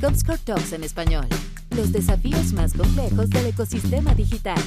Comscore 0.00 0.38
Talks 0.44 0.72
en 0.72 0.84
español. 0.84 1.26
Los 1.76 1.92
desafíos 1.92 2.52
más 2.52 2.72
complejos 2.74 3.28
del 3.30 3.46
ecosistema 3.46 4.14
digital. 4.14 4.58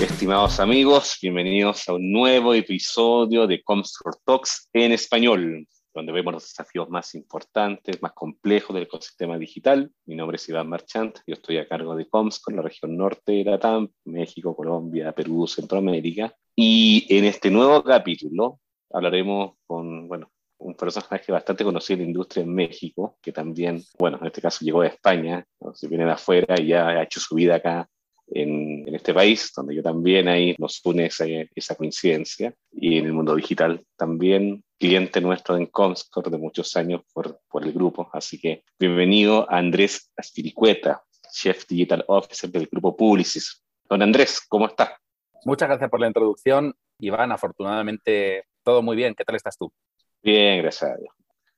Estimados 0.00 0.60
amigos, 0.60 1.18
bienvenidos 1.20 1.88
a 1.88 1.94
un 1.94 2.12
nuevo 2.12 2.54
episodio 2.54 3.46
de 3.46 3.62
Comscore 3.62 4.18
Talks 4.24 4.68
en 4.72 4.92
español, 4.92 5.66
donde 5.94 6.12
vemos 6.12 6.34
los 6.34 6.42
desafíos 6.44 6.88
más 6.88 7.14
importantes, 7.14 8.00
más 8.00 8.12
complejos 8.12 8.74
del 8.74 8.84
ecosistema 8.84 9.38
digital. 9.38 9.90
Mi 10.06 10.14
nombre 10.14 10.36
es 10.36 10.48
Iván 10.48 10.68
Marchant, 10.68 11.18
yo 11.26 11.34
estoy 11.34 11.58
a 11.58 11.66
cargo 11.66 11.96
de 11.96 12.08
Comscore, 12.08 12.56
la 12.56 12.62
región 12.62 12.96
norte 12.96 13.32
de 13.32 13.44
Latam, 13.44 13.88
México, 14.04 14.54
Colombia, 14.54 15.12
Perú, 15.12 15.46
Centroamérica. 15.46 16.34
Y 16.54 17.06
en 17.08 17.24
este 17.24 17.50
nuevo 17.50 17.82
capítulo 17.82 18.60
hablaremos 18.90 19.54
con, 19.66 20.06
bueno, 20.06 20.30
un 20.62 20.74
personaje 20.74 21.32
bastante 21.32 21.64
conocido 21.64 21.96
en 21.96 22.02
la 22.02 22.06
industria 22.08 22.42
en 22.42 22.54
México, 22.54 23.18
que 23.20 23.32
también, 23.32 23.82
bueno, 23.98 24.18
en 24.20 24.26
este 24.26 24.40
caso 24.40 24.64
llegó 24.64 24.82
de 24.82 24.88
España, 24.88 25.44
se 25.74 25.88
viene 25.88 26.04
de 26.04 26.12
afuera 26.12 26.54
y 26.58 26.68
ya 26.68 26.88
ha 26.88 27.02
hecho 27.02 27.20
su 27.20 27.34
vida 27.34 27.56
acá 27.56 27.88
en, 28.28 28.86
en, 28.86 28.94
este 28.94 29.12
país, 29.12 29.52
donde 29.54 29.74
yo 29.74 29.82
también 29.82 30.28
ahí 30.28 30.54
nos 30.58 30.80
une 30.84 31.06
esa, 31.06 31.26
esa, 31.54 31.74
coincidencia. 31.74 32.54
Y 32.70 32.98
en 32.98 33.06
el 33.06 33.12
mundo 33.12 33.34
digital 33.34 33.84
también, 33.96 34.64
cliente 34.78 35.20
nuestro 35.20 35.56
en 35.56 35.66
Comscore 35.66 36.30
de 36.30 36.38
muchos 36.38 36.76
años 36.76 37.02
por, 37.12 37.40
por 37.48 37.64
el 37.64 37.72
grupo. 37.72 38.08
Así 38.12 38.40
que 38.40 38.64
bienvenido 38.78 39.50
a 39.50 39.58
Andrés 39.58 40.10
Astiricueta, 40.16 41.02
Chef 41.32 41.66
Digital 41.66 42.04
Officer 42.08 42.50
del 42.50 42.68
grupo 42.70 42.96
Publicis. 42.96 43.62
Don 43.88 44.02
Andrés, 44.02 44.40
¿cómo 44.48 44.66
está? 44.66 44.98
Muchas 45.44 45.68
gracias 45.68 45.90
por 45.90 46.00
la 46.00 46.06
introducción. 46.06 46.74
Iván, 46.98 47.32
afortunadamente 47.32 48.44
todo 48.62 48.82
muy 48.82 48.96
bien. 48.96 49.14
¿Qué 49.14 49.24
tal 49.24 49.36
estás 49.36 49.58
tú? 49.58 49.72
Bien, 50.22 50.62
gracias 50.62 50.90
a 50.90 50.96
Dios. 50.96 51.12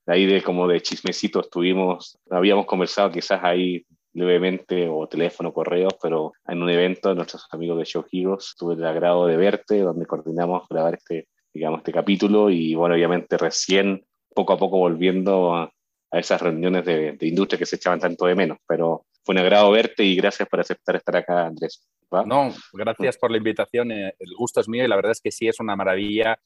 Ahí 0.07 0.25
de 0.25 0.41
como 0.41 0.67
de 0.67 0.81
chismecito 0.81 1.39
estuvimos, 1.39 2.17
habíamos 2.29 2.65
conversado 2.65 3.11
quizás 3.11 3.39
ahí 3.43 3.85
levemente 4.13 4.87
o 4.87 5.07
teléfono, 5.07 5.53
correo, 5.53 5.89
pero 6.01 6.33
en 6.47 6.63
un 6.63 6.69
evento 6.69 7.09
de 7.09 7.15
nuestros 7.15 7.47
amigos 7.51 7.77
de 7.79 7.85
Show 7.85 8.05
Heroes 8.11 8.55
tuve 8.57 8.75
el 8.75 8.85
agrado 8.85 9.27
de 9.27 9.35
verte, 9.35 9.79
donde 9.79 10.05
coordinamos 10.05 10.67
grabar 10.69 10.95
este, 10.95 11.27
digamos, 11.53 11.79
este 11.79 11.91
capítulo 11.91 12.49
y 12.49 12.75
bueno, 12.75 12.95
obviamente 12.95 13.37
recién 13.37 14.05
poco 14.33 14.53
a 14.53 14.57
poco 14.57 14.77
volviendo 14.77 15.53
a, 15.53 15.71
a 16.11 16.19
esas 16.19 16.41
reuniones 16.41 16.85
de, 16.85 17.13
de, 17.13 17.27
industria 17.27 17.59
que 17.59 17.65
se 17.65 17.75
echaban 17.75 17.99
tanto 17.99 18.25
de 18.25 18.35
menos, 18.35 18.57
pero 18.67 19.05
fue 19.23 19.33
un 19.33 19.39
agrado 19.39 19.71
verte 19.71 20.03
y 20.03 20.15
gracias 20.15 20.47
por 20.47 20.59
aceptar 20.59 20.95
estar 20.95 21.17
acá, 21.17 21.45
Andrés. 21.45 21.85
¿Va? 22.13 22.23
No, 22.23 22.53
gracias 22.73 23.17
por 23.17 23.31
la 23.31 23.37
invitación, 23.37 23.91
eh, 23.91 24.13
el 24.17 24.33
gusto 24.37 24.61
es 24.61 24.69
mío 24.69 24.85
y 24.85 24.87
la 24.87 24.95
verdad 24.95 25.11
es 25.11 25.21
que 25.21 25.31
sí 25.31 25.47
es 25.47 25.59
una 25.59 25.75
maravilla 25.75 26.39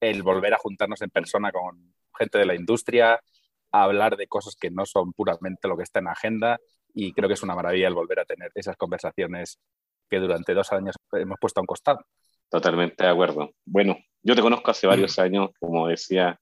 el 0.00 0.22
volver 0.22 0.54
a 0.54 0.58
juntarnos 0.58 1.02
en 1.02 1.10
persona 1.10 1.52
con 1.52 1.94
gente 2.18 2.38
de 2.38 2.46
la 2.46 2.54
industria, 2.54 3.20
a 3.72 3.82
hablar 3.82 4.16
de 4.16 4.26
cosas 4.26 4.56
que 4.56 4.70
no 4.70 4.86
son 4.86 5.12
puramente 5.12 5.68
lo 5.68 5.76
que 5.76 5.82
está 5.82 6.00
en 6.00 6.08
agenda 6.08 6.58
y 6.92 7.12
creo 7.12 7.28
que 7.28 7.34
es 7.34 7.42
una 7.42 7.54
maravilla 7.54 7.88
el 7.88 7.94
volver 7.94 8.20
a 8.20 8.24
tener 8.24 8.50
esas 8.54 8.76
conversaciones 8.76 9.58
que 10.08 10.18
durante 10.18 10.54
dos 10.54 10.72
años 10.72 10.96
hemos 11.12 11.38
puesto 11.40 11.60
a 11.60 11.62
un 11.62 11.66
costado. 11.66 12.00
Totalmente 12.48 13.04
de 13.04 13.10
acuerdo. 13.10 13.50
Bueno, 13.64 13.96
yo 14.22 14.34
te 14.34 14.42
conozco 14.42 14.72
hace 14.72 14.86
varios 14.86 15.18
años, 15.20 15.50
como 15.60 15.86
decía, 15.86 16.40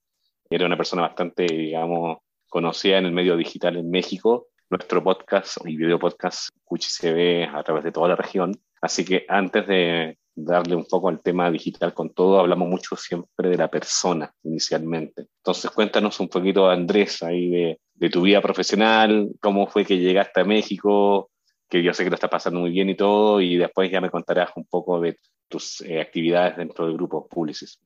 era 0.48 0.64
una 0.64 0.76
persona 0.76 1.02
bastante, 1.02 1.44
digamos, 1.44 2.18
conocida 2.48 2.96
en 2.96 3.06
el 3.06 3.12
medio 3.12 3.36
digital 3.36 3.76
en 3.76 3.90
México. 3.90 4.46
Nuestro 4.70 5.02
podcast 5.02 5.58
y 5.66 5.76
video 5.76 5.98
podcast 5.98 6.48
Cuchi 6.64 6.88
se 6.88 7.12
ve 7.12 7.44
a 7.44 7.62
través 7.62 7.84
de 7.84 7.92
toda 7.92 8.08
la 8.08 8.16
región. 8.16 8.52
Así 8.80 9.04
que 9.04 9.26
antes 9.28 9.66
de, 9.66 10.18
darle 10.44 10.76
un 10.76 10.84
poco 10.84 11.08
al 11.08 11.20
tema 11.20 11.50
digital 11.50 11.92
con 11.92 12.10
todo, 12.10 12.38
hablamos 12.38 12.68
mucho 12.68 12.96
siempre 12.96 13.50
de 13.50 13.56
la 13.56 13.68
persona 13.68 14.32
inicialmente. 14.44 15.26
Entonces 15.38 15.70
cuéntanos 15.70 16.20
un 16.20 16.28
poquito, 16.28 16.68
Andrés, 16.68 17.22
ahí 17.22 17.50
de, 17.50 17.80
de 17.94 18.10
tu 18.10 18.22
vida 18.22 18.40
profesional, 18.40 19.30
cómo 19.40 19.66
fue 19.66 19.84
que 19.84 19.98
llegaste 19.98 20.40
a 20.40 20.44
México, 20.44 21.30
que 21.68 21.82
yo 21.82 21.92
sé 21.92 22.04
que 22.04 22.10
lo 22.10 22.14
estás 22.14 22.30
pasando 22.30 22.60
muy 22.60 22.70
bien 22.70 22.88
y 22.88 22.96
todo, 22.96 23.40
y 23.40 23.56
después 23.56 23.90
ya 23.90 24.00
me 24.00 24.10
contarás 24.10 24.50
un 24.56 24.64
poco 24.66 25.00
de 25.00 25.18
tus 25.48 25.80
eh, 25.82 26.00
actividades 26.00 26.56
dentro 26.56 26.86
del 26.86 26.94
grupo 26.94 27.26
Publicis. 27.26 27.80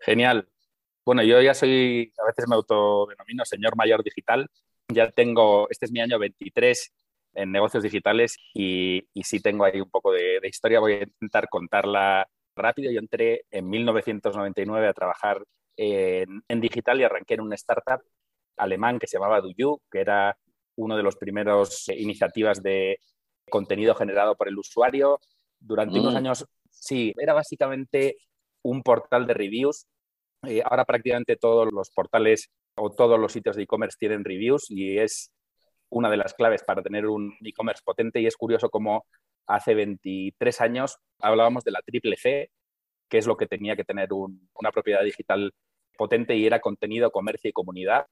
Genial. 0.00 0.48
Bueno, 1.04 1.22
yo 1.22 1.40
ya 1.40 1.54
soy, 1.54 2.12
a 2.22 2.26
veces 2.26 2.46
me 2.48 2.54
autodenomino 2.54 3.44
señor 3.44 3.76
mayor 3.76 4.02
digital. 4.02 4.48
Ya 4.88 5.10
tengo, 5.10 5.68
este 5.70 5.86
es 5.86 5.92
mi 5.92 6.00
año 6.00 6.18
23 6.18 6.92
en 7.34 7.52
negocios 7.52 7.82
digitales 7.82 8.36
y, 8.54 9.06
y 9.14 9.22
sí 9.22 9.40
tengo 9.40 9.64
ahí 9.64 9.80
un 9.80 9.90
poco 9.90 10.12
de, 10.12 10.38
de, 10.40 10.48
historia. 10.48 10.80
Voy 10.80 10.92
a 10.94 11.02
intentar 11.02 11.48
contarla 11.48 12.28
rápido. 12.56 12.90
Yo 12.90 12.98
entré 12.98 13.44
en 13.50 13.68
1999 13.68 14.88
a 14.88 14.92
trabajar 14.92 15.42
en, 15.76 16.42
en 16.48 16.60
digital 16.60 17.00
y 17.00 17.04
arranqué 17.04 17.34
en 17.34 17.40
una 17.40 17.54
startup 17.54 18.02
alemán 18.56 18.98
que 18.98 19.06
se 19.06 19.16
llamaba 19.16 19.40
Duyu, 19.40 19.80
que 19.90 20.00
era 20.00 20.36
uno 20.76 20.96
de 20.96 21.02
los 21.02 21.16
primeros 21.16 21.88
eh, 21.88 21.96
iniciativas 21.98 22.62
de 22.62 22.98
contenido 23.50 23.94
generado 23.94 24.36
por 24.36 24.48
el 24.48 24.58
usuario. 24.58 25.20
Durante 25.58 25.98
mm. 25.98 26.02
unos 26.02 26.14
años, 26.14 26.46
sí, 26.70 27.14
era 27.18 27.34
básicamente 27.34 28.16
un 28.62 28.82
portal 28.82 29.26
de 29.26 29.34
reviews. 29.34 29.86
Eh, 30.46 30.62
ahora 30.64 30.84
prácticamente 30.84 31.36
todos 31.36 31.72
los 31.72 31.90
portales 31.90 32.50
o 32.76 32.90
todos 32.90 33.18
los 33.18 33.32
sitios 33.32 33.56
de 33.56 33.62
e-commerce 33.62 33.96
tienen 33.98 34.24
reviews 34.24 34.70
y 34.70 34.98
es 34.98 35.30
una 35.92 36.10
de 36.10 36.16
las 36.16 36.34
claves 36.34 36.64
para 36.64 36.82
tener 36.82 37.06
un 37.06 37.36
e-commerce 37.42 37.82
potente 37.84 38.20
y 38.20 38.26
es 38.26 38.36
curioso 38.36 38.70
cómo 38.70 39.06
hace 39.46 39.74
23 39.74 40.60
años 40.62 40.96
hablábamos 41.20 41.64
de 41.64 41.70
la 41.70 41.82
triple 41.82 42.16
C, 42.16 42.50
que 43.08 43.18
es 43.18 43.26
lo 43.26 43.36
que 43.36 43.46
tenía 43.46 43.76
que 43.76 43.84
tener 43.84 44.12
un, 44.12 44.48
una 44.54 44.72
propiedad 44.72 45.02
digital 45.02 45.52
potente 45.96 46.34
y 46.34 46.46
era 46.46 46.60
contenido, 46.60 47.10
comercio 47.10 47.50
y 47.50 47.52
comunidad. 47.52 48.06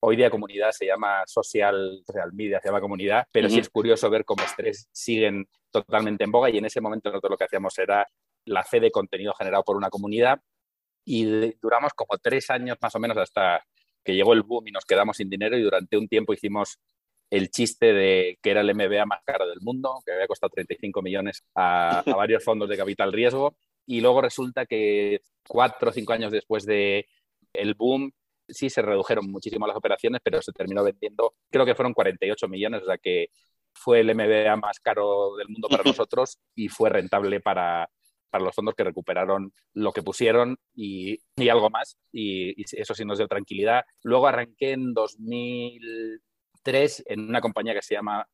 Hoy 0.00 0.16
día 0.16 0.30
comunidad 0.30 0.70
se 0.70 0.86
llama 0.86 1.24
social, 1.26 2.02
social 2.06 2.32
media, 2.32 2.60
se 2.60 2.68
llama 2.68 2.80
comunidad, 2.80 3.26
pero 3.32 3.48
uh 3.48 3.50
-huh. 3.50 3.54
sí 3.54 3.60
es 3.60 3.68
curioso 3.68 4.08
ver 4.10 4.24
cómo 4.24 4.42
los 4.42 4.54
tres 4.54 4.88
siguen 4.92 5.48
totalmente 5.72 6.22
en 6.22 6.30
boga 6.30 6.50
y 6.50 6.58
en 6.58 6.66
ese 6.66 6.80
momento 6.80 7.10
nosotros 7.10 7.30
lo 7.30 7.36
que 7.36 7.44
hacíamos 7.44 7.76
era 7.78 8.06
la 8.44 8.62
C 8.62 8.78
de 8.78 8.92
contenido 8.92 9.34
generado 9.34 9.64
por 9.64 9.76
una 9.76 9.90
comunidad 9.90 10.40
y 11.04 11.52
duramos 11.60 11.92
como 11.94 12.16
tres 12.18 12.48
años 12.50 12.76
más 12.80 12.94
o 12.94 13.00
menos 13.00 13.16
hasta 13.16 13.64
que 14.04 14.14
llegó 14.14 14.34
el 14.34 14.42
boom 14.42 14.68
y 14.68 14.70
nos 14.70 14.84
quedamos 14.84 15.16
sin 15.16 15.28
dinero 15.28 15.56
y 15.56 15.62
durante 15.62 15.96
un 15.96 16.06
tiempo 16.06 16.32
hicimos 16.32 16.78
el 17.34 17.50
chiste 17.50 17.92
de 17.92 18.38
que 18.40 18.50
era 18.50 18.60
el 18.60 18.72
MBA 18.74 19.06
más 19.06 19.20
caro 19.24 19.48
del 19.48 19.60
mundo, 19.60 20.00
que 20.06 20.12
había 20.12 20.28
costado 20.28 20.50
35 20.50 21.02
millones 21.02 21.42
a, 21.56 21.98
a 21.98 22.02
varios 22.16 22.44
fondos 22.44 22.68
de 22.68 22.76
capital 22.76 23.12
riesgo. 23.12 23.56
Y 23.86 24.00
luego 24.00 24.20
resulta 24.22 24.66
que 24.66 25.20
cuatro 25.46 25.90
o 25.90 25.92
cinco 25.92 26.12
años 26.12 26.30
después 26.30 26.64
de 26.64 27.06
el 27.52 27.74
boom, 27.74 28.12
sí 28.48 28.70
se 28.70 28.82
redujeron 28.82 29.30
muchísimo 29.30 29.66
las 29.66 29.76
operaciones, 29.76 30.20
pero 30.22 30.40
se 30.42 30.52
terminó 30.52 30.84
vendiendo, 30.84 31.34
creo 31.50 31.66
que 31.66 31.74
fueron 31.74 31.92
48 31.92 32.46
millones, 32.46 32.82
o 32.82 32.86
sea 32.86 32.98
que 32.98 33.28
fue 33.72 34.00
el 34.00 34.14
MBA 34.14 34.54
más 34.56 34.78
caro 34.78 35.34
del 35.36 35.48
mundo 35.48 35.68
para 35.68 35.82
nosotros 36.06 36.38
y 36.54 36.68
fue 36.68 36.88
rentable 36.88 37.40
para, 37.40 37.90
para 38.30 38.44
los 38.44 38.54
fondos 38.54 38.74
que 38.76 38.84
recuperaron 38.84 39.52
lo 39.72 39.92
que 39.92 40.02
pusieron 40.04 40.56
y, 40.72 41.18
y 41.34 41.48
algo 41.48 41.68
más. 41.68 41.98
Y, 42.12 42.60
y, 42.60 42.64
eso 42.70 42.94
sí 42.94 43.04
nos 43.04 43.18
dio 43.18 43.26
tranquilidad. 43.26 43.82
Luego 44.04 44.28
arranqué 44.28 44.70
en 44.70 44.94
2000 44.94 46.22
en 46.66 47.28
una 47.28 47.40
compañía 47.40 47.74
que 47.74 47.82
se, 47.82 47.94
llama, 47.94 48.26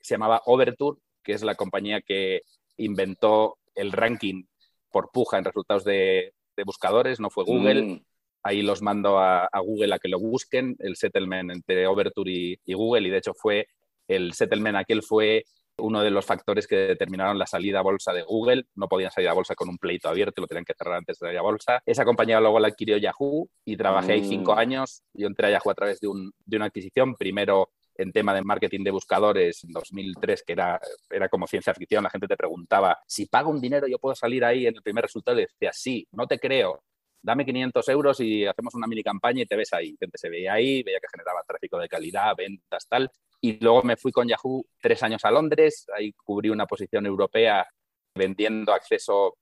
se 0.00 0.14
llamaba 0.14 0.42
Overture, 0.46 0.98
que 1.22 1.32
es 1.32 1.42
la 1.42 1.54
compañía 1.54 2.00
que 2.00 2.42
inventó 2.76 3.58
el 3.74 3.92
ranking 3.92 4.44
por 4.90 5.10
puja 5.12 5.38
en 5.38 5.44
resultados 5.44 5.84
de, 5.84 6.32
de 6.56 6.64
buscadores, 6.64 7.20
no 7.20 7.30
fue 7.30 7.44
Google. 7.44 7.82
Mm. 7.82 8.04
Ahí 8.42 8.62
los 8.62 8.80
mando 8.80 9.18
a, 9.18 9.46
a, 9.46 9.60
Google 9.60 9.94
a 9.94 9.98
que 9.98 10.08
lo 10.08 10.20
busquen, 10.20 10.76
el 10.78 10.96
settlement 10.96 11.50
entre 11.50 11.86
Overture 11.86 12.30
y, 12.30 12.60
y, 12.64 12.74
Google, 12.74 13.08
y 13.08 13.10
de 13.10 13.18
hecho 13.18 13.34
fue 13.34 13.66
el 14.08 14.34
settlement 14.34 14.76
aquel 14.76 15.02
fue 15.02 15.44
uno 15.78 16.00
de 16.02 16.10
los 16.10 16.24
factores 16.24 16.66
que 16.66 16.76
determinaron 16.76 17.38
la 17.38 17.46
salida 17.46 17.80
a 17.80 17.82
bolsa 17.82 18.12
de 18.12 18.22
Google. 18.22 18.64
No 18.76 18.88
podían 18.88 19.10
salir 19.10 19.28
a 19.28 19.34
bolsa 19.34 19.54
con 19.54 19.68
un 19.68 19.78
pleito 19.78 20.08
abierto, 20.08 20.40
lo 20.40 20.46
tenían 20.46 20.64
que 20.64 20.74
cerrar 20.74 20.94
antes 20.94 21.18
de 21.18 21.26
salir 21.26 21.38
a 21.38 21.42
bolsa. 21.42 21.82
Esa 21.84 22.04
compañía 22.04 22.40
luego 22.40 22.58
la 22.60 22.68
adquirió 22.68 22.96
Yahoo 22.96 23.48
y 23.64 23.76
trabajé 23.76 24.12
ahí 24.14 24.24
cinco 24.24 24.54
Mm. 24.54 24.58
años. 24.58 25.02
Yo 25.12 25.26
entré 25.26 25.48
a 25.48 25.50
Yahoo 25.50 25.70
a 25.70 25.74
través 25.74 26.00
de, 26.00 26.08
un, 26.08 26.32
de 26.44 26.56
una 26.56 26.66
adquisición, 26.66 27.14
primero 27.16 27.70
en 27.98 28.12
tema 28.12 28.34
de 28.34 28.42
marketing 28.42 28.84
de 28.84 28.90
buscadores 28.90 29.64
en 29.64 29.72
2003, 29.72 30.42
que 30.46 30.52
era, 30.52 30.80
era 31.10 31.28
como 31.28 31.46
ciencia 31.46 31.74
ficción, 31.74 32.04
la 32.04 32.10
gente 32.10 32.26
te 32.26 32.36
preguntaba, 32.36 32.98
si 33.06 33.26
pago 33.26 33.50
un 33.50 33.60
dinero 33.60 33.86
yo 33.86 33.98
puedo 33.98 34.14
salir 34.14 34.44
ahí 34.44 34.66
en 34.66 34.74
el 34.76 34.82
primer 34.82 35.02
resultado 35.02 35.38
y 35.38 35.42
decía, 35.42 35.72
sí, 35.72 36.06
no 36.12 36.26
te 36.26 36.38
creo, 36.38 36.82
dame 37.26 37.44
500 37.44 37.88
euros 37.88 38.20
y 38.20 38.46
hacemos 38.46 38.74
una 38.74 38.86
mini 38.86 39.02
campaña 39.02 39.42
y 39.42 39.46
te 39.46 39.56
ves 39.56 39.72
ahí. 39.72 39.96
Gente 39.98 40.16
se 40.16 40.28
veía 40.30 40.52
ahí, 40.52 40.82
veía 40.84 41.00
que 41.00 41.08
generaba 41.10 41.42
tráfico 41.46 41.76
de 41.78 41.88
calidad, 41.88 42.36
ventas, 42.36 42.86
tal. 42.88 43.10
Y 43.40 43.58
luego 43.58 43.82
me 43.82 43.96
fui 43.96 44.12
con 44.12 44.28
Yahoo 44.28 44.64
tres 44.80 45.02
años 45.02 45.24
a 45.24 45.32
Londres, 45.32 45.86
ahí 45.96 46.12
cubrí 46.12 46.50
una 46.50 46.66
posición 46.66 47.04
europea 47.04 47.66
vendiendo 48.14 48.72
acceso 48.72 49.36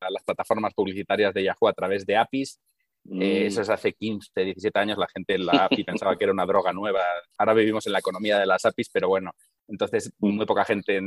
a 0.00 0.10
las 0.10 0.22
plataformas 0.22 0.74
publicitarias 0.74 1.34
de 1.34 1.44
Yahoo 1.44 1.68
a 1.68 1.72
través 1.72 2.06
de 2.06 2.16
APIs 2.16 2.60
Mm. 3.04 3.22
Eh, 3.22 3.46
eso 3.46 3.62
es 3.62 3.70
hace 3.70 3.92
15, 3.92 4.30
17 4.34 4.78
años, 4.78 4.98
la 4.98 5.08
gente 5.12 5.34
en 5.34 5.46
la 5.46 5.66
API 5.66 5.84
pensaba 5.84 6.16
que 6.16 6.24
era 6.24 6.32
una 6.32 6.46
droga 6.46 6.72
nueva. 6.72 7.00
Ahora 7.38 7.54
vivimos 7.54 7.86
en 7.86 7.92
la 7.92 7.98
economía 7.98 8.38
de 8.38 8.46
las 8.46 8.64
APIs, 8.64 8.90
pero 8.90 9.08
bueno, 9.08 9.32
entonces 9.68 10.12
muy 10.18 10.46
poca 10.46 10.64
gente 10.64 11.00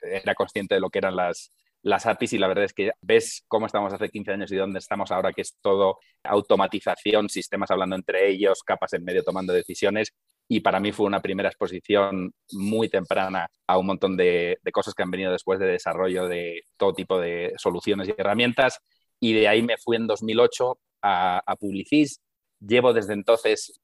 era 0.00 0.34
consciente 0.34 0.74
de 0.74 0.80
lo 0.80 0.90
que 0.90 0.98
eran 0.98 1.14
las, 1.14 1.52
las 1.82 2.06
APIs 2.06 2.32
y 2.34 2.38
la 2.38 2.48
verdad 2.48 2.64
es 2.64 2.72
que 2.72 2.92
ves 3.00 3.44
cómo 3.48 3.66
estamos 3.66 3.92
hace 3.92 4.08
15 4.08 4.32
años 4.32 4.52
y 4.52 4.56
dónde 4.56 4.78
estamos 4.78 5.10
ahora, 5.10 5.32
que 5.32 5.42
es 5.42 5.56
todo 5.60 5.98
automatización, 6.22 7.28
sistemas 7.28 7.70
hablando 7.70 7.96
entre 7.96 8.30
ellos, 8.30 8.62
capas 8.62 8.92
en 8.94 9.04
medio 9.04 9.22
tomando 9.22 9.52
decisiones 9.52 10.12
y 10.48 10.60
para 10.60 10.80
mí 10.80 10.92
fue 10.92 11.06
una 11.06 11.20
primera 11.20 11.48
exposición 11.48 12.32
muy 12.52 12.88
temprana 12.88 13.48
a 13.66 13.78
un 13.78 13.86
montón 13.86 14.16
de, 14.16 14.58
cosas 14.72 14.94
que 14.94 15.02
han 15.02 15.10
venido 15.10 15.32
después 15.32 15.58
de 15.58 15.66
desarrollo 15.66 16.28
de 16.28 16.62
todo 16.76 16.94
tipo 16.94 17.18
de 17.18 17.52
soluciones 17.56 18.08
y 18.08 18.14
herramientas 18.16 18.78
y 19.18 19.34
de 19.34 19.48
ahí 19.48 19.62
me 19.62 19.76
fui 19.76 19.96
en 19.96 20.06
2008 20.06 20.78
a, 21.02 21.42
a 21.44 21.56
Publicis. 21.56 22.20
Llevo 22.60 22.92
desde 22.92 23.12
entonces 23.12 23.80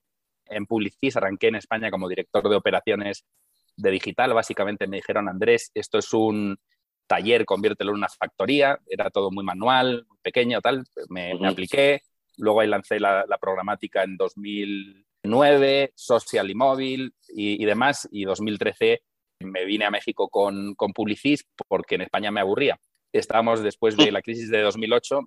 en 0.47 0.67
Publicis, 0.67 1.17
arranqué 1.17 1.49
en 1.49 1.57
España 1.57 1.91
como 1.91 2.09
director 2.09 2.49
de 2.49 2.57
operaciones 2.57 3.25
de 3.77 3.91
digital. 3.91 4.35
Básicamente 4.35 4.87
me 4.87 4.97
dijeron, 4.97 5.29
Andrés, 5.29 5.71
esto 5.75 5.99
es 5.99 6.13
un 6.13 6.59
taller, 7.07 7.45
conviértelo 7.45 7.91
en 7.91 7.99
una 7.99 8.09
factoría. 8.09 8.79
Era 8.87 9.11
todo 9.11 9.31
muy 9.31 9.45
manual, 9.45 10.05
muy 10.09 10.19
pequeño, 10.23 10.61
tal. 10.61 10.85
Me, 11.09 11.33
apliqué. 11.47 12.03
Luego 12.37 12.61
ahí 12.61 12.69
lancé 12.69 13.01
la, 13.01 13.25
programática 13.41 14.05
en 14.05 14.17
2009, 14.17 15.93
social 15.95 16.51
y 16.51 16.55
móvil 16.55 17.15
y, 17.29 17.65
demás. 17.65 18.09
Y 18.13 18.25
2013 18.25 19.03
me 19.41 19.65
vine 19.65 19.87
a 19.87 19.91
México 19.91 20.29
con, 20.29 20.75
con 20.75 20.93
Publicis 20.93 21.45
porque 21.69 21.97
en 21.97 22.03
España 22.03 22.31
me 22.31 22.41
aburría. 22.41 22.79
Estábamos 23.13 23.63
después 23.63 23.97
de 23.97 24.13
la 24.13 24.23
crisis 24.23 24.51
de 24.51 24.61
2008 24.61 25.21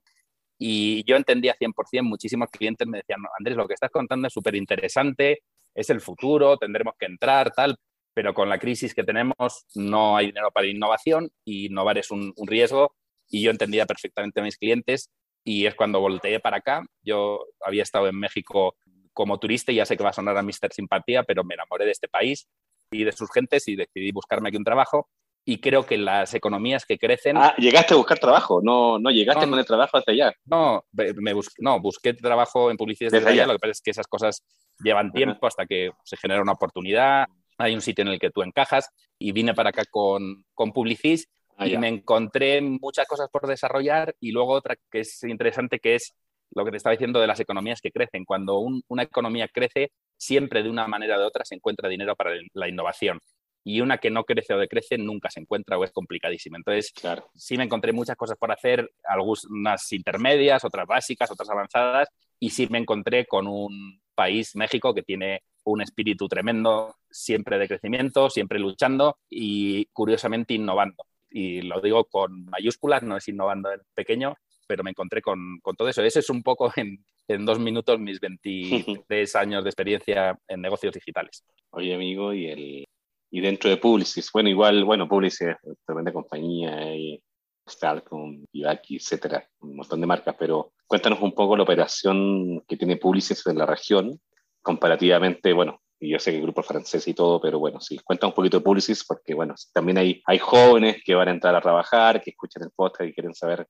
y 0.63 1.04
yo 1.06 1.16
entendía 1.16 1.56
100%, 1.60 2.04
muchísimos 2.04 2.48
clientes 2.52 2.88
me 2.88 3.00
decían, 3.00 3.19
Andrés, 3.36 3.58
lo 3.58 3.68
que 3.68 3.74
estás 3.74 3.90
contando 3.90 4.28
es 4.28 4.34
súper 4.34 4.54
interesante, 4.54 5.42
es 5.74 5.90
el 5.90 6.02
futuro, 6.02 6.56
tendremos 6.58 6.94
que 7.00 7.08
entrar, 7.08 7.52
tal, 7.52 7.78
pero 8.13 8.36
con 8.36 8.48
la 8.48 8.60
crisis 8.60 8.94
que 8.94 9.04
tenemos 9.04 9.66
no 9.74 10.16
hay 10.16 10.28
dinero 10.28 10.52
para 10.52 10.68
innovación 10.68 11.31
y 11.44 11.66
innovar 11.66 11.98
es 11.98 12.12
un, 12.12 12.36
riesgo 12.46 12.94
y 13.28 13.42
yo 13.42 13.50
entendía 13.50 13.88
perfectamente 13.88 14.40
a 14.40 14.44
mis 14.44 14.56
clientes 14.56 15.10
y 15.44 15.66
es 15.66 15.74
cuando 15.74 16.00
volteé 16.00 16.40
para 16.40 16.58
acá. 16.58 16.86
Yo 17.02 17.44
había 17.66 17.81
estado 17.81 18.08
en 18.08 18.19
México 18.19 18.75
como 19.13 19.40
turista 19.40 19.72
y 19.72 19.75
ya 19.78 19.88
sé 19.88 19.98
que 19.98 20.04
va 20.04 20.12
a 20.12 20.13
sonar 20.13 20.38
a 20.38 20.44
Mister 20.44 20.72
Simpatía, 20.72 21.24
pero 21.24 21.44
me 21.44 21.56
enamoré 21.56 21.86
de 21.86 21.92
este 21.92 22.08
país 22.08 22.48
y 22.92 23.04
de 23.04 23.13
sus 23.13 23.31
gentes 23.31 23.68
y 23.68 23.75
decidí 23.75 24.12
buscarme 24.12 24.50
aquí 24.50 24.58
un 24.58 24.63
trabajo 24.63 25.10
y 25.44 25.60
creo 25.60 25.86
que 25.86 25.98
las 25.98 26.34
economías 26.34 26.86
que 26.86 26.98
crecen... 26.98 27.38
Ah, 27.38 27.56
llegaste 27.58 27.94
a 27.94 27.98
buscar 27.98 28.20
trabajo, 28.20 28.62
no, 28.62 29.00
no 29.00 29.10
llegaste 29.10 29.50
con 29.50 29.58
el 29.58 29.66
trabajo 29.66 29.98
hasta 29.98 30.12
allá. 30.12 30.34
No, 30.46 30.86
me 30.94 31.34
no, 31.60 31.80
busqué 31.80 32.14
trabajo 32.14 32.70
en 32.70 32.78
publicidad 32.78 33.12
desde, 33.12 33.30
allá. 33.30 33.48
Lo 33.48 33.54
que 33.54 33.60
pasa 33.60 33.72
es 33.72 33.82
que 33.82 33.92
esas 33.92 34.08
cosas 34.08 34.44
llevan 34.84 35.12
tiempo 35.12 35.48
hasta 35.48 35.66
que 35.66 35.92
se 36.04 36.18
genera 36.18 36.42
una 36.42 36.54
oportunidad, 36.54 37.26
hay 37.58 37.74
un 37.74 37.82
sitio 37.82 38.04
en 38.04 38.10
el 38.10 38.20
que 38.20 38.30
tú 38.30 38.44
encajas 38.44 38.90
y 39.18 39.32
vine 39.32 39.54
para 39.54 39.70
acá 39.70 39.84
con, 39.90 40.46
con 40.54 40.72
Publicis 40.72 41.28
ah, 41.58 41.68
y 41.68 41.78
me 41.78 41.88
encontré 41.88 42.62
muchas 42.62 43.08
cosas 43.08 43.30
por 43.32 43.48
desarrollar 43.48 44.16
y 44.20 44.32
luego 44.32 44.54
otra 44.54 44.76
que 44.90 45.02
es 45.02 45.24
interesante 45.24 45.80
que 45.80 45.96
es 45.96 46.16
lo 46.54 46.66
que 46.66 46.72
te 46.72 46.78
estaba 46.78 46.92
diciendo 46.92 47.20
de 47.22 47.28
las 47.28 47.40
economías 47.40 47.80
que 47.82 47.92
crecen. 47.92 48.26
Cuando 48.26 48.60
una 48.60 49.04
economía 49.04 49.48
crece, 49.48 49.92
siempre 50.18 50.64
de 50.64 50.70
una 50.70 50.88
manera 50.88 51.18
o 51.18 51.20
de 51.20 51.26
otra 51.26 51.46
se 51.46 51.56
encuentra 51.56 51.88
dinero 51.88 52.16
para 52.16 52.32
la 52.54 52.68
innovación 52.68 53.20
y 53.63 53.81
una 53.81 53.98
que 53.98 54.10
no 54.10 54.24
crece 54.24 54.54
o 54.54 54.58
decrece 54.58 54.98
nunca 54.98 55.30
se 55.30 55.40
encuentra 55.40 55.78
o 55.78 55.84
es 55.84 55.92
complicadísima. 55.92 56.58
Entonces, 56.58 56.92
claro. 56.92 57.30
sí 57.36 57.58
me 57.58 57.63
encontré 57.63 57.94
muchas 57.94 58.16
cosas 58.16 58.38
por 58.38 58.52
hacer, 58.52 58.92
algunas 59.04 59.92
intermedias, 59.92 60.63
otras 60.63 60.88
básicas, 60.88 61.30
otras 61.31 61.50
avanzadas, 61.50 62.10
y 62.40 62.50
sí 62.50 62.68
me 62.69 62.80
encontré 62.80 63.25
con 63.25 63.48
un 63.48 64.02
país, 64.16 64.56
México, 64.56 64.94
que 64.94 65.04
tiene 65.04 65.44
un 65.63 65.81
espíritu 65.81 66.28
tremendo, 66.28 66.96
siempre 67.10 67.60
de 67.60 67.68
crecimiento, 67.68 68.30
siempre 68.30 68.60
luchando 68.60 69.18
y 69.30 69.86
curiosamente 69.88 70.56
innovando. 70.56 71.04
Y 71.30 71.62
lo 71.62 71.80
digo 71.81 72.06
con 72.06 72.46
mayúsculas, 72.46 73.04
no 73.04 73.18
es 73.18 73.28
innovando 73.28 73.72
en 73.72 73.80
pequeño, 73.94 74.36
pero 74.68 74.84
me 74.84 74.90
encontré 74.90 75.22
con, 75.22 75.60
con 75.62 75.75
todo 75.75 75.88
eso. 75.88 76.02
Ese 76.04 76.19
es 76.19 76.30
un 76.30 76.44
poco 76.44 76.72
en, 76.75 77.06
en 77.28 77.46
dos 77.46 77.60
minutos 77.60 78.00
mis 78.00 78.19
23 78.56 79.36
años 79.36 79.63
de 79.63 79.69
experiencia 79.69 80.38
en 80.48 80.62
negocios 80.62 80.94
digitales. 80.94 81.44
Oye, 81.69 81.94
amigo, 81.94 82.34
¿y 82.34 82.48
el, 82.48 82.88
y 83.31 83.39
dentro 83.39 83.69
de 83.69 83.78
Publicis, 83.78 84.30
bueno, 84.33 84.50
igual, 84.50 84.83
bueno, 84.83 85.07
Publicis 85.07 85.48
es 85.48 85.57
tremenda 85.86 86.12
compañía, 86.12 86.94
y 86.95 87.24
Starcom, 87.68 88.44
Ivaki, 88.51 88.98
etcétera, 88.98 89.48
un 89.62 89.78
montón 89.78 90.01
de 90.01 90.07
marcas, 90.07 90.36
pero 90.38 90.74
cuéntanos 90.86 91.22
un 91.22 91.33
poco 91.33 91.56
la 91.56 91.63
operación 91.63 92.62
que 92.68 92.75
tiene 92.75 92.98
Publicis 92.98 93.48
en 93.48 93.57
la 93.57 93.66
región, 93.66 94.19
comparativamente, 94.62 95.54
bueno, 95.54 95.81
y 95.98 96.10
yo 96.10 96.19
sé 96.19 96.31
que 96.31 96.38
el 96.38 96.44
grupo 96.44 96.62
francés 96.62 97.07
y 97.07 97.13
todo, 97.13 97.39
pero 97.39 97.60
bueno, 97.60 97.80
sí, 97.80 97.98
cuenta 98.04 98.28
un 98.28 98.33
poquito 98.33 98.57
de 98.57 98.63
Publicis, 98.63 99.06
porque 99.06 99.34
bueno, 99.34 99.56
también 99.72 99.98
hay, 99.98 100.22
hay 100.25 100.39
jóvenes 100.39 100.98
que 101.06 101.16
van 101.16 101.30
a 101.30 101.31
entrar 101.31 101.56
a 101.56 101.62
trabajar, 101.62 102.22
que 102.22 102.31
escuchan 102.31 102.63
el 102.63 102.72
podcast 102.75 103.10
y 103.10 103.13
quieren 103.13 103.34
saber 103.34 103.66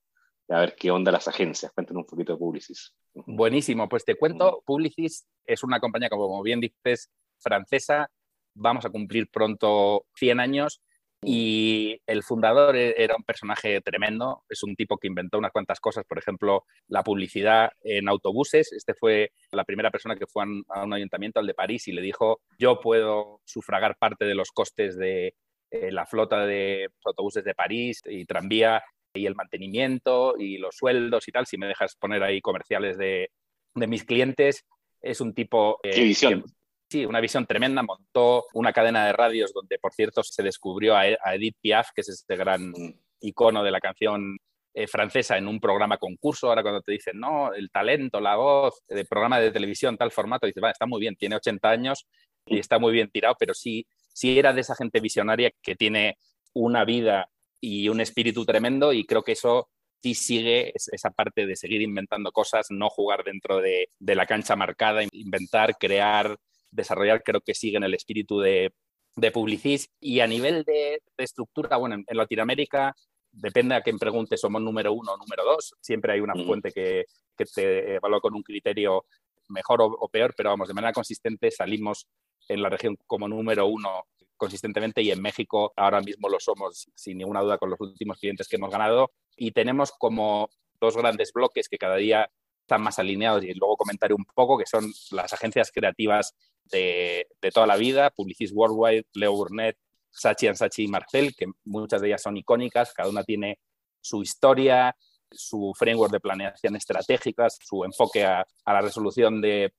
a 0.49 0.59
ver 0.59 0.75
qué 0.75 0.91
onda 0.91 1.11
las 1.11 1.27
agencias. 1.27 1.71
Cuéntanos 1.73 2.01
un 2.01 2.07
poquito 2.07 2.33
de 2.33 2.39
Publicis. 2.39 2.93
Buenísimo, 3.13 3.87
pues 3.87 4.03
te 4.05 4.15
cuento, 4.15 4.63
Publicis 4.65 5.27
es 5.45 5.63
una 5.63 5.79
compañía, 5.79 6.09
como 6.09 6.41
bien 6.41 6.61
dices, 6.61 7.11
francesa, 7.39 8.09
vamos 8.53 8.85
a 8.85 8.89
cumplir 8.89 9.29
pronto 9.29 10.05
100 10.15 10.39
años 10.39 10.81
y 11.23 12.01
el 12.07 12.23
fundador 12.23 12.75
e-, 12.75 12.95
era 12.97 13.15
un 13.15 13.23
personaje 13.23 13.79
tremendo, 13.81 14.43
es 14.49 14.63
un 14.63 14.75
tipo 14.75 14.97
que 14.97 15.07
inventó 15.07 15.37
unas 15.37 15.51
cuantas 15.51 15.79
cosas, 15.79 16.03
por 16.05 16.17
ejemplo, 16.17 16.65
la 16.87 17.03
publicidad 17.03 17.71
en 17.81 18.09
autobuses. 18.09 18.71
Este 18.71 18.93
fue 18.93 19.31
la 19.51 19.63
primera 19.63 19.91
persona 19.91 20.15
que 20.15 20.25
fue 20.25 20.43
a 20.69 20.83
un 20.83 20.93
ayuntamiento, 20.93 21.39
al 21.39 21.47
de 21.47 21.53
París, 21.53 21.87
y 21.87 21.91
le 21.91 22.01
dijo, 22.01 22.41
yo 22.57 22.79
puedo 22.79 23.41
sufragar 23.45 23.97
parte 23.97 24.25
de 24.25 24.35
los 24.35 24.51
costes 24.51 24.97
de 24.97 25.35
eh, 25.69 25.91
la 25.91 26.05
flota 26.05 26.45
de 26.45 26.89
autobuses 27.05 27.43
de 27.43 27.55
París 27.55 28.01
y 28.05 28.25
tranvía 28.25 28.83
y 29.13 29.25
el 29.25 29.35
mantenimiento 29.35 30.35
y 30.37 30.57
los 30.57 30.75
sueldos 30.75 31.27
y 31.27 31.31
tal, 31.31 31.45
si 31.45 31.57
me 31.57 31.67
dejas 31.67 31.95
poner 31.95 32.23
ahí 32.23 32.41
comerciales 32.41 32.97
de, 32.97 33.29
mis 33.75 34.03
clientes. 34.03 34.65
Es 35.01 35.21
un 35.21 35.33
tipo... 35.33 35.79
Eh, 35.83 35.91
¿Qué 35.91 36.03
visión? 36.03 36.43
Sí, 36.91 37.05
una 37.05 37.21
visión 37.21 37.45
tremenda. 37.45 37.81
Montó 37.83 38.47
una 38.53 38.73
cadena 38.73 39.05
de 39.05 39.13
radios 39.13 39.53
donde, 39.53 39.79
por 39.79 39.93
cierto, 39.93 40.23
se 40.23 40.43
descubrió 40.43 40.97
a, 40.97 41.07
Edith 41.07 41.55
Piaf, 41.61 41.91
que 41.95 42.01
es 42.01 42.09
este 42.09 42.35
gran 42.35 42.73
icono 43.21 43.63
de 43.63 43.71
la 43.71 43.79
canción 43.79 44.37
eh, 44.73 44.87
francesa, 44.87 45.37
en 45.37 45.47
un 45.47 45.61
programa 45.61 45.97
concurso. 45.97 46.49
Ahora 46.49 46.63
cuando 46.63 46.81
te 46.81 46.91
dicen, 46.91 47.17
no, 47.17 47.53
el 47.53 47.71
talento, 47.71 48.19
la 48.19 48.35
voz, 48.35 48.83
el 48.89 49.05
programa 49.05 49.39
de 49.39 49.51
televisión, 49.51 49.95
tal 49.95 50.11
formato, 50.11 50.47
dices, 50.47 50.61
va, 50.61 50.71
está 50.71 50.85
muy 50.85 50.99
bien, 50.99 51.15
tiene 51.15 51.37
80 51.37 51.69
años 51.69 52.07
y 52.45 52.59
está 52.59 52.77
muy 52.77 52.91
bien 52.91 53.09
tirado, 53.09 53.37
pero 53.39 53.53
sí, 53.53 53.87
sí 54.11 54.37
era 54.37 54.51
de 54.51 54.59
esa 54.59 54.75
gente 54.75 54.99
visionaria 54.99 55.49
que 55.61 55.77
tiene 55.77 56.17
una 56.51 56.83
vida 56.83 57.29
y 57.61 57.87
un 57.87 58.01
espíritu 58.01 58.43
tremendo 58.43 58.91
y 58.91 59.05
creo 59.05 59.23
que 59.23 59.31
eso 59.31 59.69
sí 60.03 60.13
sigue 60.13 60.73
esa 60.75 61.11
parte 61.11 61.45
de 61.45 61.55
seguir 61.55 61.81
inventando 61.81 62.33
cosas, 62.33 62.67
no 62.69 62.89
jugar 62.89 63.23
dentro 63.23 63.61
de, 63.61 63.87
de 63.97 64.15
la 64.15 64.25
cancha 64.25 64.57
marcada, 64.57 65.03
inventar, 65.13 65.77
crear, 65.77 66.37
desarrollar, 66.71 67.23
creo 67.23 67.41
que 67.41 67.53
sigue 67.53 67.77
en 67.77 67.83
el 67.83 67.93
espíritu 67.93 68.39
de, 68.39 68.73
de 69.15 69.31
Publicis. 69.31 69.89
Y 69.99 70.19
a 70.21 70.27
nivel 70.27 70.63
de, 70.63 71.01
estructura, 71.17 71.77
bueno, 71.77 71.95
en, 71.95 72.17
Latinoamérica, 72.17 72.95
depende 73.31 73.75
a 73.75 73.81
quién 73.81 73.97
pregunte, 73.97 74.37
somos 74.37 74.61
número 74.61 74.93
uno 74.93 75.13
o 75.13 75.17
número 75.17 75.43
dos. 75.43 75.75
Siempre 75.81 76.13
hay 76.13 76.19
una 76.19 76.33
fuente 76.33 76.71
que, 76.71 77.05
que, 77.37 77.45
te 77.45 77.95
evalúa 77.95 78.19
con 78.19 78.33
un 78.33 78.43
criterio 78.43 79.05
mejor 79.49 79.81
o, 79.81 80.09
peor, 80.09 80.33
pero 80.35 80.49
vamos, 80.49 80.67
de 80.67 80.73
manera 80.73 80.93
consistente 80.93 81.51
salimos 81.51 82.07
en 82.47 82.61
la 82.61 82.69
región 82.69 82.97
como 83.05 83.27
número 83.27 83.67
uno 83.67 84.05
consistentemente 84.37 85.03
y 85.03 85.11
en 85.11 85.21
México 85.21 85.71
ahora 85.75 86.01
mismo 86.01 86.27
lo 86.27 86.39
somos 86.39 86.89
sin 86.95 87.19
ninguna 87.19 87.41
duda 87.41 87.59
con 87.59 87.69
los 87.69 87.79
últimos 87.79 88.17
clientes 88.17 88.47
que 88.47 88.55
hemos 88.55 88.71
ganado 88.71 89.11
y 89.35 89.51
tenemos 89.51 89.91
como 89.91 90.49
dos 90.79 90.97
grandes 90.97 91.31
bloques 91.31 91.69
que 91.69 91.77
cada 91.77 91.97
día 91.97 92.27
están 92.61 92.81
más 92.81 92.97
alineados 92.97 93.43
y 93.43 93.53
luego 93.53 93.77
comentaré 93.77 94.15
un 94.15 94.25
poco 94.33 94.57
que 94.57 94.65
son 94.65 94.91
las 95.11 95.31
agencias 95.33 95.71
creativas 95.71 96.33
de, 96.71 97.27
toda 97.53 97.67
la 97.67 97.75
vida, 97.75 98.09
Publicis 98.09 98.51
Worldwide, 98.53 99.05
Leo 99.13 99.33
Burnett, 99.33 99.77
Sachi 100.09 100.47
and 100.47 100.57
Sachi 100.57 100.83
y 100.83 100.87
Marcel, 100.87 101.35
que 101.35 101.47
muchas 101.65 102.01
de 102.01 102.07
ellas 102.07 102.21
son 102.21 102.37
icónicas, 102.37 102.93
cada 102.93 103.09
una 103.09 103.23
tiene 103.23 103.59
su 104.01 104.21
historia, 104.21 104.95
su 105.31 105.73
framework 105.77 106.11
de 106.11 106.19
planeación 106.19 106.75
estratégica, 106.75 107.47
su 107.49 107.83
enfoque 107.85 108.25
a, 108.25 108.45
la 108.65 108.81
resolución 108.81 109.41
de, 109.41 109.73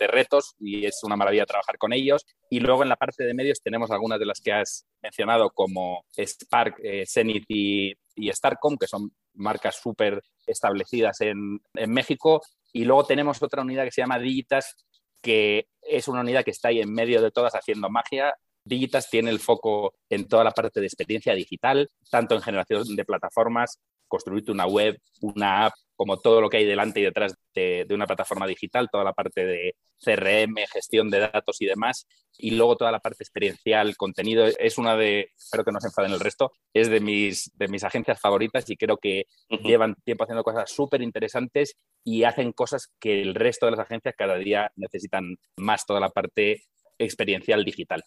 retos 0.00 0.54
y 0.60 0.86
es 0.86 1.00
una 1.02 1.16
maravilla 1.16 1.44
trabajar 1.44 1.76
con 1.76 1.92
ellos. 1.92 2.24
Y 2.48 2.60
luego 2.60 2.84
en 2.84 2.88
la 2.88 2.94
parte 2.94 3.24
de 3.24 3.34
medios 3.34 3.60
tenemos 3.60 3.90
algunas 3.90 4.20
de 4.20 4.26
las 4.26 4.40
que 4.40 4.52
has 4.52 4.86
mencionado 5.02 5.50
como 5.50 6.04
Spark, 6.16 6.76
eh, 6.84 7.04
Zenith 7.04 7.44
y, 7.48 7.96
Starcom, 8.30 8.76
que 8.76 8.86
son 8.86 9.10
marcas 9.34 9.74
súper 9.74 10.22
establecidas 10.46 11.20
en, 11.20 11.60
en 11.74 11.90
México. 11.90 12.40
Y 12.72 12.84
luego 12.84 13.06
tenemos 13.06 13.42
otra 13.42 13.62
unidad 13.62 13.84
que 13.84 13.90
se 13.90 14.02
llama 14.02 14.20
Digitas, 14.20 14.76
que 15.20 15.68
es 15.82 16.08
una 16.08 16.20
unidad 16.20 16.44
que 16.44 16.50
está 16.50 16.68
ahí 16.68 16.80
en 16.80 16.92
medio 16.92 17.22
de 17.22 17.30
todas 17.30 17.54
haciendo 17.54 17.90
magia. 17.90 18.34
Digitas 18.64 19.08
tiene 19.08 19.30
el 19.30 19.40
foco 19.40 19.94
en 20.10 20.28
toda 20.28 20.44
la 20.44 20.50
parte 20.50 20.80
de 20.80 20.86
experiencia 20.86 21.34
digital, 21.34 21.90
tanto 22.10 22.34
en 22.34 22.42
generación 22.42 22.96
de 22.96 23.04
plataformas, 23.04 23.78
construirte 24.08 24.50
una 24.50 24.66
web, 24.66 24.98
una 25.20 25.66
app, 25.66 25.74
como 25.98 26.16
todo 26.16 26.40
lo 26.40 26.48
que 26.48 26.58
hay 26.58 26.64
delante 26.64 27.00
y 27.00 27.02
detrás 27.02 27.34
de, 27.54 27.84
una 27.90 28.06
plataforma 28.06 28.46
digital, 28.46 28.88
toda 28.90 29.02
la 29.02 29.12
parte 29.12 29.44
de 29.44 29.74
CRM, 29.98 30.54
gestión 30.72 31.10
de 31.10 31.18
datos 31.18 31.60
y 31.60 31.66
demás, 31.66 32.06
y 32.38 32.52
luego 32.52 32.76
toda 32.76 32.92
la 32.92 33.00
parte 33.00 33.24
experiencial, 33.24 33.96
contenido, 33.96 34.46
es 34.46 34.78
una 34.78 34.96
de, 34.96 35.32
espero 35.36 35.64
que 35.64 35.72
no 35.72 35.80
se 35.80 35.88
enfaden 35.88 36.12
el 36.12 36.20
resto, 36.20 36.52
es 36.72 36.88
de 36.88 37.00
mis, 37.00 37.50
de 37.56 37.66
mis 37.66 37.82
agencias 37.82 38.20
favoritas 38.20 38.70
y 38.70 38.76
creo 38.76 38.96
que 38.96 39.26
llevan 39.64 39.96
tiempo 40.04 40.22
haciendo 40.22 40.44
cosas 40.44 40.70
súper 40.70 41.02
interesantes 41.02 41.76
y 42.04 42.22
hacen 42.22 42.52
cosas 42.52 42.92
que 43.00 43.20
el 43.20 43.34
resto 43.34 43.66
de 43.66 43.72
las 43.72 43.80
agencias 43.80 44.14
cada 44.16 44.36
día 44.36 44.70
necesitan 44.76 45.36
más, 45.56 45.84
toda 45.84 45.98
la 45.98 46.10
parte 46.10 46.62
experiencial 46.96 47.64
digital. 47.64 48.04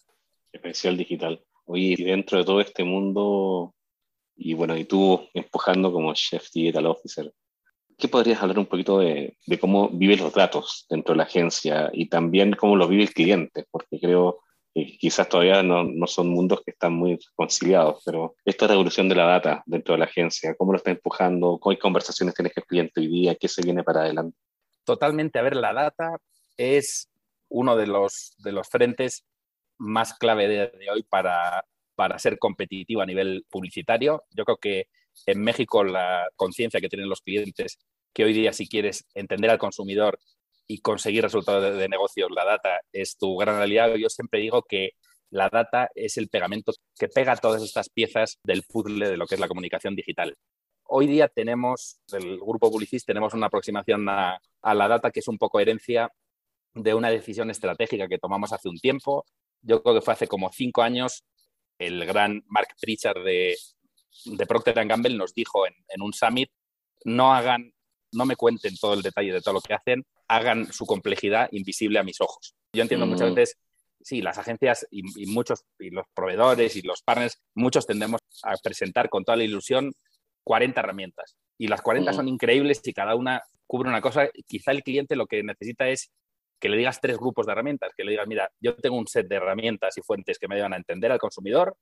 Experiencial 0.50 0.96
digital. 0.96 1.44
Oye, 1.66 1.94
y 1.98 2.04
dentro 2.04 2.38
de 2.38 2.44
todo 2.44 2.60
este 2.60 2.84
mundo, 2.84 3.74
y 4.36 4.54
bueno, 4.54 4.76
y 4.76 4.84
tú 4.84 5.28
empujando 5.34 5.92
como 5.92 6.14
Chef 6.14 6.50
Digital 6.52 6.86
Officer, 6.86 7.32
¿qué 7.98 8.08
podrías 8.08 8.42
hablar 8.42 8.58
un 8.58 8.66
poquito 8.66 8.98
de, 8.98 9.36
de, 9.46 9.58
cómo 9.58 9.88
viven 9.88 10.20
los 10.20 10.34
datos 10.34 10.86
dentro 10.88 11.14
de 11.14 11.18
la 11.18 11.24
agencia 11.24 11.90
y 11.92 12.08
también 12.08 12.52
cómo 12.54 12.76
lo 12.76 12.88
vive 12.88 13.04
el 13.04 13.14
cliente? 13.14 13.66
Porque 13.70 14.00
creo 14.00 14.40
que 14.74 14.96
quizás 14.98 15.28
todavía 15.28 15.62
no, 15.62 15.84
no 15.84 16.06
son 16.06 16.28
mundos 16.28 16.62
que 16.64 16.70
están 16.70 16.94
muy 16.94 17.18
conciliados, 17.34 18.02
pero 18.04 18.36
esta 18.44 18.66
revolución 18.66 19.08
de 19.08 19.14
la 19.14 19.26
data 19.26 19.62
dentro 19.66 19.94
de 19.94 19.98
la 19.98 20.06
agencia, 20.06 20.54
¿cómo 20.56 20.72
lo 20.72 20.78
está 20.78 20.90
empujando? 20.90 21.60
¿Qué 21.62 21.78
conversaciones 21.78 22.34
tienes 22.34 22.52
que 22.54 22.60
el 22.60 22.66
cliente 22.66 23.00
hoy 23.00 23.08
día? 23.08 23.34
¿Qué 23.34 23.48
se 23.48 23.62
viene 23.62 23.84
para 23.84 24.00
adelante? 24.00 24.36
Totalmente. 24.84 25.38
A 25.38 25.42
ver, 25.42 25.56
la 25.56 25.72
data 25.72 26.16
es 26.56 27.08
uno 27.48 27.76
de 27.76 27.86
los, 27.86 28.34
de 28.38 28.52
los 28.52 28.68
frentes 28.68 29.24
más 29.78 30.14
clave 30.14 30.48
de, 30.48 30.56
de 30.78 30.90
hoy 30.90 31.02
para, 31.02 31.64
para 32.02 32.18
ser 32.18 32.36
competitivo 32.36 33.00
a 33.00 33.06
nivel 33.06 33.46
publicitario. 33.48 34.24
Yo 34.32 34.44
creo 34.44 34.56
que 34.56 34.88
en 35.24 35.40
México 35.40 35.84
la 35.84 36.28
conciencia 36.34 36.80
que 36.80 36.88
tienen 36.88 37.08
los 37.08 37.20
clientes, 37.20 37.78
que 38.12 38.24
hoy 38.24 38.32
día 38.32 38.52
si 38.52 38.68
quieres 38.68 39.06
entender 39.14 39.50
al 39.50 39.58
consumidor 39.58 40.18
y 40.66 40.80
conseguir 40.80 41.22
resultados 41.22 41.78
de, 41.78 41.88
negocios, 41.88 42.28
la 42.32 42.44
data 42.44 42.80
es 42.92 43.16
tu 43.16 43.36
gran 43.36 43.62
aliado. 43.62 43.94
Yo 43.94 44.08
siempre 44.08 44.40
digo 44.40 44.64
que 44.64 44.94
la 45.30 45.48
data 45.48 45.90
es 45.94 46.16
el 46.16 46.28
pegamento 46.28 46.72
que 46.98 47.06
pega 47.06 47.36
todas 47.36 47.62
estas 47.62 47.88
piezas 47.88 48.40
del 48.42 48.64
puzzle 48.64 49.08
de 49.08 49.16
lo 49.16 49.28
que 49.28 49.36
es 49.36 49.40
la 49.40 49.46
comunicación 49.46 49.94
digital. 49.94 50.34
Hoy 50.82 51.06
día 51.06 51.28
tenemos, 51.28 52.00
del 52.10 52.36
grupo 52.36 52.68
Publicis, 52.68 53.04
tenemos 53.04 53.32
una 53.32 53.46
aproximación 53.46 54.08
a, 54.08 54.40
a 54.60 54.74
la 54.74 54.88
data 54.88 55.12
que 55.12 55.20
es 55.20 55.28
un 55.28 55.38
poco 55.38 55.60
herencia 55.60 56.10
de 56.74 56.94
una 56.94 57.10
decisión 57.10 57.48
estratégica 57.48 58.08
que 58.08 58.18
tomamos 58.18 58.52
hace 58.52 58.68
un 58.68 58.78
tiempo. 58.78 59.24
Yo 59.60 59.84
creo 59.84 59.94
que 59.94 60.00
fue 60.00 60.14
hace 60.14 60.26
como 60.26 60.50
cinco 60.50 60.82
años, 60.82 61.22
el 61.86 62.04
gran 62.06 62.42
Mark 62.48 62.68
Pritchard 62.80 63.24
de, 63.24 63.56
de 64.24 64.46
Procter 64.46 64.74
Gamble 64.86 65.16
nos 65.16 65.34
dijo 65.34 65.66
en, 65.66 65.74
en, 65.88 66.02
un 66.02 66.12
summit, 66.12 66.50
no 67.04 67.34
hagan, 67.34 67.72
no 68.12 68.26
me 68.26 68.36
cuenten 68.36 68.76
todo 68.76 68.94
el 68.94 69.02
detalle 69.02 69.32
de 69.32 69.40
todo 69.40 69.54
lo 69.54 69.60
que 69.60 69.74
hacen, 69.74 70.04
hagan 70.28 70.72
su 70.72 70.86
complejidad 70.86 71.48
invisible 71.52 71.98
a 71.98 72.02
mis 72.02 72.20
ojos. 72.20 72.54
Yo 72.72 72.82
entiendo 72.82 73.06
mm. 73.06 73.10
muchas 73.10 73.34
veces, 73.34 73.58
sí, 74.00 74.22
las 74.22 74.38
agencias 74.38 74.86
y, 74.90 75.02
y, 75.22 75.26
muchos, 75.26 75.64
y 75.78 75.90
los 75.90 76.06
proveedores 76.14 76.76
y 76.76 76.82
los 76.82 77.02
partners, 77.02 77.38
muchos 77.54 77.86
tendemos 77.86 78.20
a 78.42 78.56
presentar 78.56 79.08
con 79.08 79.24
toda 79.24 79.36
la 79.36 79.44
ilusión 79.44 79.92
40 80.44 80.80
herramientas. 80.80 81.36
Y 81.58 81.68
las 81.68 81.82
40 81.82 82.10
mm. 82.10 82.14
son 82.14 82.28
increíbles 82.28 82.80
y 82.84 82.92
cada 82.92 83.14
una 83.14 83.42
cubre 83.66 83.88
una 83.88 84.00
cosa. 84.00 84.28
Quizá 84.46 84.72
el 84.72 84.82
cliente 84.82 85.16
lo 85.16 85.26
que 85.26 85.42
necesita 85.42 85.88
es 85.88 86.10
que 86.62 86.68
le 86.68 86.76
digas 86.76 87.00
tres 87.00 87.18
grupos 87.18 87.44
de 87.44 87.52
herramientas, 87.52 87.92
que 87.96 88.04
le 88.04 88.12
digas, 88.12 88.28
mira, 88.28 88.48
yo 88.60 88.76
tengo 88.76 88.96
un 88.96 89.08
set 89.08 89.26
de 89.26 89.34
herramientas 89.34 89.98
y 89.98 90.00
fuentes 90.00 90.38
que 90.38 90.46
me 90.46 90.54
ayudan 90.54 90.74
a 90.74 90.76
entender 90.76 91.10
al 91.10 91.18
consumidor, 91.18 91.76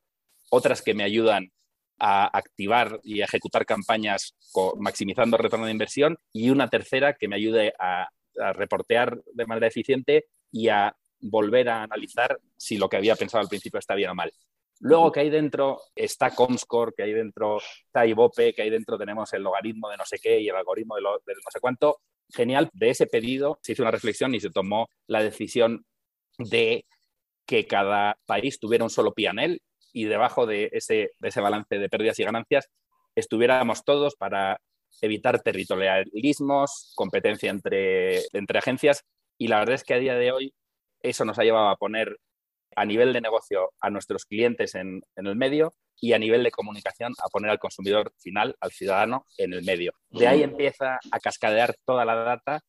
otras 0.50 0.80
que 0.80 0.94
me 0.94 1.04
ayudan 1.04 1.52
a 1.98 2.34
activar 2.34 2.98
y 3.04 3.20
a 3.20 3.26
ejecutar 3.26 3.66
campañas 3.66 4.34
maximizando 4.78 5.36
el 5.36 5.42
retorno 5.42 5.66
de 5.66 5.72
inversión 5.72 6.16
y 6.32 6.48
una 6.48 6.70
tercera 6.70 7.12
que 7.12 7.28
me 7.28 7.36
ayude 7.36 7.74
a, 7.78 8.08
a 8.38 8.52
reportear 8.54 9.20
de 9.34 9.46
manera 9.46 9.66
eficiente 9.66 10.24
y 10.50 10.68
a 10.68 10.96
volver 11.20 11.68
a 11.68 11.82
analizar 11.82 12.40
si 12.56 12.78
lo 12.78 12.88
que 12.88 12.96
había 12.96 13.16
pensado 13.16 13.42
al 13.42 13.48
principio 13.48 13.78
está 13.78 13.94
bien 13.94 14.08
o 14.08 14.14
mal. 14.14 14.32
Luego 14.78 15.12
que 15.12 15.20
hay 15.20 15.28
dentro 15.28 15.78
está 15.94 16.34
Comscore, 16.34 16.94
que 16.96 17.02
hay 17.02 17.12
dentro 17.12 17.58
está 17.58 18.06
Ibope, 18.06 18.54
que 18.54 18.62
hay 18.62 18.70
dentro 18.70 18.96
tenemos 18.96 19.30
el 19.34 19.42
logaritmo 19.42 19.90
de 19.90 19.98
no 19.98 20.06
sé 20.06 20.18
qué 20.18 20.40
y 20.40 20.48
el 20.48 20.56
algoritmo 20.56 20.94
de, 20.94 21.02
lo, 21.02 21.18
de 21.18 21.34
no 21.34 21.50
sé 21.50 21.60
cuánto. 21.60 22.00
Genial, 22.34 22.70
de 22.72 22.90
ese 22.90 23.06
pedido 23.06 23.58
se 23.62 23.72
hizo 23.72 23.82
una 23.82 23.90
reflexión 23.90 24.34
y 24.34 24.40
se 24.40 24.50
tomó 24.50 24.88
la 25.06 25.22
decisión 25.22 25.84
de 26.38 26.84
que 27.46 27.66
cada 27.66 28.16
país 28.26 28.58
tuviera 28.58 28.84
un 28.84 28.90
solo 28.90 29.12
PNL 29.12 29.60
y 29.92 30.04
debajo 30.04 30.46
de 30.46 30.70
ese, 30.72 31.10
de 31.18 31.28
ese 31.28 31.40
balance 31.40 31.78
de 31.78 31.88
pérdidas 31.88 32.18
y 32.18 32.24
ganancias 32.24 32.68
estuviéramos 33.14 33.84
todos 33.84 34.14
para 34.16 34.60
evitar 35.00 35.40
territorialismos, 35.40 36.92
competencia 36.94 37.50
entre, 37.50 38.22
entre 38.32 38.58
agencias. 38.58 39.04
Y 39.38 39.48
la 39.48 39.58
verdad 39.58 39.76
es 39.76 39.84
que 39.84 39.94
a 39.94 39.98
día 39.98 40.14
de 40.14 40.32
hoy 40.32 40.54
eso 41.02 41.24
nos 41.24 41.38
ha 41.38 41.44
llevado 41.44 41.68
a 41.68 41.76
poner 41.76 42.18
a 42.76 42.84
nivel 42.84 43.12
de 43.12 43.20
negocio 43.20 43.72
a 43.80 43.90
nuestros 43.90 44.24
clientes 44.24 44.74
en, 44.74 45.02
en, 45.16 45.26
el 45.26 45.36
medio 45.36 45.72
y 46.00 46.12
a 46.12 46.18
nivel 46.18 46.42
de 46.42 46.50
comunicación 46.50 47.12
a 47.22 47.28
poner 47.28 47.50
al 47.50 47.58
consumidor 47.58 48.12
final, 48.18 48.56
al 48.60 48.70
ciudadano, 48.70 49.26
en 49.36 49.52
el 49.52 49.64
medio. 49.64 49.92
De 50.10 50.26
ahí 50.26 50.42
empieza 50.42 50.98
a 51.10 51.20
cascadear 51.20 51.74
toda 51.84 52.04
la 52.04 52.14
data 52.14 52.60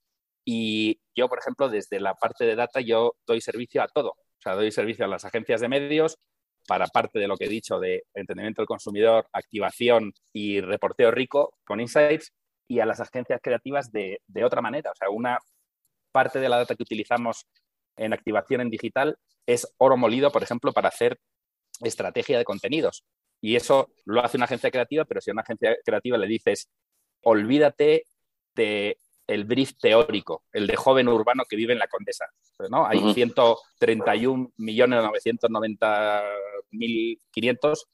y 0.43 0.99
yo, 1.15 1.29
por 1.29 1.39
ejemplo, 1.39 1.69
desde 1.69 1.99
la 1.99 2.15
parte 2.15 2.45
de 2.45 2.55
data, 2.55 2.81
yo 2.81 3.15
doy 3.25 3.41
servicio 3.41 3.81
a 3.81 3.87
todo. 3.87 4.09
O 4.09 4.41
sea, 4.41 4.55
doy 4.55 4.71
servicio 4.71 5.05
a 5.05 5.07
las 5.07 5.23
agencias 5.23 5.61
de 5.61 5.69
medios 5.69 6.17
para 6.67 6.87
parte 6.87 7.19
de 7.19 7.27
lo 7.27 7.37
que 7.37 7.45
he 7.45 7.49
dicho 7.49 7.79
de 7.79 8.03
entendimiento 8.13 8.61
del 8.61 8.67
consumidor, 8.67 9.27
activación 9.33 10.13
y 10.33 10.61
reporteo 10.61 11.11
rico 11.11 11.55
con 11.65 11.79
insights 11.79 12.33
y 12.67 12.79
a 12.79 12.85
las 12.85 12.99
agencias 12.99 13.39
creativas 13.41 13.91
de, 13.91 14.19
de 14.27 14.43
otra 14.43 14.61
manera. 14.61 14.91
O 14.91 14.95
sea, 14.95 15.09
una 15.09 15.39
parte 16.11 16.39
de 16.39 16.49
la 16.49 16.57
data 16.57 16.75
que 16.75 16.83
utilizamos 16.83 17.45
en 17.97 18.13
activación 18.13 18.61
en 18.61 18.69
digital 18.69 19.17
es 19.45 19.73
oro 19.77 19.97
molido, 19.97 20.31
por 20.31 20.43
ejemplo, 20.43 20.71
para 20.73 20.89
hacer 20.89 21.19
estrategia 21.81 22.37
de 22.37 22.45
contenidos. 22.45 23.03
Y 23.41 23.55
eso 23.55 23.89
lo 24.05 24.23
hace 24.23 24.37
una 24.37 24.45
agencia 24.45 24.71
creativa, 24.71 25.05
pero 25.05 25.21
si 25.21 25.31
a 25.31 25.33
una 25.33 25.41
agencia 25.41 25.75
creativa 25.83 26.17
le 26.17 26.27
dices, 26.27 26.69
olvídate 27.23 28.05
de 28.55 28.97
el 29.27 29.45
brief 29.45 29.73
teórico, 29.79 30.43
el 30.51 30.67
de 30.67 30.75
joven 30.75 31.07
urbano 31.07 31.43
que 31.49 31.55
vive 31.55 31.73
en 31.73 31.79
la 31.79 31.87
Condesa. 31.87 32.25
¿no? 32.69 32.85
Hay 32.85 32.99
uh 32.99 33.07
-huh. 33.07 33.13
131 33.13 34.51
millones 34.57 35.03
990 35.03 36.23
mil 36.71 37.19
500 37.31 37.87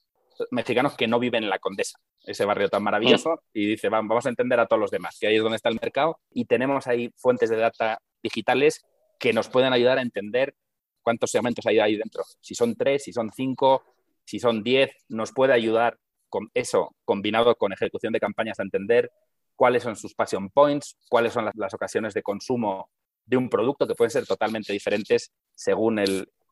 mexicanos 0.52 0.96
que 0.96 1.08
no 1.08 1.20
viven 1.20 1.44
en 1.44 1.50
la 1.50 1.60
Condesa, 1.60 2.00
ese 2.24 2.46
barrio 2.46 2.70
tan 2.70 2.84
maravilloso, 2.84 3.30
uh 3.30 3.36
-huh. 3.36 3.42
y 3.54 3.66
dice, 3.68 3.90
vamos 3.90 4.26
a 4.26 4.30
entender 4.30 4.60
a 4.60 4.68
todos 4.68 4.80
los 4.80 4.92
demás, 4.92 5.18
que 5.20 5.28
ahí 5.28 5.36
es 5.36 5.42
donde 5.42 5.56
está 5.56 5.70
el 5.70 5.80
mercado, 5.82 6.20
y 6.32 6.46
tenemos 6.46 6.88
ahí 6.88 7.12
fuentes 7.16 7.50
de 7.50 7.58
data 7.58 8.00
digitales 8.22 8.86
que 9.20 9.34
nos 9.34 9.50
pueden 9.50 9.74
ayudar 9.74 9.98
a 9.98 10.02
entender 10.02 10.56
cuántos 11.08 11.32
segmentos 11.32 11.66
hay 11.66 11.80
ahí 11.80 11.96
dentro. 11.96 12.26
Si 12.42 12.54
son 12.54 12.76
tres, 12.76 13.06
si 13.06 13.14
son 13.14 13.32
cinco, 13.34 13.82
si 14.26 14.40
son 14.40 14.62
diez, 14.62 14.92
nos 15.08 15.32
puede 15.32 15.54
ayudar 15.54 15.98
con 16.28 16.50
eso, 16.54 16.98
combinado 17.06 17.56
con 17.56 17.72
ejecución 17.72 18.12
de 18.12 18.20
campañas, 18.20 18.60
a 18.60 18.64
entender 18.64 19.10
cuáles 19.56 19.84
son 19.84 19.96
sus 19.96 20.14
passion 20.14 20.50
points, 20.50 20.98
cuáles 21.08 21.32
son 21.32 21.46
las, 21.46 21.74
ocasiones 21.74 22.14
de 22.14 22.24
consumo 22.24 22.90
de 23.26 23.38
un 23.38 23.48
producto 23.48 23.88
que 23.88 23.96
pueden 23.96 24.12
ser 24.12 24.26
totalmente 24.26 24.74
diferentes 24.74 25.32
según 25.56 26.06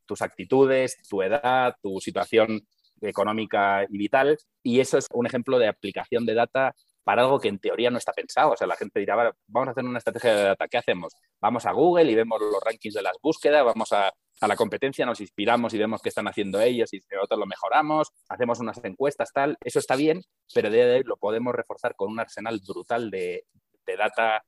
tus 0.05 0.21
actitudes, 0.21 0.95
tu 1.09 1.21
edad, 1.21 1.75
tu 1.81 2.00
situación 2.00 2.65
económica 3.01 3.85
y 3.89 3.97
vital. 3.97 4.38
Y 4.63 4.79
eso 4.79 4.97
es 4.97 5.07
un 5.12 5.25
ejemplo 5.25 5.59
de 5.59 5.67
aplicación 5.67 6.25
de 6.25 6.33
data 6.33 6.74
para 7.05 7.21
algo 7.21 7.39
que 7.39 7.50
en 7.50 7.59
teoría 7.59 7.91
no 7.91 8.00
está 8.00 8.12
pensado. 8.12 8.51
O 8.51 8.57
sea, 8.57 8.65
la 8.65 8.75
gente 8.75 9.00
dirá, 9.00 9.31
vamos 9.47 9.67
a 9.67 9.71
hacer 9.71 9.85
una 9.85 10.00
estrategia 10.00 10.35
de 10.35 10.43
data, 10.43 10.67
¿qué 10.67 10.77
hacemos? 10.77 11.13
Vamos 11.39 11.65
a 11.67 11.71
Google 11.71 12.12
y 12.12 12.15
vemos 12.15 12.41
los 12.41 12.62
rankings 12.63 12.95
de 12.95 13.03
las 13.03 13.15
búsquedas, 13.21 13.63
vamos 13.63 13.93
a, 13.93 14.12
la 14.41 14.55
competencia, 14.55 15.05
nos 15.05 15.21
inspiramos 15.21 15.74
y 15.74 15.77
vemos 15.77 16.01
qué 16.01 16.09
están 16.09 16.27
haciendo 16.27 16.59
ellos 16.59 16.91
y 16.93 17.01
nosotros 17.12 17.39
lo 17.39 17.45
mejoramos, 17.45 18.12
hacemos 18.27 18.59
unas 18.59 18.83
encuestas, 18.83 19.31
tal. 19.31 19.55
Eso 19.63 19.77
está 19.77 19.95
bien, 19.95 20.24
pero 20.53 20.71
de 20.71 20.95
ahí 20.95 21.03
lo 21.03 21.15
podemos 21.17 21.53
reforzar 21.53 21.95
con 21.95 22.12
un 22.12 22.19
arsenal 22.19 22.59
brutal 22.67 23.12
de, 23.12 23.45
data 23.85 24.43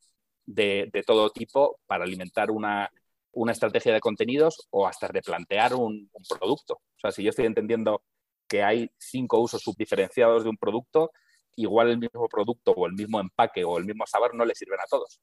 de, 0.47 0.89
de, 0.91 1.03
todo 1.03 1.29
tipo 1.29 1.79
para 1.85 2.05
alimentar 2.05 2.49
una, 2.49 2.89
una, 3.33 3.51
estrategia 3.51 3.93
de 3.93 3.99
contenidos 3.99 4.67
o 4.71 4.87
hasta 4.87 5.07
replantear 5.07 5.75
un, 5.75 6.09
un 6.11 6.23
producto. 6.27 6.73
O 6.73 6.99
sea, 6.99 7.11
si 7.11 7.21
yo 7.21 7.29
estoy 7.29 7.45
entendiendo 7.45 8.01
que 8.47 8.63
hay 8.63 8.89
cinco 8.97 9.39
usos 9.39 9.61
subdiferenciados 9.61 10.43
de 10.43 10.49
un 10.49 10.57
producto, 10.57 11.11
igual 11.57 11.89
el 11.89 11.97
mismo 11.97 12.27
producto 12.29 12.71
o 12.71 12.87
el 12.87 12.93
mismo 12.93 13.19
empaque 13.19 13.63
o 13.65 13.77
el 13.77 13.85
mismo 13.85 14.05
sabor 14.07 14.33
no 14.33 14.45
le 14.45 14.55
sirven 14.55 14.79
a 14.79 14.87
todos. 14.89 15.19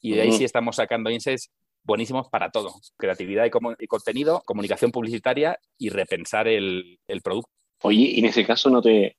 Y 0.00 0.12
de 0.12 0.22
ahí 0.22 0.28
uh 0.28 0.32
-huh. 0.32 0.38
sí 0.38 0.44
estamos 0.44 0.76
sacando 0.76 1.10
insights 1.10 1.50
buenísimos 1.82 2.28
para 2.28 2.50
todo. 2.50 2.74
Creatividad 2.96 3.46
y, 3.46 3.50
y 3.84 3.86
contenido, 3.86 4.42
comunicación 4.44 4.90
publicitaria 4.90 5.58
y 5.78 5.88
repensar 5.88 6.48
el, 6.48 6.98
el, 7.06 7.22
producto. 7.22 7.50
Oye, 7.82 8.10
y 8.14 8.18
en 8.18 8.26
ese 8.26 8.44
caso 8.44 8.68
no 8.68 8.82
te... 8.82 9.16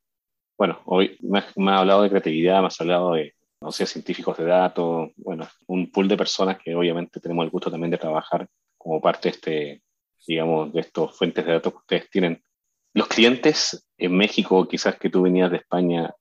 Bueno, 0.57 0.81
hoy 0.86 1.17
me 1.21 1.39
has, 1.39 1.57
me 1.57 1.71
has 1.71 1.79
hablado 1.79 2.03
de 2.03 2.09
creatividad, 2.09 2.62
me 2.62 2.67
has 2.67 2.81
hablado 2.81 3.13
de, 3.13 3.33
no 3.62 3.71
sé, 3.71 3.86
científicos 3.86 4.38
de 4.38 4.45
datos, 4.45 5.12
bueno, 5.15 5.47
un 5.67 5.91
pool 5.91 6.07
de 6.07 6.17
personas 6.17 6.57
que 6.57 6.75
obviamente 6.75 7.19
tenemos 7.19 7.45
el 7.45 7.51
gusto 7.51 7.71
también 7.71 7.91
de 7.91 7.97
trabajar 7.97 8.47
como 8.77 9.00
parte 9.00 9.29
de 9.29 9.36
este, 9.36 9.83
digamos, 10.27 10.74
de 10.74 10.81
estos 10.81 11.15
fuentes 11.15 11.45
de 11.45 11.53
datos 11.53 11.74
que 11.74 11.79
ustedes 11.79 12.09
tienen. 12.09 12.43
Los 12.93 13.07
clientes 13.07 13.88
en 13.97 14.17
México, 14.17 14.67
quizás 14.67 14.97
que 14.97 15.09
tú 15.09 15.21
venías 15.21 15.51
de 15.51 15.57
España, 15.57 16.12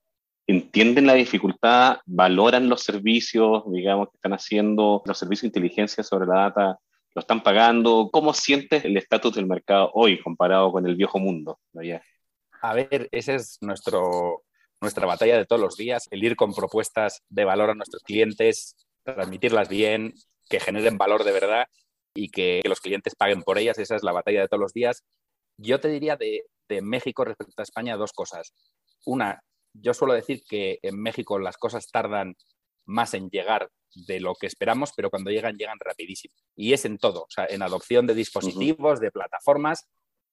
entienden 0.46 1.06
la 1.06 1.14
dificultad, 1.14 1.98
valoran 2.06 2.68
los 2.68 2.82
servicios, 2.82 3.64
digamos, 3.70 4.10
que 4.10 4.16
están 4.16 4.32
haciendo, 4.32 5.02
los 5.04 5.18
servicios 5.18 5.42
de 5.42 5.48
inteligencia 5.48 6.04
sobre 6.04 6.26
la 6.26 6.34
data, 6.34 6.78
lo 7.14 7.20
están 7.20 7.42
pagando. 7.42 8.10
¿Cómo 8.12 8.32
sientes 8.32 8.84
el 8.84 8.96
estatus 8.96 9.34
del 9.34 9.46
mercado 9.46 9.90
hoy 9.94 10.20
comparado 10.20 10.70
con 10.70 10.86
el 10.86 10.94
viejo 10.94 11.18
mundo? 11.18 11.58
Allá? 11.74 12.02
A 12.60 12.74
ver, 12.74 13.08
esa 13.10 13.34
es 13.34 13.58
nuestro, 13.60 14.44
nuestra 14.80 15.06
batalla 15.06 15.36
de 15.36 15.46
todos 15.46 15.60
los 15.60 15.76
días, 15.76 16.06
el 16.10 16.22
ir 16.22 16.36
con 16.36 16.54
propuestas 16.54 17.22
de 17.28 17.44
valor 17.44 17.70
a 17.70 17.74
nuestros 17.74 18.02
clientes, 18.02 18.76
transmitirlas 19.02 19.68
bien, 19.68 20.14
que 20.48 20.60
generen 20.60 20.98
valor 20.98 21.24
de 21.24 21.32
verdad. 21.32 21.66
y 22.14 22.30
que, 22.30 22.62
los 22.64 22.80
clientes 22.80 23.14
paguen 23.14 23.42
por 23.42 23.58
ellas. 23.58 23.78
Esa 23.78 23.96
es 23.96 24.02
la 24.02 24.12
batalla 24.12 24.40
de 24.40 24.48
todos 24.48 24.60
los 24.60 24.72
días. 24.72 25.04
Yo 25.58 25.80
te 25.80 25.88
diría 25.88 26.16
de, 26.16 26.44
de 26.68 26.80
México 26.80 27.24
respecto 27.24 27.60
a 27.60 27.62
España 27.62 27.96
dos 27.96 28.12
cosas. 28.12 28.54
Una, 29.04 29.42
yo 29.80 29.94
suelo 29.94 30.14
decir 30.14 30.42
que 30.48 30.78
en 30.82 31.00
México 31.00 31.38
las 31.38 31.56
cosas 31.56 31.90
tardan 31.90 32.36
más 32.84 33.14
en 33.14 33.28
llegar 33.30 33.68
de 33.94 34.20
lo 34.20 34.34
que 34.34 34.46
esperamos, 34.46 34.92
pero 34.94 35.10
cuando 35.10 35.30
llegan, 35.30 35.56
llegan 35.56 35.78
rapidísimo. 35.80 36.34
Y 36.54 36.72
es 36.72 36.84
en 36.84 36.98
todo, 36.98 37.22
o 37.22 37.30
sea, 37.30 37.46
en 37.48 37.62
adopción 37.62 38.06
de 38.06 38.14
dispositivos, 38.14 39.00
de 39.00 39.10
plataformas 39.10 39.88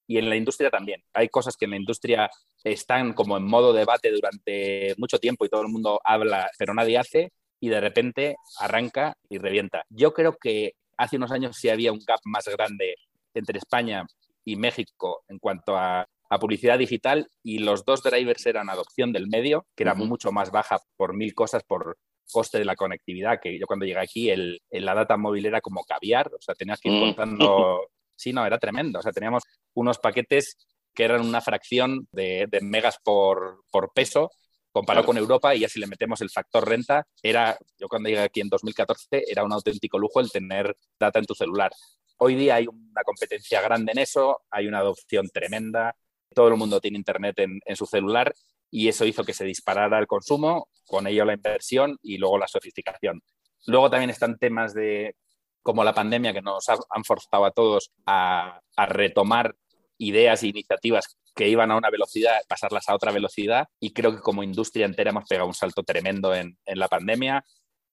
y 0.06 0.18
en 0.18 0.28
la 0.28 0.36
industria 0.36 0.70
también. 0.70 1.02
Hay 1.12 1.28
cosas 1.28 1.56
que 1.56 1.64
en 1.64 1.72
la 1.72 1.78
industria 1.78 2.30
están 2.62 3.14
como 3.14 3.36
en 3.36 3.44
modo 3.44 3.72
debate 3.72 4.10
durante 4.10 4.94
mucho 4.98 5.18
tiempo 5.18 5.44
y 5.44 5.48
todo 5.48 5.62
el 5.62 5.68
mundo 5.68 6.00
habla, 6.04 6.50
pero 6.58 6.74
nadie 6.74 6.98
hace, 6.98 7.32
y 7.60 7.68
de 7.68 7.80
repente 7.80 8.36
arranca 8.60 9.16
y 9.28 9.38
revienta. 9.38 9.84
Yo 9.88 10.12
creo 10.12 10.36
que 10.36 10.74
hace 10.98 11.16
unos 11.16 11.32
años 11.32 11.56
sí 11.56 11.70
había 11.70 11.92
un 11.92 12.00
gap 12.06 12.20
más 12.24 12.46
grande 12.46 12.96
entre 13.32 13.58
España 13.58 14.06
y 14.44 14.56
México 14.56 15.24
en 15.28 15.38
cuanto 15.38 15.76
a, 15.76 16.06
publicidad 16.38 16.78
digital 16.78 17.28
y 17.42 17.58
los 17.58 17.84
dos 17.84 18.02
drivers 18.02 18.46
eran 18.46 18.70
adopción 18.70 19.12
del 19.12 19.28
medio, 19.28 19.66
que 19.74 19.82
era 19.84 19.94
mucho 19.94 20.32
más 20.32 20.50
baja 20.50 20.78
por 20.96 21.14
mil 21.14 21.34
cosas, 21.34 21.62
por 21.64 21.98
coste 22.30 22.58
de 22.58 22.64
la 22.64 22.76
conectividad, 22.76 23.40
que 23.40 23.58
yo 23.58 23.66
cuando 23.66 23.84
llegué 23.84 24.00
aquí 24.00 24.30
el, 24.30 24.60
la 24.70 24.94
data 24.94 25.16
móvil 25.16 25.46
era 25.46 25.60
como 25.60 25.84
caviar, 25.84 26.32
o 26.34 26.40
sea, 26.40 26.54
tenías 26.54 26.80
que 26.80 26.88
ir 26.90 26.96
mm. 26.96 27.00
contando... 27.00 27.88
Sí, 28.16 28.32
no, 28.32 28.46
era 28.46 28.60
tremendo, 28.60 29.00
o 29.00 29.02
sea, 29.02 29.10
teníamos 29.10 29.42
unos 29.74 29.98
paquetes 29.98 30.56
que 30.94 31.02
eran 31.02 31.20
una 31.20 31.40
fracción 31.40 32.06
de, 32.12 32.46
megas 32.62 32.98
por, 33.02 33.64
por, 33.72 33.92
peso, 33.92 34.30
comparado 34.70 35.04
con 35.04 35.18
Europa, 35.18 35.52
y 35.52 35.60
ya 35.60 35.68
si 35.68 35.80
le 35.80 35.88
metemos 35.88 36.20
el 36.20 36.30
factor 36.30 36.68
renta, 36.68 37.08
era, 37.20 37.58
yo 37.76 37.88
cuando 37.88 38.08
llegué 38.08 38.22
aquí 38.22 38.40
en 38.40 38.48
2014, 38.48 39.24
era 39.26 39.42
un 39.42 39.52
auténtico 39.52 39.98
lujo 39.98 40.20
el 40.20 40.30
tener 40.30 40.76
data 40.96 41.18
en 41.18 41.24
tu 41.24 41.34
celular. 41.34 41.72
Hoy 42.18 42.36
día 42.36 42.54
hay 42.54 42.68
una 42.68 43.02
competencia 43.04 43.60
grande 43.60 43.90
en 43.90 43.98
eso, 43.98 44.42
hay 44.48 44.68
una 44.68 44.78
adopción 44.78 45.28
tremenda, 45.30 45.96
todo 46.34 46.48
el 46.48 46.56
mundo 46.56 46.80
tiene 46.80 46.98
internet 46.98 47.38
en, 47.38 47.76
su 47.76 47.86
celular 47.86 48.34
y 48.70 48.88
eso 48.88 49.04
hizo 49.04 49.24
que 49.24 49.32
se 49.32 49.44
disparara 49.44 49.98
el 49.98 50.06
consumo, 50.06 50.68
con 50.86 51.06
ello 51.06 51.24
la 51.24 51.34
inversión 51.34 51.96
y 52.02 52.18
luego 52.18 52.38
la 52.38 52.48
sofisticación. 52.48 53.22
Luego 53.66 53.88
también 53.88 54.10
están 54.10 54.38
temas 54.38 54.74
de 54.74 55.16
como 55.62 55.82
la 55.82 55.94
pandemia 55.94 56.34
que 56.34 56.42
nos 56.42 56.68
han 56.68 57.04
forzado 57.04 57.46
a 57.46 57.50
todos 57.50 57.90
a, 58.04 58.60
retomar 58.86 59.54
ideas 59.96 60.42
e 60.42 60.48
iniciativas 60.48 61.16
que 61.34 61.48
iban 61.48 61.70
a 61.70 61.76
una 61.76 61.88
velocidad, 61.88 62.42
pasarlas 62.48 62.88
a 62.88 62.94
otra 62.94 63.12
velocidad 63.12 63.66
y 63.80 63.92
creo 63.92 64.14
que 64.14 64.20
como 64.20 64.42
industria 64.42 64.84
entera 64.84 65.10
hemos 65.10 65.24
pegado 65.26 65.48
un 65.48 65.54
salto 65.54 65.82
tremendo 65.82 66.34
en, 66.34 66.58
en 66.66 66.78
la 66.78 66.88
pandemia. 66.88 67.44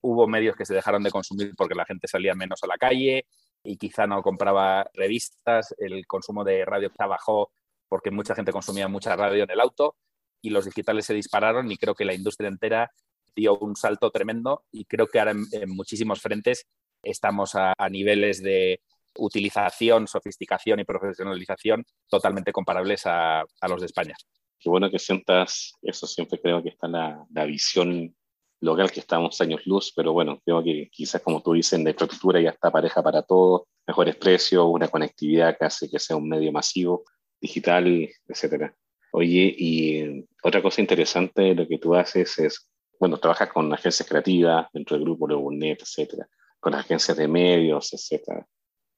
Hubo 0.01 0.27
medios 0.27 0.55
que 0.55 0.65
se 0.65 0.73
dejaron 0.73 1.03
de 1.03 1.11
consumir 1.11 1.53
porque 1.55 1.75
la 1.75 1.85
gente 1.85 2.07
salía 2.07 2.35
menos 2.35 2.61
a 2.63 2.67
la 2.67 2.77
calle 2.77 3.25
y 3.63 3.77
quizá 3.77 4.07
no 4.07 4.21
compraba 4.21 4.89
revistas, 4.93 5.73
el 5.77 6.05
consumo 6.07 6.43
de 6.43 6.65
radio 6.65 6.91
bajó 6.97 7.51
porque 7.91 8.09
mucha 8.09 8.33
gente 8.33 8.53
consumía 8.53 8.87
mucha 8.87 9.17
radio 9.17 9.43
en 9.43 9.51
el 9.51 9.59
auto 9.59 9.97
y 10.41 10.49
los 10.49 10.63
digitales 10.63 11.05
se 11.05 11.13
dispararon 11.13 11.69
y 11.69 11.75
creo 11.75 11.93
que 11.93 12.05
la 12.05 12.13
industria 12.13 12.47
entera 12.47 12.89
dio 13.35 13.57
un 13.59 13.75
salto 13.75 14.09
tremendo 14.11 14.63
y 14.71 14.85
creo 14.85 15.07
que 15.07 15.19
ahora 15.19 15.31
en, 15.31 15.69
muchísimos 15.69 16.21
frentes 16.21 16.67
estamos 17.03 17.53
a, 17.53 17.73
niveles 17.89 18.41
de 18.41 18.79
utilización, 19.17 20.07
sofisticación 20.07 20.79
y 20.79 20.85
profesionalización 20.85 21.85
totalmente 22.07 22.53
comparables 22.53 23.01
a, 23.05 23.43
los 23.67 23.81
de 23.81 23.87
España. 23.87 24.15
Qué 24.57 24.69
bueno 24.69 24.89
que 24.89 24.97
sientas 24.97 25.73
eso, 25.81 26.07
siempre 26.07 26.39
creo 26.39 26.63
que 26.63 26.69
está 26.69 26.87
la, 26.87 27.25
la 27.29 27.43
visión 27.43 28.15
local 28.61 28.89
que 28.89 29.01
estamos 29.01 29.41
años 29.41 29.65
luz, 29.65 29.91
pero 29.93 30.13
bueno, 30.13 30.39
creo 30.45 30.63
que 30.63 30.87
quizás 30.93 31.21
como 31.21 31.41
tú 31.41 31.51
dices, 31.51 31.77
la 31.83 31.89
infraestructura 31.89 32.39
ya 32.39 32.51
está 32.51 32.71
pareja 32.71 33.03
para 33.03 33.21
todos, 33.21 33.63
mejores 33.85 34.15
precios, 34.15 34.65
una 34.65 34.87
conectividad 34.87 35.57
que 35.57 35.65
hace 35.65 35.89
que 35.89 35.99
sea 35.99 36.15
un 36.15 36.29
medio 36.29 36.53
masivo, 36.53 37.03
digital, 37.41 38.09
etcétera. 38.27 38.73
Oye, 39.11 39.53
y 39.57 40.25
otra 40.43 40.61
cosa 40.61 40.79
interesante 40.81 41.41
de 41.41 41.55
lo 41.55 41.67
que 41.67 41.79
tú 41.79 41.95
haces 41.95 42.37
es, 42.39 42.69
bueno, 42.99 43.17
trabajas 43.17 43.51
con 43.51 43.73
agencias 43.73 44.07
creativas 44.07 44.67
dentro 44.71 44.95
del 44.95 45.05
grupo 45.05 45.27
Net, 45.51 45.79
etcétera, 45.81 46.27
con 46.59 46.73
agencias 46.75 47.17
de 47.17 47.27
medios, 47.27 47.91
etcétera. 47.93 48.45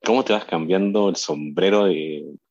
¿Cómo 0.04 0.24
te 0.24 0.34
vas 0.34 0.46
cambiando 0.46 1.10
el 1.10 1.16
sombrero 1.16 1.88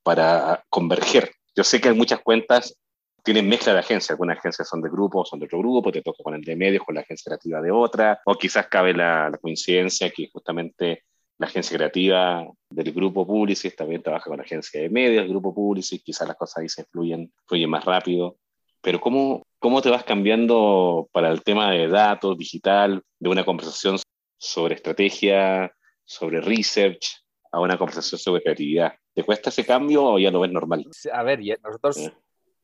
para 0.03 0.64
converger? 0.71 1.31
Yo 1.55 1.62
sé 1.62 1.81
que 1.81 1.90
hay 1.90 1.95
muchas 1.95 2.21
cuentas 2.21 2.77
tienen 3.23 3.49
mezcla 3.49 3.73
de 3.73 3.81
agencias. 3.81 4.11
Algunas 4.11 4.38
agencias 4.38 4.69
son 4.69 4.83
de 4.83 4.90
grupo, 4.90 5.25
son 5.25 5.38
de 5.38 5.47
otro 5.47 5.59
grupo, 5.59 5.93
te 5.93 6.03
toca 6.03 6.23
con 6.23 6.35
el 6.35 6.43
de 6.43 6.57
medios, 6.57 6.85
con 6.85 6.95
la 6.95 7.03
agencia 7.03 7.31
creativa 7.31 7.61
de 7.61 7.71
otra, 7.71 8.21
o 8.25 8.35
quizás 8.35 8.66
cabe 8.69 8.95
la, 8.95 9.31
la 9.31 9.38
coincidencia 9.38 10.11
que 10.11 10.29
justamente 10.33 11.05
la 11.42 11.48
agencia 11.48 11.76
creativa 11.76 12.46
del 12.70 12.92
grupo 12.92 13.26
Publicis 13.26 13.74
también 13.74 14.00
trabaja 14.00 14.26
con 14.26 14.37
la 14.37 14.44
agencia 14.44 14.81
de 14.81 14.88
medios, 14.88 15.24
el 15.24 15.28
grupo 15.28 15.52
Publicis, 15.52 16.00
quizás 16.00 16.28
las 16.28 16.37
cosas 16.37 16.59
ahí 16.59 16.68
se 16.68 16.85
fluyen, 16.85 17.33
fluyen 17.46 17.68
más 17.68 17.85
rápido. 17.85 18.37
Pero 18.81 19.00
¿cómo, 19.00 19.42
¿cómo 19.59 19.83
te 19.83 19.90
vas 19.90 20.05
cambiando 20.05 21.09
para 21.11 21.31
el 21.31 21.42
tema 21.42 21.72
de 21.72 21.88
datos, 21.88 22.38
digital, 22.38 23.02
de 23.18 23.28
una 23.28 23.44
conversación 23.44 23.98
sobre 24.38 24.76
estrategia, 24.76 25.72
sobre 26.05 26.40
research, 26.40 27.24
a 27.50 27.61
una 27.61 27.76
conversación 27.76 28.20
sobre 28.20 28.42
creatividad? 28.42 28.94
¿Te 29.12 29.24
cuesta 29.24 29.50
ese 29.50 29.66
cambio 29.66 30.05
o 30.05 30.18
ya 30.20 30.31
lo 30.31 30.40
ves 30.40 30.52
normal? 30.52 30.87
A 31.12 31.22
ver, 31.24 31.40
nosotros 31.61 31.98
eh. 31.98 32.12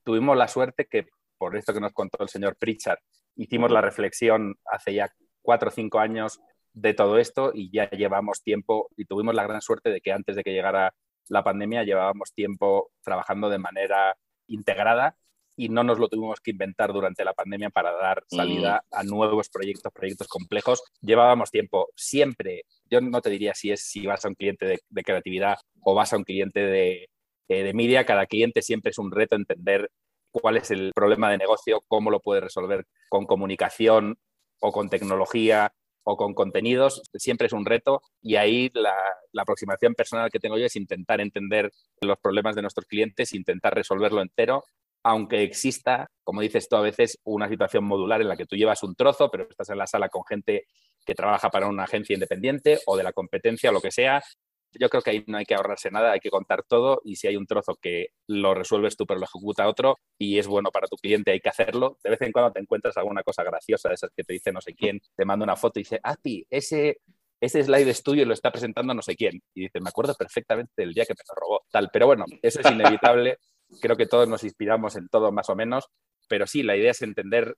tuvimos 0.05 0.37
la 0.37 0.47
suerte 0.47 0.87
que, 0.87 1.09
por 1.37 1.57
esto 1.57 1.75
que 1.75 1.81
nos 1.81 1.93
contó 1.93 2.23
el 2.23 2.29
señor 2.29 2.55
Pritchard, 2.57 3.01
hicimos 3.35 3.73
la 3.73 3.81
reflexión 3.81 4.55
hace 4.71 4.95
ya 4.95 5.13
cuatro 5.43 5.69
o 5.69 5.73
cinco 5.73 5.99
años 5.99 6.39
de 6.81 6.95
todo 6.95 7.19
esto 7.19 7.51
y 7.55 7.71
ya 7.73 7.91
llevamos 7.91 8.43
tiempo 8.43 8.89
y 8.97 9.05
tuvimos 9.05 9.35
la 9.35 9.47
gran 9.47 9.61
suerte 9.61 9.91
de 9.91 10.01
que 10.01 10.13
antes 10.13 10.37
de 10.37 10.45
que 10.45 10.53
llegara 10.53 10.95
la 11.29 11.43
pandemia 11.43 11.85
llevábamos 11.85 12.33
tiempo 12.33 12.91
trabajando 13.03 13.51
de 13.51 13.59
manera 13.59 14.17
integrada 14.47 15.17
y 15.57 15.69
no 15.69 15.83
nos 15.83 15.99
lo 15.99 16.09
tuvimos 16.09 16.41
que 16.41 16.53
inventar 16.53 16.93
durante 16.93 17.25
la 17.25 17.35
pandemia 17.35 17.71
para 17.71 17.93
dar 17.93 18.23
salida 18.29 18.85
mm. 18.91 18.97
a 18.97 19.03
nuevos 19.03 19.49
proyectos, 19.49 19.93
proyectos 19.93 20.29
complejos. 20.29 20.85
Llevábamos 21.01 21.51
tiempo 21.51 21.89
siempre, 21.97 22.63
yo 22.89 23.01
no 23.01 23.21
te 23.21 23.31
diría 23.31 23.55
si 23.55 23.73
es 23.73 23.83
si 23.83 24.07
vas 24.07 24.25
a 24.25 24.29
un 24.29 24.37
cliente 24.37 24.67
de, 24.89 25.03
creatividad 25.03 25.59
o 25.83 25.95
vas 25.95 26.13
a 26.13 26.17
un 26.17 26.23
cliente 26.23 26.61
de, 26.61 27.09
eh, 27.49 27.63
de 27.65 27.75
media, 27.75 28.07
cada 28.07 28.27
cliente 28.27 28.63
siempre 28.63 28.91
es 28.91 28.99
un 28.99 29.11
reto 29.11 29.35
entender 29.35 29.91
cuál 30.31 30.57
es 30.57 30.71
el 30.71 30.93
problema 30.95 31.29
de 31.29 31.39
negocio, 31.39 31.83
cómo 31.89 32.13
lo 32.13 32.21
puede 32.21 32.41
resolver 32.41 32.87
con 33.09 33.27
comunicación 33.27 34.17
o 34.61 34.71
con 34.71 34.89
tecnología 34.89 35.73
o 36.11 36.17
con 36.17 36.33
contenidos, 36.33 37.03
siempre 37.13 37.49
es 37.49 37.53
un 37.53 37.67
reto 37.67 38.01
y 38.23 38.37
ahí 38.37 38.71
la, 38.73 38.95
aproximación 39.37 39.95
personal 39.95 40.31
que 40.31 40.41
tengo 40.41 40.57
yo 40.57 40.65
es 40.65 40.75
intentar 40.75 41.21
entender 41.21 41.71
los 42.01 42.19
problemas 42.19 42.57
de 42.57 42.63
nuestros 42.63 42.87
clientes, 42.87 43.35
intentar 43.35 43.75
resolverlo 43.75 44.23
entero, 44.23 44.65
aunque 45.05 45.43
exista, 45.43 46.11
como 46.25 46.41
dices 46.41 46.67
tú 46.69 46.77
a 46.77 46.81
veces, 46.81 47.19
una 47.25 47.47
situación 47.49 47.85
modular 47.85 48.23
en 48.23 48.29
la 48.29 48.37
que 48.37 48.47
tú 48.47 48.57
llevas 48.57 48.83
un 48.83 48.95
trozo, 48.95 49.31
pero 49.31 49.47
estás 49.49 49.69
en 49.69 49.79
la 49.79 49.87
sala 49.87 50.09
con 50.09 50.25
gente 50.25 50.67
que 51.05 51.15
trabaja 51.15 51.51
para 51.51 51.69
una 51.69 51.85
agencia 51.85 52.15
independiente 52.15 52.79
o 52.87 52.97
de 52.97 53.03
la 53.03 53.13
competencia 53.13 53.69
o 53.69 53.75
lo 53.75 53.83
que 53.83 53.91
sea, 53.91 54.23
yo 54.73 54.89
creo 54.89 55.03
que 55.03 55.11
ahí 55.11 55.25
no 55.27 55.39
hay 55.39 55.45
que 55.45 55.55
ahorrarse 55.55 55.91
nada, 55.91 56.13
hay 56.13 56.21
que 56.21 56.31
contar 56.31 56.63
todo 56.63 57.01
y 57.05 57.17
si 57.17 57.27
hay 57.27 57.37
un 57.37 57.47
trozo 57.47 57.77
que 57.81 58.09
lo 58.27 58.55
resuelves 58.55 58.97
tú 58.97 59.07
pero 59.07 59.21
lo 59.21 59.27
ejecuta 59.27 59.69
otro 59.69 59.99
y 60.19 60.39
es 60.39 60.47
bueno 60.47 60.71
para 60.71 60.87
tu 60.87 60.97
cliente, 60.97 61.31
hay 61.31 61.41
que 61.41 61.49
hacerlo. 61.49 61.99
De 62.03 62.11
vez 62.11 62.21
en 62.23 62.33
cuando 62.33 62.53
te 62.53 62.61
encuentras 62.61 62.97
alguna 62.97 63.23
cosa 63.23 63.43
graciosa 63.45 63.89
de 63.89 63.95
esas 63.95 64.11
que 64.15 64.25
te 64.25 64.35
dice 64.35 64.53
no 64.53 64.61
sé 64.61 64.75
quién, 64.75 65.01
te 65.17 65.25
manda 65.25 65.45
una 65.45 65.57
foto 65.57 65.79
y 65.79 65.83
dice, 65.83 66.01
Api, 66.03 66.47
ese, 66.51 67.01
ese 67.41 67.63
slide 67.63 67.89
es 67.89 68.03
tuyo 68.03 68.23
y 68.23 68.27
lo 68.27 68.35
está 68.35 68.51
presentando 68.51 68.95
no 68.95 69.03
sé 69.03 69.17
quién. 69.17 69.41
Y 69.55 69.63
dice, 69.63 69.81
me 69.81 69.89
acuerdo 69.89 70.15
perfectamente 70.15 70.73
del 70.77 70.93
día 70.95 71.05
que 71.05 71.15
me 71.15 71.23
lo 71.29 71.41
robó. 71.41 71.65
Tal, 71.71 71.91
pero 71.93 72.07
bueno, 72.07 72.25
eso 72.43 72.61
es 72.61 72.71
inevitable. 72.71 73.39
Creo 73.81 73.97
que 73.97 74.07
todos 74.07 74.29
nos 74.29 74.45
inspiramos 74.45 74.97
en 74.97 75.09
todo 75.09 75.31
más 75.33 75.51
o 75.51 75.57
menos, 75.57 75.89
pero 76.29 76.47
sí, 76.47 76.63
la 76.63 76.77
idea 76.77 76.91
es 76.91 77.03
entender 77.03 77.57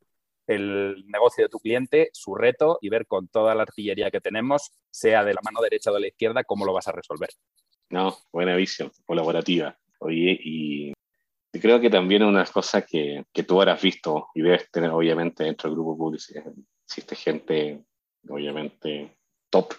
el 0.51 1.05
negocio 1.07 1.45
de 1.45 1.49
tu 1.49 1.59
cliente, 1.59 2.11
su 2.13 2.35
reto 2.35 2.79
y 2.81 2.89
ver 2.89 3.07
con 3.07 3.29
toda 3.29 3.55
la 3.55 3.63
artillería 3.63 4.11
que 4.11 4.21
tenemos, 4.21 4.73
sea 4.91 5.25
de 5.25 5.35
la 5.35 5.41
mano 5.43 5.61
derecha 5.61 5.91
o 5.91 5.95
de 5.95 6.01
la 6.01 6.09
izquierda, 6.09 6.45
cómo 6.45 6.67
lo 6.67 6.73
vas 6.73 6.89
a 6.89 6.93
resolver. 6.93 7.31
No, 7.89 8.17
buena 8.33 8.57
visión, 8.57 8.91
colaborativa. 9.07 9.77
Oye, 10.01 10.39
y 10.43 10.93
creo 11.53 11.81
que 11.81 11.91
también 11.91 12.23
una 12.23 12.45
cosa 12.47 12.83
que, 12.83 13.25
que 13.33 13.43
tú 13.43 13.61
habrás 13.61 13.81
visto 13.81 14.29
y 14.35 14.43
debes 14.43 14.71
tener 14.71 14.91
obviamente 14.91 15.45
dentro 15.45 15.69
del 15.69 15.77
grupo 15.77 15.97
público, 15.97 16.25
existe 16.85 17.15
gente 17.15 17.85
obviamente 18.29 19.17
top, 19.49 19.75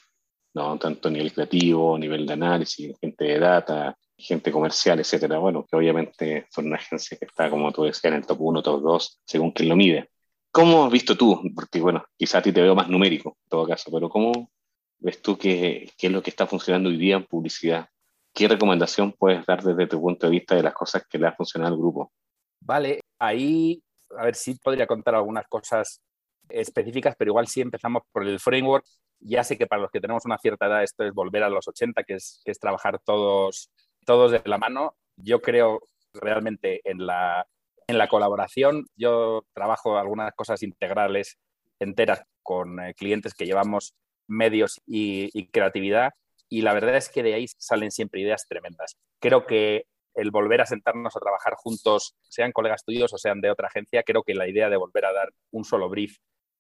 ¿no? 0.54 0.78
tanto 0.78 1.08
a 1.08 1.12
nivel 1.12 1.34
creativo, 1.34 1.96
a 1.96 2.00
nivel 2.00 2.26
de 2.26 2.34
análisis, 2.34 2.98
gente 3.00 3.26
de 3.26 3.40
data, 3.40 3.98
gente 4.18 4.52
comercial, 4.52 5.00
etcétera. 5.00 5.38
Bueno, 5.40 5.66
que 5.70 5.76
obviamente 5.76 6.48
son 6.50 6.68
una 6.68 6.78
agencia 6.78 7.18
que 7.18 7.26
está, 7.26 7.50
como 7.50 7.72
tú 7.72 7.84
decías, 7.84 8.06
en 8.06 8.14
el 8.16 8.26
top 8.26 8.42
1, 8.42 8.62
top 8.62 8.82
2, 8.82 9.22
según 9.26 9.52
quien 9.52 9.70
lo 9.70 9.76
mide. 9.76 10.10
¿Cómo 10.52 10.86
has 10.86 10.92
visto 10.92 11.18
tú? 11.18 11.42
Porque, 11.56 11.80
bueno, 11.80 12.04
quizá 12.18 12.40
a 12.40 12.42
ti 12.42 12.52
te 12.52 12.62
veo 12.62 12.76
más 12.76 12.90
numérico 12.90 13.38
en 13.44 13.50
todo 13.50 13.68
caso, 13.68 13.90
pero 13.92 14.10
¿cómo 14.10 14.52
ves 15.00 15.22
tú 15.22 15.38
qué, 15.38 15.90
qué 15.98 16.08
es 16.08 16.14
lo 16.14 16.22
que 16.22 16.30
está 16.30 16.46
funcionando 16.46 16.90
hoy 16.90 16.98
día 16.98 17.16
en 17.16 17.26
publicidad? 17.26 17.88
¿Qué 18.34 18.48
recomendación 18.48 19.14
puedes 19.14 19.46
dar 19.46 19.64
desde 19.64 19.88
tu 19.88 20.02
punto 20.02 20.28
de 20.28 20.32
vista 20.32 20.56
de 20.56 20.64
las 20.64 20.74
cosas 20.74 21.06
que 21.10 21.18
le 21.18 21.28
ha 21.28 21.34
funcionado 21.34 21.74
al 21.74 21.80
grupo? 21.80 22.12
Vale, 22.60 23.00
ahí, 23.18 23.82
a 24.18 24.26
ver 24.26 24.36
si 24.36 24.56
podría 24.56 24.88
contar 24.88 25.16
algunas 25.16 25.48
cosas 25.48 26.02
específicas, 26.50 27.16
pero 27.18 27.32
igual 27.32 27.48
si 27.48 27.62
empezamos 27.62 28.04
por 28.12 28.28
el 28.28 28.40
framework. 28.40 28.86
Ya 29.20 29.44
sé 29.44 29.58
que 29.58 29.68
para 29.68 29.84
los 29.84 29.92
que 29.92 30.02
tenemos 30.02 30.26
una 30.26 30.38
cierta 30.38 30.66
edad 30.66 30.84
esto 30.84 31.04
es 31.04 31.14
volver 31.14 31.44
a 31.44 31.50
los 31.50 31.68
80, 31.68 32.04
que 32.04 32.16
es, 32.16 32.42
que 32.44 32.52
es 32.52 32.60
trabajar 32.60 33.00
todos, 33.00 33.70
todos 34.06 34.32
de 34.32 34.42
la 34.46 34.58
mano. 34.58 34.96
Yo 35.16 35.42
creo 35.42 35.82
realmente 36.14 36.82
en 36.84 37.06
la, 37.06 37.46
en 37.92 37.98
la 37.98 38.08
colaboración. 38.08 38.88
Yo 38.96 39.46
trabajo 39.54 39.98
algunas 39.98 40.34
cosas 40.34 40.64
integrales 40.64 41.38
enteras 41.80 42.24
con 42.42 42.80
eh, 42.80 42.94
clientes 42.96 43.34
que 43.34 43.46
llevamos 43.46 43.94
medios 44.28 44.82
y, 44.88 45.48
creatividad 45.48 46.14
y 46.50 46.62
la 46.62 46.74
verdad 46.74 46.96
es 46.96 47.10
que 47.10 47.24
de 47.24 47.34
ahí 47.34 47.48
salen 47.58 47.92
siempre 47.92 48.22
ideas 48.22 48.48
tremendas. 48.48 48.98
Creo 49.20 49.46
que 49.46 49.86
el 50.16 50.32
volver 50.32 50.62
a 50.62 50.66
sentarnos 50.66 51.16
a 51.16 51.20
trabajar 51.20 51.54
juntos, 51.56 52.16
sean 52.30 52.52
colegas 52.52 52.84
tuyos 52.84 53.14
o 53.14 53.18
sean 53.18 53.40
de 53.42 53.50
otra 53.50 53.68
agencia, 53.68 54.04
creo 54.04 54.24
que 54.24 54.34
la 54.34 54.48
idea 54.48 54.70
de 54.70 54.78
volver 54.78 55.06
a 55.06 55.14
dar 55.14 55.32
un 55.52 55.64
solo 55.64 55.90
brief 55.90 56.18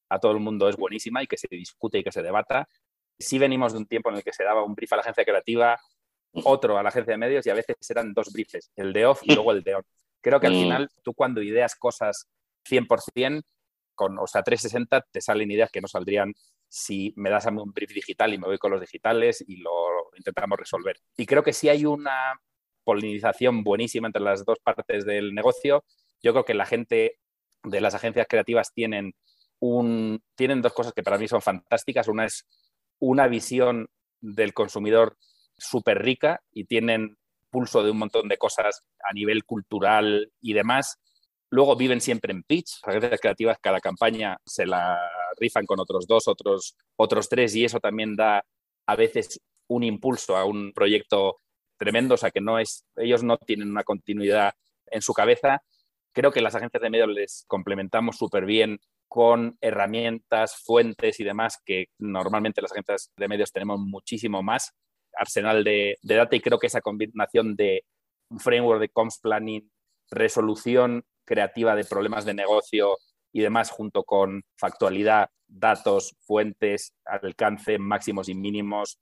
a 0.09 0.19
todo 0.19 0.31
el 0.31 0.39
mundo 0.39 0.69
es 0.69 0.77
buenísima 0.77 1.23
y 1.23 1.27
que 1.27 1.37
se 1.37 1.47
discute 1.49 1.99
y 1.99 2.03
que 2.03 2.11
se 2.11 2.21
debata. 2.21 2.67
Sí 3.19 3.37
venimos 3.37 3.73
de 3.73 3.79
un 3.79 3.85
tiempo 3.85 4.09
en 4.09 4.17
el 4.17 4.23
que 4.23 4.33
se 4.33 4.43
daba 4.43 4.63
un 4.63 4.75
brief 4.75 4.91
a 4.93 4.97
la 4.97 5.01
agencia 5.01 5.25
creativa, 5.25 5.79
otro 6.33 6.77
a 6.77 6.83
la 6.83 6.89
agencia 6.89 7.11
de 7.13 7.17
medios 7.17 7.45
y 7.45 7.49
a 7.49 7.53
veces 7.53 7.75
eran 7.89 8.13
dos 8.13 8.31
briefs, 8.31 8.71
el 8.75 8.93
de 8.93 9.05
off 9.05 9.21
y 9.23 9.33
luego 9.33 9.51
el 9.51 9.63
de 9.63 9.75
on. 9.75 9.83
Creo 10.21 10.39
que 10.39 10.47
al 10.47 10.53
mm. 10.53 10.61
final 10.61 10.89
tú 11.03 11.13
cuando 11.13 11.41
ideas 11.41 11.75
cosas 11.75 12.27
100%, 12.69 13.43
con, 13.95 14.17
o 14.19 14.27
sea, 14.27 14.43
360 14.43 15.05
te 15.11 15.21
salen 15.21 15.51
ideas 15.51 15.69
que 15.71 15.81
no 15.81 15.87
saldrían 15.87 16.33
si 16.67 17.13
me 17.17 17.29
das 17.29 17.45
a 17.45 17.51
mí 17.51 17.61
un 17.61 17.73
brief 17.73 17.91
digital 17.93 18.33
y 18.33 18.37
me 18.37 18.47
voy 18.47 18.57
con 18.57 18.71
los 18.71 18.79
digitales 18.79 19.43
y 19.45 19.57
lo 19.57 19.71
intentamos 20.15 20.57
resolver. 20.57 20.97
Y 21.17 21.25
creo 21.25 21.43
que 21.43 21.51
sí 21.51 21.67
hay 21.67 21.85
una 21.85 22.39
polinización 22.85 23.63
buenísima 23.63 24.07
entre 24.07 24.21
las 24.21 24.45
dos 24.45 24.59
partes 24.59 25.05
del 25.05 25.33
negocio. 25.33 25.83
Yo 26.23 26.31
creo 26.31 26.45
que 26.45 26.53
la 26.53 26.65
gente 26.65 27.19
de 27.63 27.81
las 27.81 27.93
agencias 27.93 28.25
creativas 28.29 28.73
tienen, 28.73 29.13
un, 29.59 30.23
tienen 30.35 30.61
dos 30.61 30.73
cosas 30.73 30.93
que 30.93 31.03
para 31.03 31.17
mí 31.17 31.27
son 31.27 31.41
fantásticas. 31.41 32.07
Una 32.07 32.25
es 32.25 32.47
una 32.99 33.27
visión 33.27 33.89
del 34.21 34.53
consumidor 34.53 35.17
súper 35.57 36.01
rica 36.01 36.41
y 36.51 36.65
tienen 36.65 37.17
pulso 37.51 37.83
de 37.83 37.91
un 37.91 37.97
montón 37.97 38.27
de 38.27 38.37
cosas 38.37 38.83
a 39.03 39.13
nivel 39.13 39.43
cultural 39.45 40.31
y 40.41 40.53
demás. 40.53 40.97
Luego 41.49 41.75
viven 41.75 42.01
siempre 42.01 42.31
en 42.31 42.43
pitch. 42.43 42.79
Agencias 42.83 43.19
creativas, 43.19 43.57
cada 43.61 43.79
campaña 43.79 44.37
se 44.45 44.65
la 44.65 44.97
rifan 45.37 45.65
con 45.65 45.79
otros 45.79 46.07
dos, 46.07 46.27
otros, 46.27 46.75
otros 46.95 47.29
tres, 47.29 47.55
y 47.55 47.65
eso 47.65 47.79
también 47.79 48.15
da 48.15 48.43
a 48.87 48.95
veces 48.95 49.41
un 49.67 49.83
impulso 49.83 50.37
a 50.37 50.45
un 50.45 50.71
proyecto 50.73 51.37
tremendo. 51.77 52.15
O 52.15 52.17
sea, 52.17 52.31
que 52.31 52.41
no 52.41 52.57
es, 52.57 52.85
ellos 52.95 53.23
no 53.23 53.37
tienen 53.37 53.69
una 53.69 53.83
continuidad 53.83 54.53
en 54.87 55.01
su 55.01 55.13
cabeza. 55.13 55.61
Creo 56.13 56.31
que 56.31 56.41
las 56.41 56.55
agencias 56.55 56.81
de 56.81 56.89
medios 56.89 57.09
les 57.09 57.45
complementamos 57.47 58.17
súper 58.17 58.45
bien 58.45 58.79
con 59.07 59.57
herramientas, 59.59 60.55
fuentes 60.55 61.19
y 61.19 61.25
demás 61.25 61.57
que 61.65 61.87
normalmente 61.99 62.61
las 62.61 62.71
agencias 62.71 63.11
de 63.17 63.27
medios 63.27 63.51
tenemos 63.51 63.77
muchísimo 63.77 64.41
más 64.41 64.73
arsenal 65.15 65.63
de, 65.63 65.97
data 66.01 66.35
y 66.35 66.41
creo 66.41 66.59
que 66.59 66.67
esa 66.67 66.81
combinación 66.81 67.55
de 67.55 67.83
un 68.29 68.39
framework 68.39 68.79
de 68.79 68.89
comms 68.89 69.19
planning, 69.19 69.71
resolución 70.09 71.03
creativa 71.25 71.75
de 71.75 71.85
problemas 71.85 72.25
de 72.25 72.33
negocio 72.33 72.97
y 73.31 73.41
demás, 73.41 73.69
junto 73.69 74.03
con 74.03 74.43
factualidad, 74.57 75.29
datos, 75.47 76.15
fuentes, 76.21 76.93
alcance, 77.05 77.77
máximos 77.77 78.29
y 78.29 78.35
mínimos, 78.35 78.99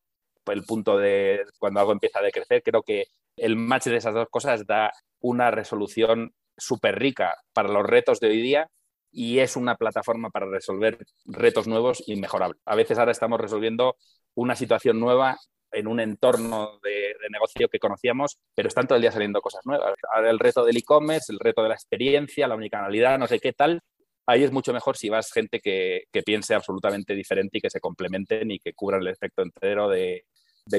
el 0.51 0.63
punto 0.63 0.97
de 0.97 1.45
cuando 1.57 1.79
algo 1.79 1.91
empieza 1.91 2.19
a 2.19 2.23
decrecer, 2.23 2.63
creo 2.63 2.83
que 2.83 3.05
el 3.37 3.55
match 3.55 3.85
de 3.85 3.97
esas 3.97 4.13
dos 4.13 4.27
cosas 4.29 4.65
da 4.65 4.91
una 5.19 5.51
resolución 5.51 6.33
súper 6.57 6.99
rica 6.99 7.35
para 7.53 7.69
los 7.69 7.85
retos 7.85 8.19
de 8.19 8.27
hoy 8.27 8.41
día 8.41 8.69
y 9.11 9.39
es 9.39 9.55
una 9.55 9.75
plataforma 9.75 10.29
para 10.29 10.47
resolver 10.47 10.97
retos 11.25 11.67
nuevos 11.67 12.03
y 12.05 12.15
mejorables. 12.15 12.61
A 12.65 12.75
veces 12.75 12.97
ahora 12.97 13.11
estamos 13.11 13.39
resolviendo 13.39 13.95
una 14.35 14.55
situación 14.55 14.99
nueva 14.99 15.37
en 15.71 15.87
un 15.87 15.99
entorno 15.99 16.79
de, 16.83 17.15
negocio 17.29 17.67
que 17.69 17.79
conocíamos, 17.79 18.39
pero 18.55 18.67
están 18.67 18.87
todo 18.87 18.95
el 18.95 19.01
día 19.01 19.11
saliendo 19.11 19.41
cosas 19.41 19.61
nuevas. 19.65 19.93
Ahora 20.13 20.29
el 20.29 20.39
reto 20.39 20.65
del 20.65 20.77
e-commerce, 20.77 21.31
el 21.31 21.39
reto 21.39 21.61
de 21.61 21.69
la 21.69 21.75
experiencia, 21.75 22.47
la 22.47 22.55
unicanalidad, 22.55 23.19
no 23.19 23.27
sé 23.27 23.39
qué 23.39 23.53
tal. 23.53 23.81
Ahí 24.25 24.43
es 24.43 24.51
mucho 24.51 24.73
mejor 24.73 24.97
si 24.97 25.09
vas 25.09 25.31
gente 25.31 25.59
que, 25.59 26.03
piense 26.25 26.53
absolutamente 26.53 27.15
diferente 27.15 27.57
y 27.57 27.61
que 27.61 27.69
se 27.69 27.79
complementen 27.79 28.51
y 28.51 28.59
que 28.59 28.73
cubran 28.73 29.01
el 29.01 29.07
efecto 29.07 29.41
entero 29.41 29.89
de, 29.89 30.25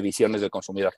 visiones 0.01 0.41
del 0.41 0.49
consumidor. 0.49 0.93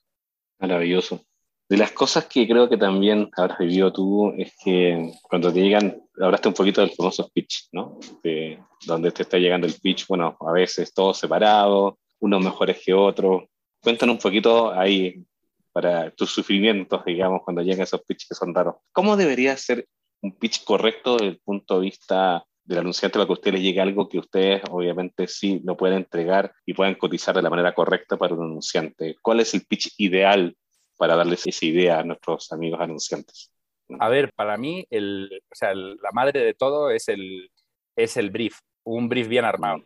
Maravilloso. 0.60 1.22
De 1.70 1.78
las 1.78 1.92
cosas 1.92 2.26
que 2.26 2.48
creo 2.48 2.70
que 2.70 2.78
también 2.78 3.30
habrás 3.36 3.58
vivido 3.58 3.92
tú 3.92 4.34
es 4.38 4.54
que 4.64 5.12
cuando 5.24 5.52
te 5.52 5.62
llegan, 5.62 6.04
hablaste 6.22 6.50
un 6.50 6.54
poquito 6.54 6.82
del 6.82 6.92
famoso 6.92 7.30
pitch, 7.34 7.70
¿no? 7.72 8.00
De, 8.22 8.60
donde 8.86 9.12
te 9.12 9.24
está 9.24 9.38
llegando 9.38 9.66
el 9.66 9.74
pitch, 9.82 10.06
bueno, 10.08 10.38
a 10.40 10.52
veces 10.52 10.94
todo 10.94 11.14
separado, 11.14 11.98
unos 12.20 12.44
mejores 12.44 12.82
que 12.84 12.94
otros, 12.94 13.44
Cuéntanos 13.84 14.16
un 14.16 14.22
poquito 14.22 14.72
ahí 14.72 15.26
para 15.74 16.10
tus 16.12 16.32
sufrimientos, 16.32 17.04
digamos, 17.04 17.42
cuando 17.44 17.62
llegan 17.62 17.82
esos 17.82 18.02
pitches 18.04 18.30
que 18.30 18.36
son 18.36 18.56
raros. 18.56 18.76
¿Cómo 18.94 19.18
debería 19.18 19.58
ser 19.58 19.86
un 20.22 20.32
pitch 20.38 20.64
correcto 20.64 21.18
desde 21.18 21.28
el 21.28 21.40
punto 21.40 21.76
de 21.76 21.82
vista 21.82 22.46
del 22.64 22.80
anunciante 22.80 23.16
para 23.20 23.26
que 23.26 23.34
a 23.34 23.34
ustedes 23.34 23.56
les 23.56 23.64
llegue 23.64 23.82
algo 23.82 24.08
que 24.08 24.20
ustedes 24.20 24.62
obviamente 24.72 25.28
sí 25.28 25.62
lo 25.66 25.76
pueden 25.76 25.98
entregar 25.98 26.54
y 26.66 26.74
puedan 26.74 26.96
cotizar 26.96 27.36
de 27.36 27.42
la 27.42 27.50
manera 27.50 27.74
correcta 27.74 28.16
para 28.16 28.34
un 28.34 28.44
anunciante? 28.44 29.18
¿Cuál 29.22 29.42
es 29.42 29.54
el 29.54 29.66
pitch 29.66 29.96
ideal 29.98 30.56
para 30.98 31.18
darles 31.18 31.46
esa 31.46 31.66
idea 31.66 32.00
a 32.00 32.04
nuestros 32.04 32.54
amigos 32.54 32.80
anunciantes? 32.80 33.52
A 34.00 34.08
ver, 34.08 34.32
para 34.34 34.56
mí, 34.56 34.88
el, 34.90 35.30
o 35.52 35.56
sea, 35.56 35.76
la 35.76 36.12
madre 36.14 36.40
de 36.40 36.54
todo 36.54 36.90
es 36.90 37.10
el, 37.10 37.52
es 37.98 38.16
el 38.16 38.30
brief, 38.30 38.60
un 38.86 39.10
brief 39.10 39.28
bien 39.28 39.44
armado. 39.44 39.84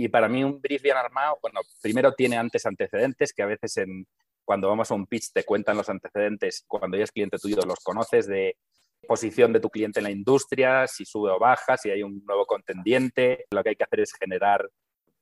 Y 0.00 0.08
para 0.08 0.28
mí 0.28 0.44
un 0.44 0.60
brief 0.60 0.80
bien 0.80 0.96
armado, 0.96 1.38
bueno, 1.42 1.60
primero 1.82 2.12
tiene 2.12 2.36
antes 2.36 2.64
antecedentes, 2.64 3.32
que 3.32 3.42
a 3.42 3.46
veces 3.46 3.78
en, 3.78 4.06
cuando 4.44 4.68
vamos 4.68 4.88
a 4.92 4.94
un 4.94 5.08
pitch 5.08 5.32
te 5.32 5.42
cuentan 5.42 5.76
los 5.76 5.88
antecedentes, 5.88 6.64
cuando 6.68 6.96
ya 6.96 7.02
es 7.02 7.10
cliente 7.10 7.36
tuyo 7.36 7.56
los 7.66 7.80
conoces, 7.80 8.28
de 8.28 8.56
posición 9.08 9.52
de 9.52 9.58
tu 9.58 9.70
cliente 9.70 9.98
en 9.98 10.04
la 10.04 10.12
industria, 10.12 10.86
si 10.86 11.04
sube 11.04 11.32
o 11.32 11.40
baja, 11.40 11.76
si 11.76 11.90
hay 11.90 12.04
un 12.04 12.24
nuevo 12.24 12.46
contendiente. 12.46 13.46
Lo 13.50 13.60
que 13.64 13.70
hay 13.70 13.76
que 13.76 13.82
hacer 13.82 14.00
es 14.00 14.12
generar 14.12 14.70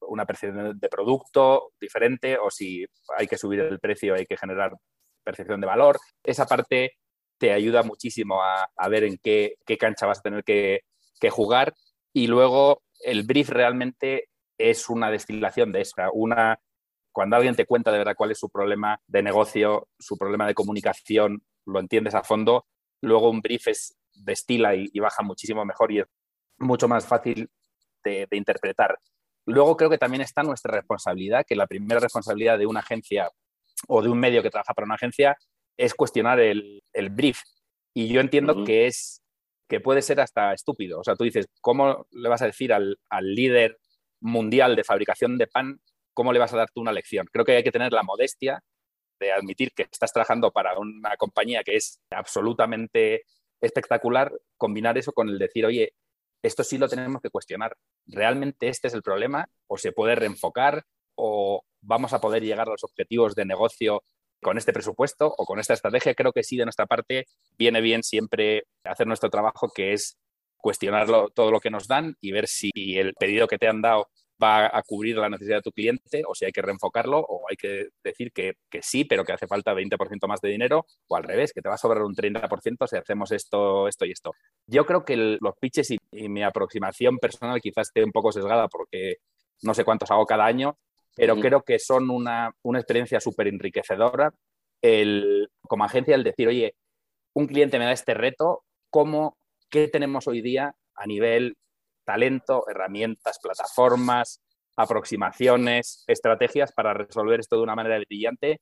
una 0.01 0.27
percepción 0.27 0.79
de 0.79 0.89
producto 0.91 1.73
diferente 1.81 2.37
o 2.37 2.51
si 2.51 2.85
hay 3.17 3.27
que 3.27 3.39
subir 3.39 3.61
el 3.61 3.81
precio, 3.81 4.15
hay 4.15 4.27
que 4.27 4.37
generar 4.37 4.73
percepción 5.25 5.59
de 5.59 5.67
valor. 5.67 5.99
Esa 6.23 6.45
parte 6.45 6.99
te 7.39 7.51
ayuda 7.51 7.83
muchísimo 7.83 8.43
a, 8.43 8.89
ver 8.91 9.05
en 9.05 9.17
qué, 9.23 9.57
qué, 9.65 9.79
cancha 9.79 10.05
vas 10.05 10.19
a 10.19 10.23
tener 10.23 10.45
que, 10.45 10.83
que 11.19 11.31
jugar. 11.31 11.73
Y 12.13 12.27
luego 12.27 12.83
el 13.01 13.23
brief 13.23 13.49
realmente 13.49 14.29
es 14.59 14.89
una 14.89 15.11
destilación 15.11 15.73
de 15.73 15.83
esa, 15.83 16.11
una 16.13 16.59
cuando 17.17 17.37
alguien 17.37 17.57
te 17.57 17.65
cuenta 17.65 17.91
de 17.91 17.97
verdad 17.97 18.15
cuál 18.15 18.33
es 18.33 18.39
su 18.39 18.51
problema 18.51 19.01
de 19.07 19.23
negocio, 19.23 19.89
su 19.99 20.19
problema 20.19 20.47
de 20.47 20.53
comunicación, 20.53 21.43
lo 21.65 21.81
entiendes 21.81 22.15
a 22.15 22.23
fondo, 22.23 22.67
luego 23.01 23.31
un 23.31 23.41
brief 23.41 23.69
es, 23.69 23.97
destila 24.13 24.75
y, 24.75 24.99
baja 24.99 25.23
muchísimo 25.23 25.65
mejor 25.65 25.93
y 25.93 26.01
es 26.01 26.07
mucho 26.59 26.89
más 26.89 27.07
fácil 27.07 27.49
de, 28.05 28.29
interpretar. 28.33 28.99
Luego 29.47 29.77
creo 29.77 29.89
que 29.89 29.97
también 29.97 30.21
está 30.21 30.43
nuestra 30.43 30.75
responsabilidad, 30.75 31.45
que 31.47 31.57
la 31.57 31.67
primera 31.67 32.01
responsabilidad 32.01 32.59
de 32.59 32.67
una 32.67 32.81
agencia 32.81 33.31
o 33.89 34.03
de 34.03 34.09
un 34.09 34.19
medio 34.19 34.43
que 34.43 34.51
trabaja 34.51 34.75
para 34.75 34.85
una 34.85 34.97
agencia 34.97 35.37
es 35.79 35.95
cuestionar 35.95 36.39
el, 36.41 36.83
brief. 37.13 37.41
Y 37.95 38.09
yo 38.09 38.21
entiendo 38.21 38.65
que 38.65 38.87
es 38.87 39.23
que 39.69 39.81
puede 39.81 40.03
ser 40.03 40.21
hasta 40.21 40.53
estúpido. 40.53 41.01
O 41.01 41.05
sea, 41.05 41.17
tú 41.17 41.25
dices, 41.25 41.47
¿cómo 41.63 42.07
le 42.11 42.29
vas 42.29 42.43
a 42.43 42.47
decir 42.47 42.73
al, 42.73 42.99
al 43.09 43.35
líder 43.35 43.79
mundial 44.21 44.77
de 44.77 44.85
fabricación 44.85 45.39
de 45.39 45.47
pan, 45.47 45.81
¿cómo 46.15 46.33
le 46.33 46.39
vas 46.39 46.53
a 46.53 46.57
dar 46.57 46.71
tú 46.71 46.81
una 46.81 46.93
lección? 46.93 47.27
Creo 47.33 47.45
que 47.45 47.57
hay 47.57 47.63
que 47.63 47.73
tener 47.73 47.93
la 47.93 48.03
modestia 48.03 48.63
de 49.19 49.33
admitir 49.33 49.73
que 49.73 49.83
estás 49.83 50.13
trabajando 50.13 50.53
para 50.53 50.79
una 50.79 51.17
compañía 51.17 51.63
que 51.63 51.77
es 51.77 52.01
absolutamente 52.11 53.25
espectacular, 53.61 54.33
combinar 54.57 54.99
eso 54.99 55.13
con 55.13 55.29
el 55.29 55.39
decir, 55.39 55.65
oye, 55.67 55.95
esto 56.43 56.65
sí 56.65 56.79
lo 56.79 56.89
tenemos 56.89 57.23
que 57.23 57.31
cuestionar. 57.31 57.77
¿Realmente 58.07 58.69
este 58.69 58.89
es 58.89 58.95
el 58.95 59.03
problema? 59.03 59.49
¿O 59.67 59.79
se 59.79 59.93
puede 59.93 60.15
reenfocar? 60.15 60.85
¿O 61.15 61.63
vamos 61.81 62.13
a 62.13 62.21
poder 62.21 62.43
llegar 62.43 62.69
a 62.69 62.73
los 62.73 62.85
objetivos 62.85 63.35
de 63.35 63.45
negocio 63.45 64.05
con 64.43 64.59
este 64.59 64.73
presupuesto 64.73 65.35
o 65.37 65.45
con 65.45 65.59
esta 65.59 65.75
estrategia? 65.75 66.15
Creo 66.15 66.33
que 66.33 66.43
sí, 66.45 66.57
de 66.57 66.65
nuestra 66.65 66.87
parte, 66.87 67.27
viene 67.59 67.81
bien 67.81 68.03
siempre 68.03 68.65
hacer 68.85 69.07
nuestro 69.07 69.31
trabajo, 69.31 69.71
que 69.75 69.93
es 69.93 70.19
cuestionarlo 70.57 71.31
todo 71.31 71.51
lo 71.51 71.61
que 71.61 71.71
nos 71.71 71.87
dan 71.87 72.17
y 72.21 72.33
ver 72.33 72.47
si 72.47 72.71
el 72.75 73.15
pedido 73.15 73.47
que 73.47 73.59
te 73.59 73.69
han 73.69 73.83
dado 73.83 74.09
va 74.43 74.67
a 74.67 74.83
cubrir 74.83 75.17
la 75.17 75.29
necesidad 75.29 75.57
de 75.57 75.63
tu 75.63 75.73
cliente 75.73 76.23
o 76.27 76.35
si 76.35 76.45
hay 76.45 76.53
que 76.53 76.63
reenfocarlo 76.63 77.19
o 77.19 77.47
hay 77.49 77.57
que 77.57 77.89
decir 78.03 78.33
que, 78.33 78.55
sí, 78.83 79.05
pero 79.05 79.25
que 79.25 79.33
hace 79.33 79.47
falta 79.47 79.75
20% 79.75 80.27
más 80.29 80.41
de 80.41 80.51
dinero 80.51 80.87
o 81.09 81.17
al 81.17 81.25
revés, 81.25 81.53
que 81.53 81.63
te 81.63 81.69
va 81.69 81.77
a 81.77 81.79
sobrar 81.79 82.03
un 82.03 82.15
30% 82.15 82.87
si 82.87 82.97
hacemos 82.97 83.33
esto, 83.33 83.89
esto 83.89 84.05
y 84.05 84.13
esto. 84.13 84.33
Yo 84.67 84.85
creo 84.85 85.05
que 85.05 85.17
los 85.17 85.57
pitches 85.59 85.91
y, 85.91 85.99
mi 86.29 86.43
aproximación 86.43 87.19
personal 87.19 87.61
quizás 87.61 87.89
esté 87.89 88.05
un 88.05 88.13
poco 88.13 88.33
sesgada 88.33 88.69
porque 88.69 89.17
no 89.63 89.75
sé 89.75 89.85
cuántos 89.85 90.11
hago 90.11 90.27
cada 90.27 90.45
año, 90.45 90.77
pero 91.15 91.37
creo 91.37 91.63
que 91.63 91.79
son 91.79 92.11
una, 92.11 92.53
una 92.63 92.79
experiencia 92.79 93.21
súper 93.21 93.49
enriquecedora 93.49 94.35
el, 94.83 95.49
como 95.63 95.85
agencia 95.85 96.15
el 96.15 96.25
decir, 96.25 96.49
oye, 96.49 96.75
un 97.35 97.47
cliente 97.47 97.79
me 97.79 97.87
da 97.87 97.93
este 97.93 98.15
reto, 98.15 98.65
¿cómo 98.91 99.37
¿qué 99.69 99.89
tenemos 99.89 100.27
hoy 100.29 100.41
día 100.41 100.75
a 100.95 101.07
nivel 101.07 101.57
talento, 102.05 102.65
herramientas, 102.69 103.39
plataformas, 103.43 104.41
aproximaciones, 104.77 106.05
estrategias 106.07 106.73
para 106.73 106.95
resolver 106.95 107.41
esto 107.41 107.57
de 107.57 107.63
una 107.63 107.75
manera 107.75 107.99
brillante. 107.99 108.61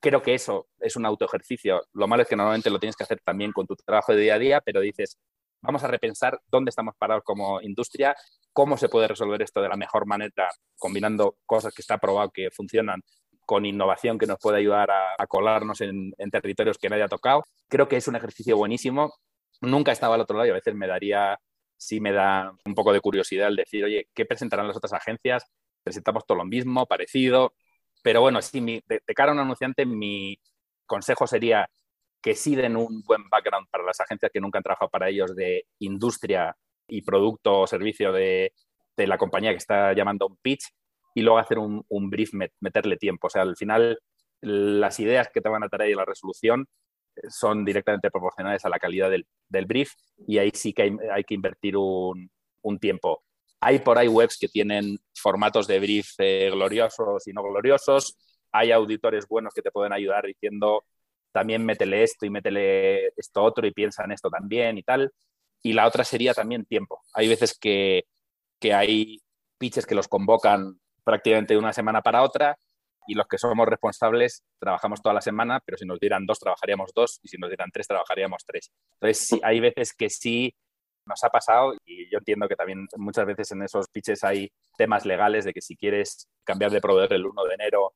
Creo 0.00 0.22
que 0.22 0.34
eso 0.34 0.68
es 0.80 0.96
un 0.96 1.06
autoejercicio. 1.06 1.82
Lo 1.92 2.06
malo 2.06 2.22
es 2.22 2.28
que 2.28 2.36
normalmente 2.36 2.70
lo 2.70 2.78
tienes 2.78 2.96
que 2.96 3.04
hacer 3.04 3.20
también 3.24 3.52
con 3.52 3.66
tu 3.66 3.74
trabajo 3.76 4.12
de 4.12 4.22
día 4.22 4.34
a 4.34 4.38
día, 4.38 4.60
pero 4.60 4.80
dices, 4.80 5.18
vamos 5.60 5.82
a 5.82 5.88
repensar 5.88 6.40
dónde 6.46 6.70
estamos 6.70 6.94
parados 6.96 7.24
como 7.24 7.60
industria, 7.60 8.14
cómo 8.52 8.76
se 8.76 8.88
puede 8.88 9.08
resolver 9.08 9.42
esto 9.42 9.60
de 9.60 9.68
la 9.68 9.76
mejor 9.76 10.06
manera, 10.06 10.48
combinando 10.78 11.36
cosas 11.44 11.74
que 11.74 11.82
está 11.82 11.98
probado 11.98 12.30
que 12.30 12.50
funcionan 12.50 13.02
con 13.44 13.64
innovación 13.64 14.18
que 14.18 14.26
nos 14.26 14.38
puede 14.38 14.58
ayudar 14.58 14.90
a, 14.90 15.26
colarnos 15.28 15.80
en, 15.80 16.12
en, 16.18 16.30
territorios 16.30 16.78
que 16.78 16.88
nadie 16.88 17.04
ha 17.04 17.08
tocado. 17.08 17.44
Creo 17.68 17.88
que 17.88 17.96
es 17.96 18.08
un 18.08 18.16
ejercicio 18.16 18.56
buenísimo. 18.56 19.14
Nunca 19.60 19.92
estaba 19.92 20.14
al 20.14 20.20
otro 20.20 20.36
lado 20.36 20.46
y 20.46 20.50
a 20.50 20.54
veces 20.54 20.74
me 20.74 20.86
daría, 20.86 21.38
sí 21.76 22.00
me 22.00 22.12
da 22.12 22.52
un 22.64 22.74
poco 22.74 22.92
de 22.92 23.00
curiosidad 23.00 23.48
el 23.48 23.56
decir, 23.56 23.84
oye, 23.84 24.08
¿qué 24.14 24.24
presentarán 24.24 24.68
las 24.68 24.76
otras 24.76 24.92
agencias? 24.92 25.44
Presentamos 25.82 26.26
todo 26.26 26.38
lo 26.38 26.44
mismo, 26.44 26.86
parecido. 26.86 27.54
Pero 28.02 28.20
bueno, 28.20 28.42
sí, 28.42 28.60
de, 28.60 29.02
de 29.06 29.14
cara 29.14 29.30
a 29.32 29.34
un 29.34 29.40
anunciante, 29.40 29.86
mi 29.86 30.38
consejo 30.86 31.26
sería 31.26 31.68
que 32.20 32.34
sí 32.34 32.56
den 32.56 32.76
un 32.76 33.02
buen 33.02 33.28
background 33.28 33.68
para 33.70 33.84
las 33.84 34.00
agencias 34.00 34.30
que 34.32 34.40
nunca 34.40 34.58
han 34.58 34.64
trabajado 34.64 34.90
para 34.90 35.08
ellos 35.08 35.34
de 35.36 35.66
industria 35.78 36.56
y 36.88 37.02
producto 37.02 37.60
o 37.60 37.66
servicio 37.66 38.12
de, 38.12 38.52
de 38.96 39.06
la 39.06 39.18
compañía 39.18 39.50
que 39.50 39.58
está 39.58 39.92
llamando 39.92 40.26
un 40.26 40.36
pitch 40.36 40.72
y 41.14 41.22
luego 41.22 41.38
hacer 41.38 41.58
un, 41.58 41.84
un, 41.88 42.10
brief, 42.10 42.30
meterle 42.60 42.96
tiempo. 42.96 43.28
O 43.28 43.30
sea, 43.30 43.42
al 43.42 43.56
final 43.56 43.98
las 44.40 45.00
ideas 45.00 45.30
que 45.32 45.40
te 45.40 45.48
van 45.48 45.62
a 45.62 45.68
traer 45.68 45.90
y 45.90 45.94
la 45.94 46.04
resolución 46.04 46.66
son 47.28 47.64
directamente 47.64 48.10
proporcionales 48.10 48.64
a 48.64 48.68
la 48.68 48.78
calidad 48.78 49.10
del, 49.10 49.26
del 49.48 49.66
brief 49.66 49.92
y 50.26 50.38
ahí 50.38 50.50
sí 50.54 50.72
que 50.72 50.94
hay, 51.12 51.24
que 51.24 51.34
invertir 51.34 51.76
un, 51.76 52.30
un, 52.62 52.78
tiempo. 52.78 53.22
Hay 53.60 53.78
por 53.80 53.98
ahí 53.98 54.08
webs 54.08 54.38
que 54.38 54.48
tienen 54.48 54.98
formatos 55.14 55.66
de 55.66 55.80
brief 55.80 56.12
eh, 56.18 56.50
gloriosos 56.50 57.26
y 57.26 57.32
no 57.32 57.42
gloriosos. 57.42 58.16
Hay 58.52 58.72
auditores 58.72 59.26
buenos 59.26 59.54
que 59.54 59.62
te 59.62 59.70
pueden 59.70 59.92
ayudar 59.92 60.24
diciendo 60.26 60.84
también 61.32 61.64
métele 61.64 62.02
esto 62.02 62.24
y 62.24 62.30
métele 62.30 63.08
esto 63.16 63.42
otro 63.42 63.66
y 63.66 63.72
piensa 63.72 64.04
en 64.04 64.12
esto 64.12 64.30
también 64.30 64.78
y 64.78 64.82
tal. 64.82 65.12
Y 65.62 65.72
la 65.72 65.86
otra 65.86 66.04
sería 66.04 66.32
también 66.32 66.64
tiempo. 66.64 67.02
Hay 67.12 67.28
veces 67.28 67.58
que, 67.58 68.04
que 68.58 68.72
hay 68.72 69.20
pitches 69.58 69.86
que 69.86 69.94
los 69.94 70.08
convocan 70.08 70.80
prácticamente 71.04 71.54
de 71.54 71.58
una 71.58 71.72
semana 71.72 72.02
para 72.02 72.22
otra 72.22 72.58
y 73.06 73.14
los 73.14 73.26
que 73.26 73.38
somos 73.38 73.66
responsables 73.66 74.44
trabajamos 74.58 75.02
toda 75.02 75.14
la 75.14 75.20
semana, 75.20 75.60
pero 75.64 75.78
si 75.78 75.86
nos 75.86 76.00
dieran 76.00 76.26
dos, 76.26 76.38
trabajaríamos 76.38 76.92
dos 76.94 77.20
y 77.22 77.28
si 77.28 77.38
nos 77.38 77.50
dieran 77.50 77.70
tres, 77.72 77.86
trabajaríamos 77.86 78.44
tres. 78.46 78.70
Entonces, 79.00 79.40
hay 79.42 79.60
veces 79.60 79.92
que 79.94 80.10
sí 80.10 80.54
nos 81.06 81.22
ha 81.22 81.30
pasado 81.30 81.74
y 81.84 82.10
yo 82.10 82.18
entiendo 82.18 82.48
que 82.48 82.56
también 82.56 82.88
muchas 82.96 83.26
veces 83.26 83.52
en 83.52 83.62
esos 83.62 83.88
pitches 83.88 84.24
hay 84.24 84.50
temas 84.76 85.06
legales 85.06 85.44
de 85.44 85.52
que 85.52 85.60
si 85.60 85.76
quieres 85.76 86.28
cambiar 86.44 86.72
de 86.72 86.80
proveedor 86.80 87.12
el 87.12 87.26
1 87.26 87.44
de 87.44 87.54
enero, 87.54 87.94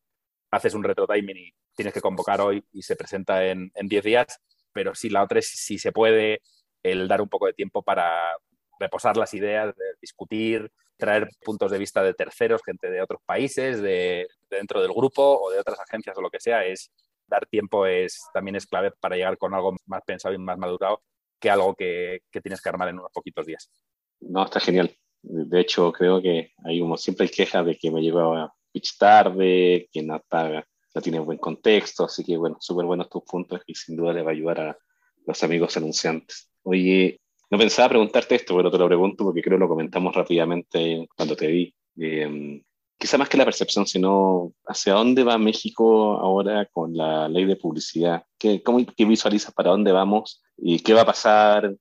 haces 0.52 0.74
un 0.74 0.84
retro 0.84 1.06
timing 1.06 1.36
y 1.36 1.52
tienes 1.74 1.92
que 1.92 2.00
convocar 2.00 2.40
hoy 2.40 2.64
y 2.72 2.82
se 2.82 2.96
presenta 2.96 3.44
en 3.44 3.70
10 3.74 4.04
días, 4.04 4.40
pero 4.72 4.94
sí, 4.94 5.10
la 5.10 5.22
otra 5.22 5.40
es 5.40 5.48
si 5.48 5.78
se 5.78 5.92
puede 5.92 6.40
el 6.82 7.08
dar 7.08 7.20
un 7.20 7.28
poco 7.28 7.46
de 7.46 7.52
tiempo 7.52 7.82
para 7.82 8.36
reposar 8.78 9.16
las 9.16 9.34
ideas, 9.34 9.74
de 9.76 9.84
discutir, 10.00 10.72
traer 11.00 11.28
puntos 11.42 11.70
de 11.72 11.78
vista 11.78 12.02
de 12.02 12.14
terceros, 12.14 12.62
gente 12.64 12.90
de 12.90 13.02
otros 13.02 13.20
países, 13.26 13.82
de, 13.82 14.28
dentro 14.48 14.80
del 14.80 14.92
grupo 14.92 15.40
o 15.42 15.50
de 15.50 15.58
otras 15.58 15.80
agencias 15.80 16.16
o 16.16 16.22
lo 16.22 16.30
que 16.30 16.40
sea, 16.40 16.64
es 16.64 16.92
dar 17.26 17.46
tiempo 17.46 17.86
es 17.86 18.20
también 18.32 18.56
es 18.56 18.66
clave 18.66 18.92
para 19.00 19.16
llegar 19.16 19.38
con 19.38 19.54
algo 19.54 19.76
más 19.86 20.02
pensado 20.04 20.34
y 20.34 20.38
más 20.38 20.58
madurado 20.58 21.02
que 21.40 21.50
algo 21.50 21.74
que, 21.74 22.20
que 22.30 22.40
tienes 22.40 22.60
que 22.60 22.68
armar 22.68 22.88
en 22.88 22.98
unos 22.98 23.12
poquitos 23.12 23.46
días. 23.46 23.70
No, 24.20 24.44
está 24.44 24.60
genial. 24.60 24.94
De 25.22 25.60
hecho, 25.60 25.92
creo 25.92 26.20
que 26.20 26.52
hay 26.64 26.80
como 26.80 26.96
siempre 26.96 27.24
hay 27.24 27.30
quejas 27.30 27.64
de 27.64 27.76
que 27.76 27.90
me 27.90 28.02
lleva 28.02 28.52
pitch 28.72 28.98
tarde, 28.98 29.88
que 29.92 30.02
no, 30.02 30.16
está, 30.16 30.64
no 30.94 31.02
tiene 31.02 31.18
buen 31.18 31.38
contexto, 31.38 32.04
así 32.04 32.24
que 32.24 32.36
bueno, 32.36 32.56
súper 32.60 32.86
buenos 32.86 33.08
tus 33.08 33.22
puntos 33.24 33.60
y 33.66 33.74
sin 33.74 33.96
duda 33.96 34.12
le 34.12 34.22
va 34.22 34.30
a 34.30 34.34
ayudar 34.34 34.60
a 34.60 34.78
los 35.26 35.42
amigos 35.42 35.76
anunciantes. 35.76 36.50
Oye, 36.62 37.20
no 37.50 37.58
pensaba 37.58 37.88
preguntarte 37.88 38.36
esto, 38.36 38.56
pero 38.56 38.70
te 38.70 38.78
lo 38.78 38.86
pregunto 38.86 39.24
porque 39.24 39.42
creo 39.42 39.58
que 39.58 39.64
lo 39.64 39.68
comentamos 39.68 40.14
rápidamente 40.14 41.08
cuando 41.16 41.34
te 41.36 41.48
vi. 41.48 41.74
Eh, 41.98 42.62
quizá 42.96 43.18
más 43.18 43.28
que 43.28 43.38
la 43.38 43.44
percepción, 43.44 43.86
sino 43.86 44.52
hacia 44.66 44.92
dónde 44.92 45.24
va 45.24 45.38
México 45.38 46.18
ahora 46.18 46.66
con 46.66 46.96
la 46.96 47.28
ley 47.28 47.46
de 47.46 47.56
publicidad. 47.56 48.24
¿Qué, 48.38 48.62
cómo, 48.62 48.84
qué 48.96 49.04
visualizas 49.04 49.52
para 49.54 49.70
dónde 49.70 49.90
vamos 49.90 50.42
y 50.56 50.78
qué 50.80 50.92
va 50.92 51.00
a 51.00 51.06
pasar? 51.06 51.74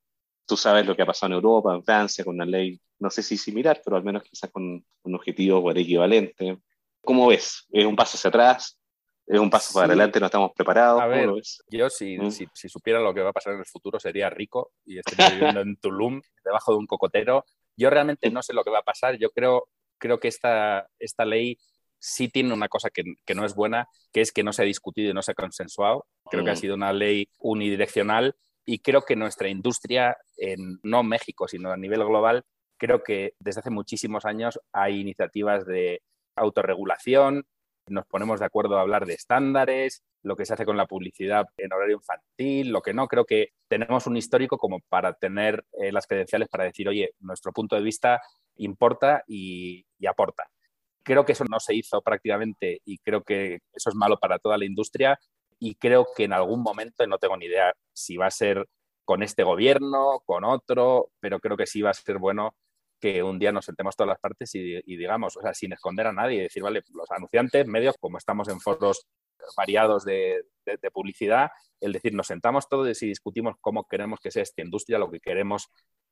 Tú 0.47 0.57
sabes 0.57 0.87
lo 0.87 0.95
que 0.95 1.03
ha 1.03 1.05
pasado 1.05 1.33
en 1.33 1.35
Europa, 1.35 1.75
en 1.75 1.83
Francia, 1.83 2.23
con 2.23 2.35
una 2.35 2.45
ley, 2.45 2.79
no 2.97 3.09
sé 3.09 3.21
si 3.21 3.37
similar, 3.37 3.81
pero 3.83 3.97
al 3.97 4.03
menos 4.03 4.23
quizás 4.23 4.49
con 4.49 4.83
un 5.03 5.15
objetivo 5.15 5.59
o 5.59 5.71
equivalente. 5.71 6.57
¿Cómo 7.01 7.27
ves? 7.27 7.67
¿Es 7.69 7.85
un 7.85 7.95
paso 7.95 8.17
hacia 8.17 8.29
atrás? 8.29 8.78
Es 9.29 9.39
un 9.39 9.49
paso 9.51 9.75
para 9.75 9.85
adelante, 9.85 10.19
no 10.19 10.25
estamos 10.25 10.51
preparados. 10.55 10.99
A 10.99 11.05
ver, 11.05 11.29
yo 11.69 11.85
mm. 11.85 11.89
si, 11.89 12.47
si, 12.51 12.67
supiera 12.67 12.99
lo 12.99 13.13
que 13.13 13.21
va 13.21 13.29
a 13.29 13.33
pasar 13.33 13.53
en 13.53 13.59
el 13.59 13.65
futuro 13.65 13.99
sería 13.99 14.27
rico 14.27 14.71
y 14.85 14.97
estaría 14.97 15.29
viviendo 15.29 15.61
en 15.61 15.77
Tulum, 15.77 16.19
debajo 16.43 16.71
de 16.71 16.79
un 16.79 16.87
cocotero. 16.87 17.45
Yo 17.77 17.91
realmente 17.91 18.31
no 18.31 18.41
sé 18.41 18.53
lo 18.53 18.63
que 18.63 18.71
va 18.71 18.79
a 18.79 18.83
pasar. 18.83 19.19
Yo 19.19 19.29
creo, 19.29 19.67
creo 19.99 20.19
que 20.19 20.29
esta, 20.29 20.89
esta 20.97 21.25
ley 21.25 21.59
sí 21.99 22.29
tiene 22.29 22.53
una 22.53 22.69
cosa 22.69 22.89
que, 22.89 23.03
que, 23.23 23.35
no 23.35 23.45
es 23.45 23.53
buena, 23.53 23.87
que 24.11 24.21
es 24.21 24.31
que 24.31 24.43
no 24.43 24.51
se 24.51 24.63
ha 24.63 24.65
discutido 24.65 25.11
y 25.11 25.13
no 25.13 25.21
se 25.21 25.33
ha 25.33 25.35
consensuado. 25.35 26.07
Creo 26.31 26.43
que 26.43 26.49
ha 26.49 26.53
mm. 26.53 26.57
sido 26.57 26.73
una 26.73 26.91
ley 26.91 27.29
unidireccional 27.37 28.35
y 28.65 28.79
creo 28.79 29.03
que 29.03 29.15
nuestra 29.15 29.47
industria, 29.47 30.17
en, 30.37 30.79
no 30.81 31.03
México, 31.03 31.47
sino 31.47 31.71
a 31.71 31.77
nivel 31.77 32.03
global, 32.03 32.45
creo 32.77 33.03
que 33.03 33.33
desde 33.37 33.59
hace 33.59 33.69
muchísimos 33.69 34.25
años 34.25 34.59
hay 34.71 35.01
iniciativas 35.01 35.67
de 35.67 36.01
autorregulación, 36.35 37.45
nos 37.89 38.05
ponemos 38.05 38.39
de 38.39 38.45
acuerdo 38.45 38.77
a 38.77 38.81
hablar 38.81 39.05
de 39.05 39.13
estándares, 39.13 40.03
lo 40.21 40.35
que 40.35 40.45
se 40.45 40.53
hace 40.53 40.65
con 40.65 40.77
la 40.77 40.87
publicidad 40.87 41.47
en 41.57 41.73
horario 41.73 41.97
infantil, 41.97 42.69
lo 42.69 42.81
que 42.81 42.93
no. 42.93 43.07
Creo 43.07 43.25
que 43.25 43.53
tenemos 43.67 44.07
un 44.07 44.17
histórico 44.17 44.57
como 44.57 44.79
para 44.89 45.13
tener 45.13 45.65
eh, 45.73 45.91
las 45.91 46.07
credenciales 46.07 46.49
para 46.49 46.65
decir, 46.65 46.87
oye, 46.89 47.11
nuestro 47.19 47.51
punto 47.51 47.75
de 47.75 47.81
vista 47.81 48.21
importa 48.57 49.23
y, 49.27 49.85
y 49.97 50.07
aporta. 50.07 50.49
Creo 51.03 51.25
que 51.25 51.31
eso 51.31 51.45
no 51.45 51.59
se 51.59 51.75
hizo 51.75 52.01
prácticamente 52.01 52.81
y 52.85 52.97
creo 52.99 53.23
que 53.23 53.59
eso 53.73 53.89
es 53.89 53.95
malo 53.95 54.19
para 54.19 54.39
toda 54.39 54.57
la 54.57 54.65
industria 54.65 55.19
y 55.59 55.75
creo 55.75 56.07
que 56.15 56.23
en 56.23 56.33
algún 56.33 56.61
momento, 56.61 57.05
no 57.05 57.17
tengo 57.17 57.37
ni 57.37 57.45
idea 57.45 57.73
si 57.93 58.17
va 58.17 58.27
a 58.27 58.31
ser 58.31 58.67
con 59.03 59.23
este 59.23 59.43
gobierno, 59.43 60.21
con 60.25 60.43
otro, 60.43 61.11
pero 61.19 61.39
creo 61.39 61.57
que 61.57 61.65
sí 61.65 61.81
va 61.81 61.89
a 61.89 61.93
ser 61.93 62.17
bueno 62.17 62.55
que 62.99 63.23
un 63.23 63.39
día 63.39 63.51
nos 63.51 63.65
sentemos 63.65 63.95
todas 63.95 64.09
las 64.09 64.19
partes 64.19 64.53
y, 64.53 64.81
digamos, 64.97 65.37
o 65.37 65.41
sea, 65.41 65.53
sin 65.53 65.73
esconder 65.73 66.07
a 66.07 66.13
nadie, 66.13 66.43
decir, 66.43 66.63
vale, 66.63 66.83
los 66.93 67.09
anunciantes, 67.11 67.65
medios, 67.67 67.95
como 67.99 68.17
estamos 68.17 68.47
en 68.49 68.59
foros 68.59 69.07
variados 69.55 70.03
de, 70.05 70.43
publicidad, 70.93 71.49
el 71.79 71.93
decir, 71.93 72.13
nos 72.13 72.27
sentamos 72.27 72.67
todos 72.67 73.01
y 73.01 73.07
discutimos 73.07 73.55
cómo 73.61 73.85
queremos 73.85 74.19
que 74.19 74.31
sea 74.31 74.43
esta 74.43 74.61
industria, 74.61 74.99
lo 74.99 75.09
que 75.09 75.19
queremos 75.19 75.69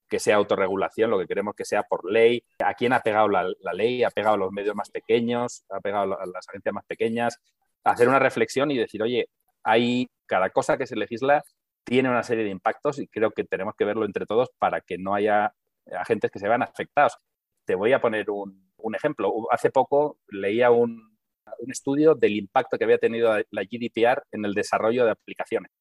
que 0.10 0.20
sea 0.20 0.38
autorregulación, 0.38 1.12
lo 1.12 1.20
que 1.20 1.28
queremos 1.28 1.54
que 1.54 1.66
sea 1.66 1.84
por 1.84 2.10
ley, 2.10 2.42
a 2.64 2.74
quién 2.74 2.94
ha 2.94 3.02
pegado 3.02 3.28
la, 3.28 3.46
ley, 3.74 4.04
ha 4.04 4.10
pegado 4.10 4.36
a 4.36 4.38
los 4.38 4.52
medios 4.54 4.74
más 4.74 4.90
pequeños, 4.90 5.66
ha 5.70 5.82
pegado 5.82 6.18
a 6.18 6.26
las 6.26 6.48
agencias 6.48 6.74
más 6.74 6.86
pequeñas, 6.86 7.38
hacer 7.84 8.08
una 8.08 8.20
reflexión 8.20 8.72
y 8.72 8.78
decir, 8.78 9.04
oye, 9.04 9.30
hay 9.64 10.08
cada 10.26 10.50
cosa 10.50 10.78
que 10.78 10.88
se 10.88 10.96
legisla 10.96 11.44
tiene 11.88 12.10
una 12.10 12.22
serie 12.22 12.44
de 12.44 12.50
impactos 12.50 13.00
y 13.00 13.08
creo 13.08 13.32
que 13.32 13.46
tenemos 13.46 13.74
que 13.78 13.86
verlo 13.86 14.06
entre 14.06 14.26
todos 14.26 14.50
para 14.60 14.82
que 14.82 14.98
no 14.98 15.16
haya 15.16 15.54
agentes 15.98 16.32
que 16.32 16.40
se 16.40 16.48
vean 16.48 16.64
afectados. 16.64 17.18
Te 17.66 17.76
voy 17.76 17.94
a 17.94 18.02
poner 18.02 18.30
un, 18.30 18.72
un 18.78 18.96
ejemplo. 18.96 19.34
Hace 19.52 19.70
poco 19.70 20.20
leía 20.30 20.72
un, 20.72 21.18
un, 21.60 21.72
estudio 21.72 22.16
del 22.16 22.36
impacto 22.36 22.78
que 22.78 22.84
había 22.84 22.98
tenido 22.98 23.36
la 23.52 23.64
GDPR 23.64 24.24
en 24.32 24.46
el 24.46 24.54
desarrollo 24.54 25.06
de 25.06 25.12
aplicaciones 25.12 25.72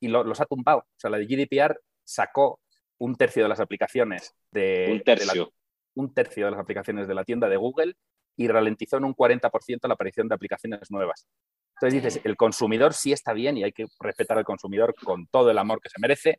y 0.00 0.08
lo, 0.08 0.24
los 0.24 0.40
ha 0.40 0.46
tumbado. 0.46 0.80
O 0.80 0.96
sea, 0.96 1.10
la 1.10 1.18
GDPR 1.18 1.80
sacó 2.04 2.60
un 2.98 3.16
tercio 3.16 3.42
de 3.42 3.48
las 3.48 3.60
aplicaciones 3.60 4.34
de, 4.50 4.88
un 4.92 5.02
tercio. 5.02 5.44
De 5.44 5.50
un 5.94 6.14
tercio 6.14 6.46
de 6.46 6.50
las 6.52 6.60
aplicaciones 6.60 7.06
de 7.08 7.14
la 7.14 7.24
tienda 7.24 7.48
de 7.48 7.56
Google 7.56 7.94
y 8.36 8.48
ralentizó 8.48 8.96
en 8.96 9.04
un 9.04 9.14
40% 9.14 9.86
la 9.86 9.94
aparición 9.94 10.28
de 10.28 10.34
aplicaciones 10.34 10.90
nuevas. 10.90 11.26
Entonces 11.74 12.02
dices, 12.02 12.24
el 12.24 12.36
consumidor 12.36 12.92
sí 12.92 13.12
está 13.12 13.32
bien 13.32 13.56
y 13.56 13.64
hay 13.64 13.72
que 13.72 13.86
respetar 14.00 14.36
al 14.36 14.44
consumidor 14.44 14.94
con 15.02 15.26
todo 15.28 15.50
el 15.50 15.58
amor 15.58 15.80
que 15.80 15.88
se 15.88 15.98
merece, 15.98 16.38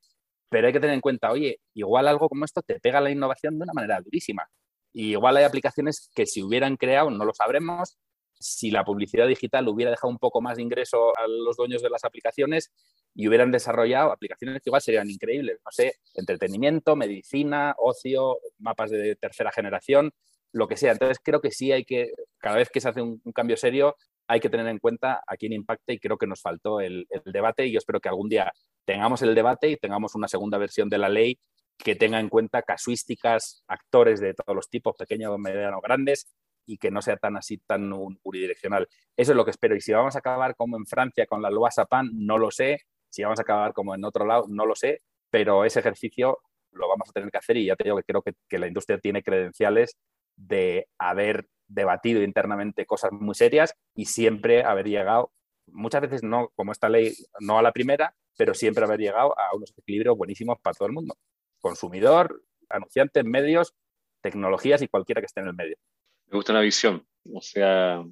pero 0.51 0.67
hay 0.67 0.73
que 0.73 0.81
tener 0.81 0.95
en 0.95 1.01
cuenta, 1.01 1.31
oye, 1.31 1.61
igual 1.73 2.09
algo 2.09 2.27
como 2.27 2.43
esto 2.43 2.61
te 2.61 2.77
pega 2.81 2.99
la 2.99 3.09
innovación 3.09 3.57
de 3.57 3.63
una 3.63 3.73
manera 3.73 4.01
durísima. 4.01 4.49
Y 4.91 5.11
igual 5.11 5.37
hay 5.37 5.45
aplicaciones 5.45 6.11
que 6.13 6.25
si 6.25 6.43
hubieran 6.43 6.75
creado, 6.75 7.09
no 7.09 7.23
lo 7.23 7.33
sabremos, 7.33 7.97
si 8.33 8.69
la 8.69 8.83
publicidad 8.83 9.27
digital 9.27 9.65
hubiera 9.69 9.91
dejado 9.91 10.11
un 10.11 10.17
poco 10.17 10.41
más 10.41 10.57
de 10.57 10.63
ingreso 10.63 11.17
a 11.17 11.25
los 11.25 11.55
dueños 11.55 11.81
de 11.81 11.89
las 11.89 12.03
aplicaciones 12.03 12.73
y 13.15 13.29
hubieran 13.29 13.49
desarrollado 13.49 14.11
aplicaciones 14.11 14.61
que 14.61 14.69
igual 14.69 14.81
serían 14.81 15.09
increíbles, 15.09 15.59
no 15.63 15.71
sé, 15.71 15.93
entretenimiento, 16.15 16.97
medicina, 16.97 17.73
ocio, 17.77 18.39
mapas 18.57 18.91
de 18.91 19.15
tercera 19.15 19.53
generación, 19.53 20.11
lo 20.51 20.67
que 20.67 20.75
sea. 20.75 20.91
Entonces 20.91 21.19
creo 21.23 21.39
que 21.39 21.51
sí 21.51 21.71
hay 21.71 21.85
que, 21.85 22.11
cada 22.39 22.57
vez 22.57 22.69
que 22.69 22.81
se 22.81 22.89
hace 22.89 23.01
un, 23.01 23.21
cambio 23.33 23.55
serio, 23.55 23.95
hay 24.27 24.41
que 24.41 24.49
tener 24.49 24.67
en 24.67 24.79
cuenta 24.79 25.23
a 25.25 25.37
quién 25.37 25.53
impacta 25.53 25.93
y 25.93 25.99
creo 25.99 26.17
que 26.17 26.27
nos 26.27 26.41
faltó 26.41 26.81
el, 26.81 27.07
el, 27.09 27.31
debate 27.31 27.65
y 27.65 27.71
yo 27.71 27.77
espero 27.77 28.01
que 28.01 28.09
algún 28.09 28.27
día 28.27 28.51
tengamos 28.85 29.21
el 29.21 29.35
debate 29.35 29.69
y 29.69 29.77
tengamos 29.77 30.15
una 30.15 30.27
segunda 30.27 30.57
versión 30.57 30.89
de 30.89 30.97
la 30.97 31.09
ley 31.09 31.39
que 31.77 31.95
tenga 31.95 32.19
en 32.19 32.29
cuenta 32.29 32.61
casuísticas, 32.61 33.63
actores 33.67 34.19
de 34.19 34.33
todos 34.33 34.55
los 34.55 34.69
tipos, 34.69 34.95
pequeños, 34.95 35.37
medianos, 35.39 35.81
grandes, 35.81 36.27
y 36.65 36.77
que 36.77 36.91
no 36.91 37.01
sea 37.01 37.17
tan 37.17 37.37
así, 37.37 37.57
tan 37.57 37.91
unidireccional. 37.91 38.87
Eso 39.17 39.31
es 39.31 39.35
lo 39.35 39.43
que 39.43 39.51
espero. 39.51 39.75
Y 39.75 39.81
si 39.81 39.91
vamos 39.91 40.15
a 40.15 40.19
acabar 40.19 40.55
como 40.55 40.77
en 40.77 40.85
Francia 40.85 41.25
con 41.25 41.41
la 41.41 41.49
Loi 41.49 41.71
Sapin, 41.71 42.11
no 42.13 42.37
lo 42.37 42.51
sé. 42.51 42.81
Si 43.09 43.23
vamos 43.23 43.39
a 43.39 43.41
acabar 43.41 43.73
como 43.73 43.95
en 43.95 44.05
otro 44.05 44.25
lado, 44.25 44.45
no 44.47 44.65
lo 44.65 44.75
sé. 44.75 45.01
Pero 45.31 45.65
ese 45.65 45.79
ejercicio 45.79 46.39
lo 46.71 46.87
vamos 46.87 47.09
a 47.09 47.13
tener 47.13 47.31
que 47.31 47.37
hacer 47.37 47.57
y 47.57 47.65
ya 47.65 47.75
creo 47.75 48.23
que 48.23 48.59
la 48.59 48.67
industria 48.67 48.99
tiene 48.99 49.23
credenciales 49.23 49.97
de 50.35 50.87
haber 50.97 51.47
debatido 51.67 52.21
internamente 52.21 52.85
cosas 52.85 53.11
muy 53.11 53.35
serias 53.35 53.73
y 53.95 54.05
siempre 54.05 54.63
haber 54.63 54.87
llegado, 54.87 55.31
muchas 55.67 56.01
veces 56.01 56.23
no 56.23 56.49
como 56.55 56.71
esta 56.71 56.89
ley, 56.89 57.13
no 57.39 57.57
a 57.57 57.61
la 57.61 57.71
primera, 57.71 58.13
pero 58.37 58.53
siempre 58.53 58.83
haber 58.83 58.99
llegado 58.99 59.37
a 59.37 59.55
unos 59.55 59.73
equilibrios 59.77 60.17
buenísimos 60.17 60.57
para 60.61 60.73
todo 60.73 60.87
el 60.87 60.93
mundo. 60.93 61.15
Consumidor, 61.59 62.43
anunciantes, 62.69 63.23
medios, 63.25 63.73
tecnologías 64.21 64.81
y 64.81 64.87
cualquiera 64.87 65.21
que 65.21 65.25
esté 65.25 65.41
en 65.41 65.47
el 65.47 65.53
medio. 65.53 65.75
Me 66.27 66.37
gusta 66.37 66.53
la 66.53 66.61
visión. 66.61 67.05
O 67.31 67.41
sea, 67.41 68.03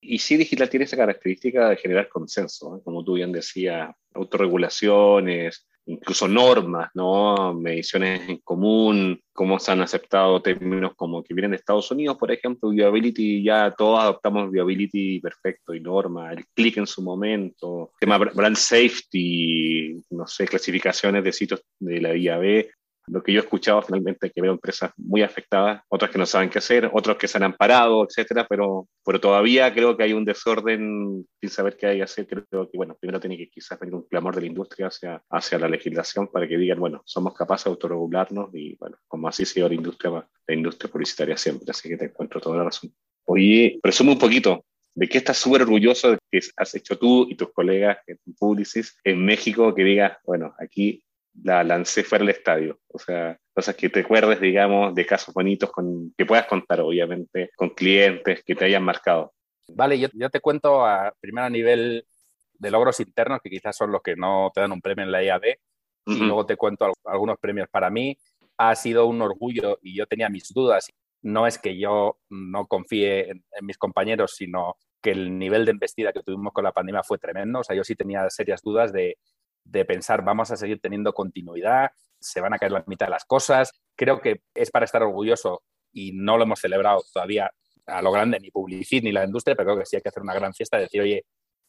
y 0.00 0.18
sí 0.18 0.36
digital 0.36 0.68
tiene 0.68 0.84
esa 0.84 0.96
característica 0.96 1.68
de 1.68 1.76
generar 1.76 2.08
consenso, 2.08 2.80
como 2.84 3.04
tú 3.04 3.14
bien 3.14 3.32
decías, 3.32 3.90
autorregulaciones, 4.14 5.66
incluso 5.88 6.28
normas, 6.28 6.90
¿no? 6.94 7.54
Mediciones 7.54 8.28
en 8.28 8.38
común, 8.38 9.20
cómo 9.32 9.58
se 9.58 9.72
han 9.72 9.80
aceptado 9.80 10.42
términos 10.42 10.92
como 10.94 11.22
que 11.22 11.32
vienen 11.32 11.52
de 11.52 11.56
Estados 11.56 11.90
Unidos, 11.90 12.16
por 12.18 12.30
ejemplo, 12.30 12.68
viability, 12.68 13.42
ya 13.42 13.74
todos 13.76 14.00
adoptamos 14.00 14.50
viability 14.50 15.20
perfecto 15.20 15.74
y 15.74 15.80
norma, 15.80 16.32
el 16.32 16.44
clic 16.54 16.76
en 16.76 16.86
su 16.86 17.02
momento, 17.02 17.92
tema 17.98 18.18
brand 18.18 18.56
safety, 18.56 20.00
no 20.10 20.26
sé, 20.26 20.46
clasificaciones 20.46 21.24
de 21.24 21.32
sitios 21.32 21.62
de 21.78 22.00
la 22.00 22.14
IAB, 22.14 22.66
lo 23.10 23.22
que 23.22 23.32
yo 23.32 23.40
he 23.40 23.42
escuchado 23.42 23.82
finalmente 23.82 24.30
que 24.30 24.42
veo 24.42 24.52
empresas 24.52 24.92
muy 24.96 25.22
afectadas, 25.22 25.82
otras 25.88 26.10
que 26.10 26.18
no 26.18 26.26
saben 26.26 26.50
qué 26.50 26.58
hacer, 26.58 26.90
otros 26.92 27.16
que 27.16 27.28
se 27.28 27.42
han 27.42 27.54
parado, 27.54 28.04
etcétera, 28.04 28.46
pero, 28.48 28.88
pero 29.04 29.20
todavía 29.20 29.72
creo 29.72 29.96
que 29.96 30.04
hay 30.04 30.12
un 30.12 30.24
desorden 30.24 31.26
sin 31.40 31.50
saber 31.50 31.76
qué 31.76 31.86
hay 31.86 31.96
que 31.98 32.02
hacer. 32.02 32.26
Creo 32.26 32.70
que, 32.70 32.76
bueno, 32.76 32.96
primero 32.98 33.20
tiene 33.20 33.36
que 33.36 33.48
quizás 33.48 33.78
venir 33.78 33.94
un 33.94 34.02
clamor 34.02 34.34
de 34.34 34.42
la 34.42 34.46
industria 34.46 34.88
hacia, 34.88 35.22
hacia 35.30 35.58
la 35.58 35.68
legislación 35.68 36.28
para 36.28 36.46
que 36.46 36.56
digan, 36.56 36.80
bueno, 36.80 37.02
somos 37.04 37.34
capaces 37.34 37.64
de 37.64 37.70
autorregularnos 37.70 38.50
y, 38.54 38.76
bueno, 38.76 38.96
como 39.06 39.28
así 39.28 39.44
sido 39.44 39.68
la 39.68 39.74
industria, 39.74 40.26
la 40.46 40.54
industria 40.54 40.90
publicitaria 40.90 41.36
siempre, 41.36 41.70
así 41.70 41.88
que 41.88 41.96
te 41.96 42.06
encuentro 42.06 42.40
toda 42.40 42.58
la 42.58 42.64
razón. 42.64 42.92
Oye, 43.26 43.78
presumo 43.82 44.12
un 44.12 44.18
poquito, 44.18 44.64
¿De 44.98 45.08
qué 45.08 45.18
estás 45.18 45.36
súper 45.36 45.62
orgulloso 45.62 46.10
de 46.10 46.18
que 46.28 46.40
has 46.56 46.74
hecho 46.74 46.98
tú 46.98 47.28
y 47.30 47.36
tus 47.36 47.52
colegas 47.52 47.98
en 48.08 48.18
Publicis 48.36 48.98
en 49.04 49.24
México 49.24 49.72
que 49.72 49.84
digas, 49.84 50.18
bueno, 50.24 50.56
aquí 50.58 51.04
la 51.42 51.64
lancé 51.64 52.04
fuera 52.04 52.24
del 52.24 52.34
estadio. 52.34 52.80
O 52.88 52.98
sea, 52.98 53.38
cosas 53.52 53.74
que 53.76 53.88
te 53.88 54.00
acuerdes, 54.00 54.40
digamos, 54.40 54.94
de 54.94 55.06
casos 55.06 55.34
bonitos 55.34 55.70
con, 55.70 56.12
que 56.16 56.26
puedas 56.26 56.46
contar, 56.46 56.80
obviamente, 56.80 57.50
con 57.56 57.70
clientes 57.70 58.42
que 58.44 58.54
te 58.54 58.64
hayan 58.64 58.82
marcado. 58.82 59.32
Vale, 59.68 59.98
yo, 59.98 60.08
yo 60.12 60.30
te 60.30 60.40
cuento 60.40 60.84
a, 60.84 61.12
primero 61.20 61.46
a 61.46 61.50
nivel 61.50 62.04
de 62.54 62.70
logros 62.70 63.00
internos, 63.00 63.40
que 63.42 63.50
quizás 63.50 63.76
son 63.76 63.92
los 63.92 64.02
que 64.02 64.16
no 64.16 64.50
te 64.54 64.60
dan 64.60 64.72
un 64.72 64.80
premio 64.80 65.04
en 65.04 65.12
la 65.12 65.22
IAB, 65.22 65.56
y 66.06 66.20
luego 66.20 66.46
te 66.46 66.56
cuento 66.56 66.90
algunos 67.04 67.36
premios. 67.38 67.68
Para 67.68 67.90
mí 67.90 68.16
ha 68.56 68.74
sido 68.74 69.06
un 69.06 69.20
orgullo 69.20 69.78
y 69.82 69.94
yo 69.94 70.06
tenía 70.06 70.30
mis 70.30 70.48
dudas. 70.54 70.90
No 71.20 71.46
es 71.46 71.58
que 71.58 71.78
yo 71.78 72.18
no 72.30 72.66
confíe 72.66 73.30
en, 73.30 73.44
en 73.52 73.66
mis 73.66 73.76
compañeros, 73.76 74.34
sino 74.34 74.76
que 75.02 75.10
el 75.10 75.38
nivel 75.38 75.66
de 75.66 75.72
embestida 75.72 76.12
que 76.12 76.22
tuvimos 76.22 76.54
con 76.54 76.64
la 76.64 76.72
pandemia 76.72 77.02
fue 77.02 77.18
tremendo. 77.18 77.60
O 77.60 77.64
sea, 77.64 77.76
yo 77.76 77.84
sí 77.84 77.94
tenía 77.94 78.28
serias 78.30 78.62
dudas 78.62 78.90
de 78.90 79.18
de 79.68 79.84
pensar 79.84 80.24
vamos 80.24 80.50
a 80.50 80.56
seguir 80.56 80.80
teniendo 80.80 81.12
continuidad, 81.12 81.90
se 82.20 82.40
van 82.40 82.54
a 82.54 82.58
caer 82.58 82.72
la 82.72 82.84
mitad 82.86 83.06
de 83.06 83.10
las 83.10 83.24
cosas. 83.24 83.72
Creo 83.96 84.20
que 84.20 84.42
es 84.54 84.70
para 84.70 84.84
estar 84.84 85.02
orgulloso 85.02 85.62
y 85.92 86.12
no 86.12 86.36
lo 86.36 86.44
hemos 86.44 86.60
celebrado 86.60 87.02
todavía 87.12 87.50
a 87.86 88.02
lo 88.02 88.10
grande 88.12 88.38
ni 88.40 88.50
Publicit 88.50 89.04
ni 89.04 89.12
la 89.12 89.24
industria, 89.24 89.56
pero 89.56 89.68
creo 89.68 89.78
que 89.80 89.86
sí 89.86 89.96
hay 89.96 90.02
que 90.02 90.08
hacer 90.08 90.22
una 90.22 90.34
gran 90.34 90.52
fiesta 90.52 90.78
y 90.78 90.82
decir, 90.82 91.00
oye, 91.00 91.24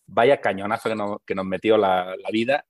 vaya 0.07 0.41
cañonazo 0.41 1.21
que, 1.25 1.35
nos 1.35 1.45
metió 1.45 1.77
la, 1.77 2.15
vida 2.31 2.65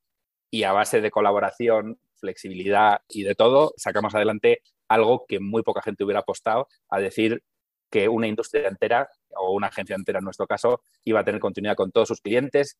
y 0.52 0.64
a 0.64 0.72
base 0.72 1.02
de 1.02 1.12
colaboración, 1.12 2.00
flexibilidad 2.16 3.02
y 3.08 3.24
de 3.24 3.36
todo, 3.36 3.74
sacamos 3.78 4.14
adelante 4.14 4.62
algo 4.88 5.26
que 5.28 5.40
muy 5.40 5.64
poca 5.64 5.82
gente 5.82 6.04
hubiera 6.04 6.20
apostado 6.22 6.68
a 6.90 7.00
decir 7.00 7.44
que 7.90 8.08
una 8.10 8.28
industria 8.28 8.68
entera 8.68 9.10
o 9.36 9.54
una 9.54 9.68
agencia 9.68 9.96
entera 9.96 10.20
en 10.20 10.26
nuestro 10.26 10.48
caso 10.48 10.82
iba 11.04 11.20
a 11.20 11.24
tener 11.24 11.40
continuidad 11.40 11.76
con 11.76 11.92
todos 11.92 12.08
sus 12.08 12.22
clientes, 12.22 12.78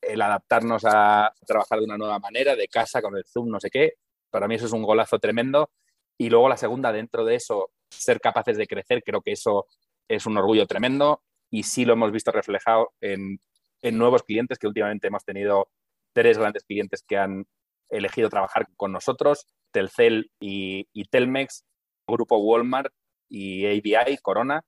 el 0.00 0.22
adaptarnos 0.22 0.82
a 0.84 1.32
trabajar 1.46 1.78
de 1.78 1.84
una 1.84 1.98
nueva 1.98 2.18
manera, 2.18 2.56
de 2.56 2.68
casa, 2.68 3.02
con 3.02 3.16
el 3.16 3.24
Zoom, 3.24 3.48
no 3.48 3.60
sé 3.60 3.70
qué. 3.70 3.94
Para 4.30 4.48
mí 4.48 4.54
eso 4.54 4.66
es 4.66 4.72
un 4.72 4.82
golazo 4.82 5.18
tremendo. 5.18 5.70
Y 6.18 6.30
luego 6.30 6.48
la 6.48 6.56
segunda, 6.56 6.92
dentro 6.92 7.24
de 7.24 7.34
eso, 7.36 7.70
ser 7.90 8.20
capaces 8.20 8.56
de 8.56 8.66
crecer, 8.66 9.02
creo 9.04 9.20
que 9.22 9.32
eso 9.32 9.66
es 10.08 10.26
un 10.26 10.36
orgullo 10.36 10.66
tremendo 10.66 11.22
y 11.50 11.64
sí 11.64 11.84
lo 11.84 11.94
hemos 11.94 12.12
visto 12.12 12.30
reflejado 12.32 12.92
en, 13.00 13.40
nuevos 13.82 14.22
clientes, 14.22 14.58
que 14.58 14.66
últimamente 14.66 15.08
hemos 15.08 15.24
tenido 15.24 15.68
tres 16.12 16.38
grandes 16.38 16.64
clientes 16.64 17.02
que 17.06 17.16
han 17.16 17.46
elegido 17.88 18.28
trabajar 18.28 18.66
con 18.76 18.92
nosotros, 18.92 19.46
Telcel 19.72 20.30
y, 20.38 20.88
y 20.92 21.04
Telmex, 21.06 21.64
Grupo 22.06 22.38
Walmart 22.38 22.92
y 23.28 23.66
ABI, 23.66 24.18
Corona, 24.18 24.62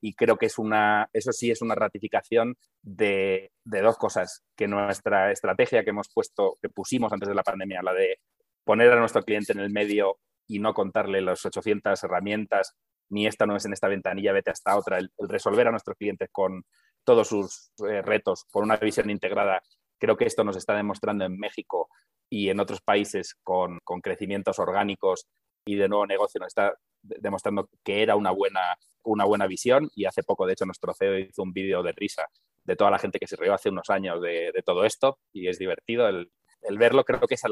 y 0.00 0.14
creo 0.14 0.36
que 0.36 0.46
es 0.46 0.58
una, 0.58 1.08
eso 1.12 1.32
sí 1.32 1.50
es 1.50 1.62
una 1.62 1.74
ratificación 1.74 2.56
de, 2.82 3.52
dos 3.64 3.96
cosas, 3.96 4.42
que 4.56 4.68
nuestra 4.68 5.32
estrategia 5.32 5.84
que 5.84 5.90
hemos 5.90 6.08
puesto, 6.12 6.56
que 6.60 6.68
pusimos 6.68 7.12
antes 7.12 7.28
de 7.28 7.34
la 7.34 7.42
pandemia, 7.42 7.82
la 7.82 7.92
de 7.92 8.20
poner 8.64 8.92
a 8.92 9.00
nuestro 9.00 9.22
cliente 9.22 9.52
en 9.52 9.60
el 9.60 9.70
medio 9.70 10.18
y 10.46 10.58
no 10.58 10.74
contarle 10.74 11.20
las 11.20 11.44
800 11.44 12.02
herramientas, 12.04 12.74
ni 13.08 13.26
esta 13.26 13.46
no 13.46 13.56
es 13.56 13.64
en 13.64 13.72
esta 13.72 13.88
ventanilla, 13.88 14.32
vete 14.32 14.50
hasta 14.50 14.76
otra, 14.76 14.98
el, 14.98 15.10
resolver 15.18 15.68
a 15.68 15.70
nuestro 15.70 15.94
cliente 15.94 16.28
con 16.28 16.64
todos 17.04 17.28
sus 17.28 17.70
eh, 17.88 18.02
retos, 18.02 18.44
con 18.50 18.64
una 18.64 18.76
visión 18.76 19.10
integrada, 19.10 19.62
creo 19.98 20.16
que 20.16 20.26
esto 20.26 20.44
nos 20.44 20.56
está 20.56 20.74
demostrando 20.74 21.24
en 21.24 21.38
México 21.38 21.88
y 22.28 22.50
en 22.50 22.60
otros 22.60 22.80
países 22.80 23.36
con, 23.42 23.78
con 23.84 24.00
crecimientos 24.00 24.58
orgánicos 24.58 25.26
y 25.64 25.76
de 25.76 25.88
nuevo 25.88 26.06
negocio 26.06 26.40
nos 26.40 26.48
está 26.48 26.74
demostrando 27.02 27.68
que 27.84 28.02
era 28.02 28.16
una 28.16 28.30
buena, 28.30 28.76
una 29.06 29.24
buena 29.24 29.46
visión 29.46 29.90
y 29.94 30.04
hace 30.04 30.22
poco, 30.22 30.46
de 30.46 30.52
hecho, 30.52 30.66
nuestro 30.66 30.92
CEO 30.94 31.18
hizo 31.18 31.42
un 31.42 31.52
vídeo 31.52 31.82
de 31.82 31.92
risa 31.92 32.26
de 32.64 32.76
toda 32.76 32.90
la 32.90 32.98
gente 32.98 33.18
que 33.18 33.26
se 33.26 33.36
rió 33.36 33.54
hace 33.54 33.68
unos 33.68 33.88
años 33.90 34.20
de, 34.20 34.52
todo 34.64 34.84
esto 34.84 35.18
y 35.32 35.48
es 35.48 35.58
divertido 35.58 36.08
el, 36.08 36.30
verlo. 36.78 37.04
Creo 37.04 37.20
que 37.20 37.36
esa, 37.36 37.48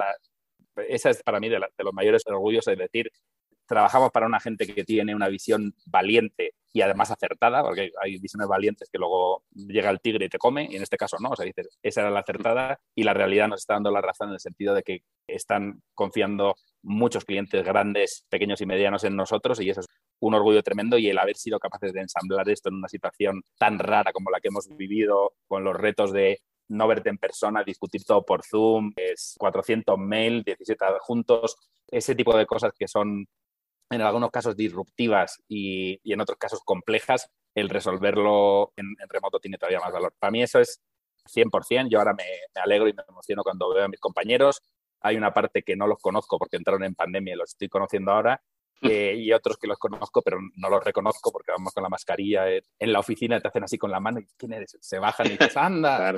es 1.11 1.23
para 1.23 1.41
mí 1.41 1.49
de, 1.49 1.59
de, 1.59 1.85
los 1.85 1.95
mayores 1.95 2.23
orgullos 2.27 2.65
de 2.65 2.77
decir, 2.77 3.11
trabajamos 3.67 4.11
para 4.11 4.27
una 4.27 4.41
gente 4.41 4.67
que 4.67 4.85
tiene 4.85 5.15
una 5.15 5.29
visión 5.29 5.75
valiente 5.87 6.55
y 6.73 6.81
además 6.81 7.11
acertada, 7.11 7.63
porque 7.63 7.93
hay 8.03 8.19
visiones 8.19 8.49
valientes 8.49 8.89
que 8.91 8.99
luego 8.99 9.45
llega 9.55 9.91
el 9.91 10.01
tigre 10.01 10.27
y 10.27 10.29
te 10.29 10.39
come, 10.39 10.67
y 10.69 10.77
en 10.77 10.83
este 10.83 10.97
caso 10.97 11.17
no, 11.21 11.31
o 11.31 11.37
sea, 11.37 11.47
dices, 11.47 11.69
esa 11.83 12.01
era 12.01 12.11
la 12.11 12.21
acertada 12.21 12.81
y 12.97 13.05
la 13.05 13.15
realidad 13.15 13.49
nos 13.49 13.61
está 13.61 13.75
dando 13.75 13.93
la 13.93 14.01
razón 14.01 14.29
en 14.29 14.35
el 14.35 14.41
sentido 14.41 14.75
de 14.75 14.83
que 14.83 15.05
están 15.29 15.83
confiando 15.95 16.57
muchos 16.83 17.25
clientes 17.25 17.65
grandes, 17.65 18.27
pequeños 18.29 18.61
y 18.61 18.67
medianos 18.67 19.05
en 19.05 19.15
nosotros 19.15 19.61
y 19.61 19.71
eso 19.71 19.81
es 19.81 19.87
un 20.27 20.35
orgullo 20.35 20.63
tremendo 20.63 20.99
y 20.99 21.09
el 21.09 21.19
haber 21.19 21.37
sido 21.37 21.59
capaces 21.59 21.93
de 21.93 22.01
ensamblar 22.01 22.49
esto 22.49 22.69
en 22.69 22.77
una 22.77 22.89
situación 22.89 23.43
tan 23.59 23.79
rara 23.79 24.13
como 24.13 24.31
la 24.31 24.41
que 24.41 24.49
hemos 24.49 24.69
vivido, 24.69 25.35
con 25.47 25.65
los 25.65 25.77
retos 25.77 26.13
de 26.13 26.41
no 26.69 26.89
verte 26.89 27.11
en 27.11 27.19
persona, 27.19 27.63
discutir 27.63 28.05
todo 28.05 28.25
por 28.25 28.43
Zoom, 28.43 28.93
es 28.97 29.35
400 29.39 29.99
mail, 29.99 30.43
17 30.43 30.85
juntos, 31.01 31.57
ese 31.89 32.15
tipo 32.15 32.37
de 32.37 32.47
cosas 32.47 32.73
que 32.77 32.89
son 32.89 33.27
en 33.91 34.01
algunos 34.01 34.31
casos 34.31 34.57
disruptivas 34.57 35.43
y, 35.47 36.01
en 36.11 36.21
otros 36.21 36.39
casos 36.39 36.61
complejas, 36.65 37.31
el 37.55 37.69
resolverlo 37.69 38.73
en, 38.77 38.97
remoto 39.09 39.39
tiene 39.39 39.59
todavía 39.59 39.81
más 39.81 39.93
valor. 39.93 40.15
Para 40.19 40.31
mí 40.31 40.43
eso 40.43 40.59
es 40.59 40.81
100%. 41.33 41.89
Yo 41.91 41.99
ahora 41.99 42.15
me, 42.15 42.25
alegro 42.61 42.89
y 42.89 42.95
me 42.95 43.03
emociono 43.09 43.43
cuando 43.43 43.73
veo 43.73 43.85
a 43.85 43.89
mis 43.89 44.01
compañeros. 44.01 44.63
Hay 45.01 45.17
una 45.17 45.33
parte 45.35 45.63
que 45.63 45.77
no 45.77 45.87
los 45.87 45.99
conozco 45.99 46.39
porque 46.39 46.57
entraron 46.57 46.83
en 46.83 46.95
pandemia 46.95 47.35
y 47.35 47.37
los 47.37 47.51
estoy 47.51 47.69
conociendo 47.69 48.11
ahora. 48.11 48.43
Eh, 48.83 49.15
y 49.17 49.33
otros 49.33 49.57
que 49.57 49.67
los 49.67 49.79
conozco, 49.79 50.21
pero 50.21 50.39
no 50.57 50.69
los 50.69 50.85
reconozco 50.85 51.33
porque 51.33 51.53
vamos 51.53 51.73
con 51.73 51.83
la 51.83 51.89
mascarilla 51.89 52.51
en, 52.51 52.93
la 52.93 53.01
oficina, 53.01 53.41
te 53.41 53.49
hacen 53.49 53.65
así 53.65 53.79
con 53.79 53.91
la 53.91 54.01
mano 54.01 54.21
y 54.21 54.27
¿quién 54.37 54.53
eres? 54.53 54.77
Se 54.81 54.99
bajan 54.99 55.27
y 55.29 55.31
dices, 55.31 55.57
anda. 55.57 56.15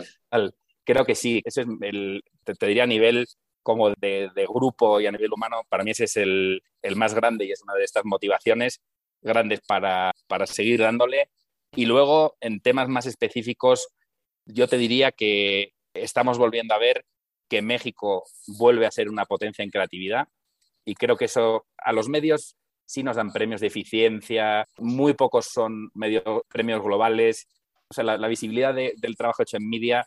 Creo 0.85 1.05
que 1.05 1.15
sí, 1.15 1.43
ese 1.45 1.63
es 1.63 1.69
el, 1.81 2.23
te 2.45 2.67
diría 2.67 2.85
a 2.85 2.87
nivel 2.87 3.27
como 3.63 3.91
de, 3.91 4.31
grupo 4.49 5.01
y 5.01 5.07
a 5.07 5.13
nivel 5.13 5.33
humano, 5.33 5.63
para 5.69 5.83
mí 5.83 5.91
ese 5.91 6.05
es 6.05 6.17
el, 6.17 6.63
más 6.95 7.15
grande 7.15 7.45
y 7.45 7.51
es 7.51 7.63
una 7.63 7.75
de 7.75 7.83
estas 7.83 8.05
motivaciones 8.05 8.81
grandes 9.21 9.61
para, 9.61 10.13
seguir 10.47 10.81
dándole. 10.81 11.31
Y 11.75 11.87
luego, 11.87 12.37
en 12.41 12.61
temas 12.61 12.89
más 12.89 13.07
específicos, 13.07 13.89
yo 14.45 14.69
te 14.69 14.79
diría 14.79 15.11
que 15.11 15.75
estamos 15.95 16.39
volviendo 16.39 16.75
a 16.75 16.79
ver 16.79 17.05
que 17.49 17.61
México 17.63 18.25
vuelve 18.47 18.87
a 18.87 18.93
ser 18.93 19.09
una 19.09 19.25
potencia 19.25 19.65
en 19.65 19.71
creatividad 19.71 20.29
y 20.87 20.95
creo 20.95 21.17
que 21.17 21.27
eso 21.27 21.67
a 21.77 21.93
los 21.93 22.09
medios 22.09 22.57
sí 22.87 23.03
nos 23.03 23.17
dan 23.17 23.33
premios 23.33 23.61
de 23.61 23.67
eficiencia, 23.67 24.67
muy 24.79 25.15
pocos 25.15 25.47
son 25.47 25.91
premios 26.49 26.83
globales. 26.83 27.47
O 27.89 27.95
sea, 27.95 28.05
la, 28.05 28.29
visibilidad 28.29 28.75
del 28.75 29.17
trabajo 29.17 29.43
hecho 29.43 29.57
en 29.57 29.69
media 29.69 30.07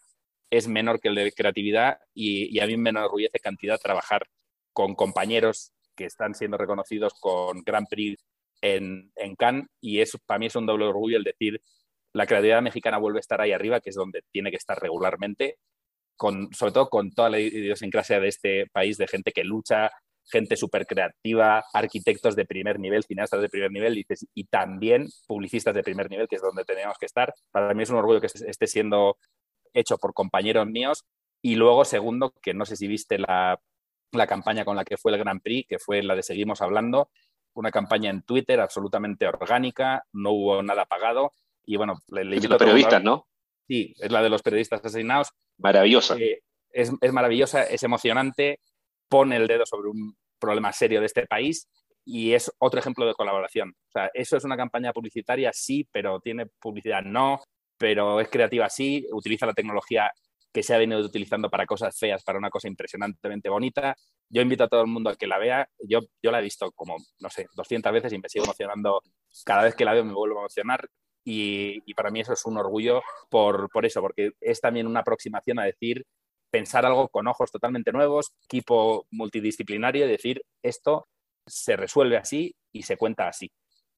es 0.49 0.67
menor 0.67 0.99
que 0.99 1.09
el 1.09 1.15
de 1.15 1.31
creatividad 1.31 1.99
y, 2.13 2.59
a 2.59 2.65
mí 2.65 2.77
me 2.77 2.89
enorgullece 2.89 3.39
cantidad 3.39 3.77
trabajar 3.77 4.25
con 4.73 4.95
compañeros 4.95 5.73
que 5.95 6.05
están 6.05 6.33
siendo 6.33 6.57
reconocidos 6.57 7.13
con 7.19 7.61
Grand 7.63 7.87
Prix 7.87 8.23
en, 8.61 9.11
en 9.15 9.35
Cannes 9.35 9.67
y 9.81 9.99
eso 9.99 10.17
para 10.25 10.39
mí 10.39 10.45
es 10.47 10.55
un 10.55 10.65
doble 10.65 10.85
orgullo 10.85 11.17
el 11.17 11.23
decir 11.23 11.61
la 12.13 12.25
creatividad 12.25 12.61
mexicana 12.61 12.97
vuelve 12.97 13.19
a 13.19 13.21
estar 13.21 13.39
ahí 13.41 13.51
arriba, 13.51 13.81
que 13.81 13.91
es 13.91 13.95
donde 13.95 14.23
tiene 14.31 14.49
que 14.49 14.57
estar 14.57 14.79
regularmente, 14.79 15.57
con, 16.17 16.51
sobre 16.53 16.73
todo 16.73 16.89
con 16.89 17.11
toda 17.11 17.29
la 17.29 17.39
idiosincrasia 17.39 18.19
de 18.19 18.27
este 18.27 18.67
país, 18.67 18.97
de 18.97 19.07
gente 19.07 19.31
que 19.31 19.43
lucha, 19.43 19.91
gente 20.31 20.55
súper 20.55 20.85
creativa, 20.85 21.63
arquitectos 21.73 22.35
de 22.35 22.45
primer 22.45 22.79
nivel, 22.79 23.03
cineastas 23.03 23.41
de 23.41 23.49
primer 23.49 23.71
nivel, 23.71 24.03
y, 24.33 24.43
también 24.45 25.07
publicistas 25.27 25.73
de 25.73 25.83
primer 25.83 26.09
nivel, 26.09 26.27
que 26.27 26.35
es 26.35 26.41
donde 26.41 26.63
tenemos 26.65 26.97
que 26.97 27.05
estar. 27.05 27.33
Para 27.51 27.73
mí 27.73 27.83
es 27.83 27.89
un 27.89 27.97
orgullo 27.97 28.21
que 28.21 28.27
esté 28.27 28.67
siendo 28.67 29.17
hecho 29.73 29.97
por 29.97 30.13
compañeros 30.13 30.67
míos. 30.67 31.05
Y 31.41 31.55
luego, 31.55 31.85
segundo, 31.85 32.33
que 32.41 32.53
no 32.53 32.65
sé 32.65 32.75
si 32.75 32.87
viste 32.87 33.17
la, 33.17 33.59
la 34.11 34.27
campaña 34.27 34.65
con 34.65 34.75
la 34.75 34.85
que 34.85 34.97
fue 34.97 35.11
el 35.11 35.19
Grand 35.19 35.41
Prix, 35.41 35.67
que 35.67 35.79
fue 35.79 36.03
la 36.03 36.15
de 36.15 36.23
Seguimos 36.23 36.61
Hablando, 36.61 37.09
una 37.53 37.71
campaña 37.71 38.09
en 38.09 38.23
Twitter 38.23 38.59
absolutamente 38.59 39.27
orgánica, 39.27 40.03
no 40.13 40.31
hubo 40.31 40.63
nada 40.63 40.85
pagado. 40.85 41.31
Y 41.65 41.77
bueno, 41.77 41.99
le, 42.09 42.23
le 42.23 42.39
los 42.39 42.57
periodistas, 42.57 43.03
¿no? 43.03 43.27
Sí, 43.67 43.93
es 43.99 44.11
la 44.11 44.21
de 44.21 44.29
los 44.29 44.41
periodistas 44.41 44.83
asesinados. 44.83 45.29
Maravillosa. 45.57 46.17
Eh, 46.17 46.41
es, 46.71 46.91
es, 46.99 47.13
maravillosa, 47.13 47.63
es 47.63 47.83
emocionante, 47.83 48.59
pone 49.07 49.35
el 49.35 49.47
dedo 49.47 49.65
sobre 49.65 49.89
un 49.89 50.17
problema 50.39 50.71
serio 50.71 50.99
de 50.99 51.05
este 51.05 51.27
país 51.27 51.67
y 52.05 52.33
es 52.33 52.51
otro 52.59 52.79
ejemplo 52.79 53.05
de 53.05 53.13
colaboración. 53.13 53.69
O 53.69 53.91
sea, 53.91 54.09
eso 54.13 54.37
es 54.37 54.43
una 54.43 54.57
campaña 54.57 54.93
publicitaria, 54.93 55.51
sí, 55.53 55.87
pero 55.91 56.19
tiene 56.19 56.47
publicidad 56.59 57.03
no, 57.03 57.39
pero 57.77 58.19
es 58.19 58.29
creativa, 58.29 58.69
sí, 58.69 59.05
utiliza 59.11 59.45
la 59.45 59.53
tecnología 59.53 60.11
que 60.51 60.63
se 60.63 60.73
ha 60.73 60.79
venido 60.79 60.99
utilizando 61.01 61.49
para 61.49 61.65
cosas 61.65 61.97
feas, 61.97 62.23
para 62.23 62.39
una 62.39 62.49
cosa 62.49 62.67
impresionantemente 62.67 63.49
bonita. 63.49 63.95
Yo 64.29 64.41
invito 64.41 64.63
a 64.63 64.67
todo 64.67 64.81
el 64.81 64.87
mundo 64.87 65.11
a 65.11 65.15
que 65.15 65.27
la 65.27 65.37
vea. 65.37 65.69
Yo, 65.87 65.99
yo 66.21 66.31
la 66.31 66.39
he 66.39 66.43
visto 66.43 66.71
como, 66.71 66.97
no 67.19 67.29
sé, 67.29 67.47
200 67.55 67.91
veces 67.91 68.13
y 68.13 68.17
me 68.17 68.29
sigo 68.29 68.45
emocionando. 68.45 69.01
Cada 69.45 69.63
vez 69.63 69.75
que 69.75 69.85
la 69.85 69.93
veo 69.93 70.03
me 70.03 70.13
vuelvo 70.13 70.37
a 70.37 70.41
emocionar. 70.41 70.87
Y, 71.23 71.83
y 71.85 71.93
para 71.93 72.09
mí 72.09 72.21
eso 72.21 72.33
es 72.33 72.43
un 72.45 72.57
orgullo 72.57 73.03
por, 73.29 73.69
por 73.69 73.85
eso, 73.85 74.01
porque 74.01 74.31
es 74.41 74.59
también 74.59 74.87
una 74.87 75.01
aproximación 75.01 75.59
a 75.59 75.65
decir, 75.65 76.05
pensar 76.51 76.85
algo 76.85 77.09
con 77.09 77.27
ojos 77.27 77.51
totalmente 77.51 77.91
nuevos, 77.91 78.33
equipo 78.45 79.07
multidisciplinario 79.11 80.05
y 80.05 80.09
decir, 80.09 80.41
esto 80.63 81.07
se 81.45 81.75
resuelve 81.75 82.17
así 82.17 82.55
y 82.71 82.83
se 82.83 82.97
cuenta 82.97 83.27
así. 83.27 83.51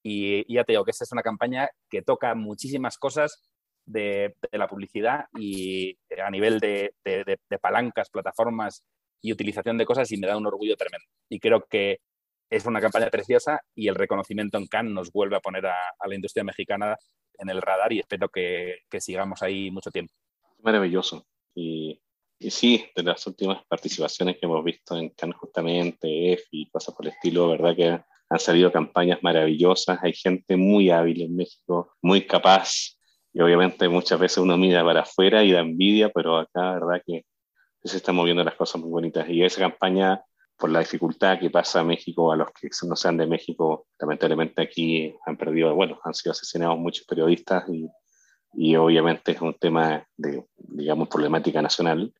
Y, 0.03 0.51
ya 0.53 0.63
te 0.63 0.73
digo 0.73 0.83
que 0.83 0.91
esta 0.91 1.03
es 1.03 1.11
una 1.11 1.21
campaña 1.21 1.69
que 1.89 2.01
toca 2.01 2.33
muchísimas 2.35 2.97
cosas 2.97 3.41
de, 3.85 4.35
la 4.51 4.67
publicidad 4.67 5.25
y 5.37 5.97
a 6.23 6.29
nivel 6.31 6.59
de, 6.59 6.93
palancas, 7.61 8.09
plataformas 8.09 8.83
y 9.21 9.31
utilización 9.31 9.77
de 9.77 9.85
cosas 9.85 10.11
y 10.11 10.17
me 10.17 10.27
da 10.27 10.37
un 10.37 10.47
orgullo 10.47 10.75
tremendo. 10.75 11.05
Y 11.29 11.39
creo 11.39 11.65
que 11.69 11.99
es 12.49 12.65
una 12.65 12.81
campaña 12.81 13.09
preciosa 13.09 13.61
y 13.75 13.87
el 13.87 13.95
reconocimiento 13.95 14.57
en 14.57 14.67
Cannes 14.67 14.93
nos 14.93 15.11
vuelve 15.11 15.37
a 15.37 15.41
poner 15.41 15.65
a, 15.67 15.75
la 16.05 16.15
industria 16.15 16.43
mexicana 16.43 16.97
en 17.37 17.49
el 17.49 17.61
radar 17.61 17.93
y 17.93 17.99
espero 17.99 18.29
que, 18.29 18.79
sigamos 18.99 19.41
ahí 19.41 19.71
mucho 19.71 19.91
tiempo. 19.91 20.13
Maravilloso. 20.59 21.25
Y, 21.55 22.01
y, 22.41 22.49
sí, 22.49 22.83
de 22.95 23.03
las 23.03 23.25
últimas 23.27 23.63
participaciones 23.67 24.37
que 24.37 24.47
hemos 24.47 24.63
visto 24.63 24.97
en 24.97 25.09
Cannes 25.09 25.37
justamente, 25.37 26.33
EFI 26.33 26.61
y 26.63 26.69
cosas 26.71 26.95
por 26.95 27.05
el 27.05 27.13
estilo, 27.13 27.47
¿verdad? 27.47 27.75
Que 27.75 27.87
han 28.29 28.39
salido 28.39 28.71
campañas 28.71 29.19
maravillosas, 29.21 29.99
hay 30.01 30.13
gente 30.13 30.57
muy 30.57 30.89
hábil 30.89 31.21
en 31.21 31.35
México, 31.35 31.93
muy 32.01 32.25
capaz, 32.25 32.97
y 33.31 33.41
obviamente 33.41 33.87
muchas 33.87 34.19
veces 34.19 34.39
uno 34.39 34.57
mira 34.57 34.83
para 34.83 35.01
afuera 35.01 35.43
y 35.43 35.51
da 35.51 35.59
envidia, 35.59 36.09
pero 36.09 36.37
acá, 36.37 36.73
verdad 36.73 37.01
que 37.05 37.25
se 37.83 37.97
están 37.97 38.15
moviendo 38.15 38.43
las 38.43 38.55
cosas 38.55 38.81
muy 38.81 38.89
bonitas. 38.89 39.29
Y 39.29 39.43
esa 39.43 39.61
campaña, 39.61 40.23
por 40.57 40.71
la 40.71 40.79
dificultad 40.79 41.39
que 41.39 41.51
pasa 41.51 41.81
a 41.81 41.83
México, 41.83 42.31
a 42.31 42.35
los 42.35 42.49
que 42.59 42.69
no 42.87 42.95
sean 42.95 43.17
de 43.17 43.27
México, 43.27 43.85
lamentablemente 43.99 44.63
aquí 44.63 45.13
han 45.27 45.37
perdido, 45.37 45.75
bueno, 45.75 45.99
han 46.03 46.15
sido 46.15 46.31
asesinados 46.31 46.79
muchos 46.79 47.05
periodistas 47.05 47.69
y, 47.69 47.87
y 48.53 48.75
obviamente 48.75 49.33
es 49.33 49.41
un 49.41 49.53
tema 49.53 50.07
de, 50.17 50.43
digamos, 50.57 51.07
problemática 51.07 51.61
nacional 51.61 52.11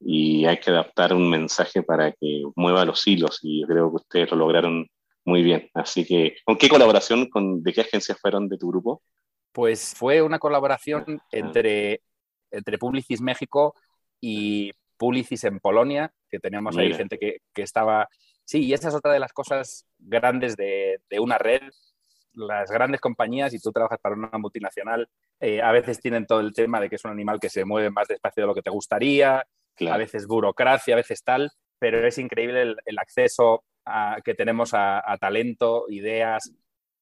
y 0.00 0.46
hay 0.46 0.58
que 0.58 0.70
adaptar 0.70 1.12
un 1.12 1.28
mensaje 1.28 1.82
para 1.82 2.12
que 2.12 2.42
mueva 2.56 2.84
los 2.84 3.06
hilos 3.06 3.38
y 3.42 3.60
yo 3.60 3.66
creo 3.66 3.90
que 3.90 3.96
ustedes 3.96 4.30
lo 4.30 4.38
lograron 4.38 4.88
muy 5.24 5.42
bien. 5.42 5.68
Así 5.74 6.06
que, 6.06 6.36
¿con 6.44 6.56
qué 6.56 6.68
colaboración, 6.68 7.28
con, 7.28 7.62
de 7.62 7.72
qué 7.72 7.82
agencias 7.82 8.18
fueron 8.18 8.48
de 8.48 8.56
tu 8.56 8.68
grupo? 8.68 9.02
Pues 9.52 9.94
fue 9.94 10.22
una 10.22 10.38
colaboración 10.38 11.04
ah. 11.08 11.26
entre, 11.32 12.00
entre 12.50 12.78
Publicis 12.78 13.20
México 13.20 13.74
y 14.20 14.72
Publicis 14.96 15.44
en 15.44 15.60
Polonia, 15.60 16.12
que 16.28 16.38
teníamos 16.38 16.76
ahí 16.76 16.94
gente 16.94 17.18
que, 17.18 17.38
que, 17.52 17.62
estaba... 17.62 18.08
Sí, 18.44 18.64
y 18.64 18.72
esa 18.72 18.88
es 18.88 18.94
otra 18.94 19.12
de 19.12 19.20
las 19.20 19.32
cosas 19.32 19.86
grandes 19.98 20.56
de, 20.56 21.00
de 21.08 21.20
una 21.20 21.38
red. 21.38 21.62
Las 22.32 22.70
grandes 22.70 23.00
compañías, 23.00 23.52
y 23.52 23.58
tú 23.58 23.72
trabajas 23.72 23.98
para 24.00 24.14
una 24.14 24.30
multinacional, 24.38 25.08
eh, 25.40 25.60
a 25.60 25.72
veces 25.72 26.00
tienen 26.00 26.26
todo 26.26 26.40
el 26.40 26.52
tema 26.52 26.80
de 26.80 26.88
que 26.88 26.96
es 26.96 27.04
un 27.04 27.10
animal 27.10 27.40
que 27.40 27.50
se 27.50 27.64
mueve 27.64 27.90
más 27.90 28.08
despacio 28.08 28.42
de 28.42 28.46
lo 28.46 28.54
que 28.54 28.62
te 28.62 28.70
gustaría, 28.70 29.44
a 29.88 29.96
veces 29.96 30.26
burocracia, 30.26 30.94
a 30.94 30.96
veces 30.96 31.22
tal, 31.22 31.50
pero 31.78 32.06
es 32.06 32.18
increíble 32.18 32.76
el, 32.84 32.98
acceso 32.98 33.64
a, 33.84 34.18
que 34.24 34.34
tenemos 34.34 34.72
a, 34.74 35.02
talento, 35.20 35.86
ideas, 35.88 36.52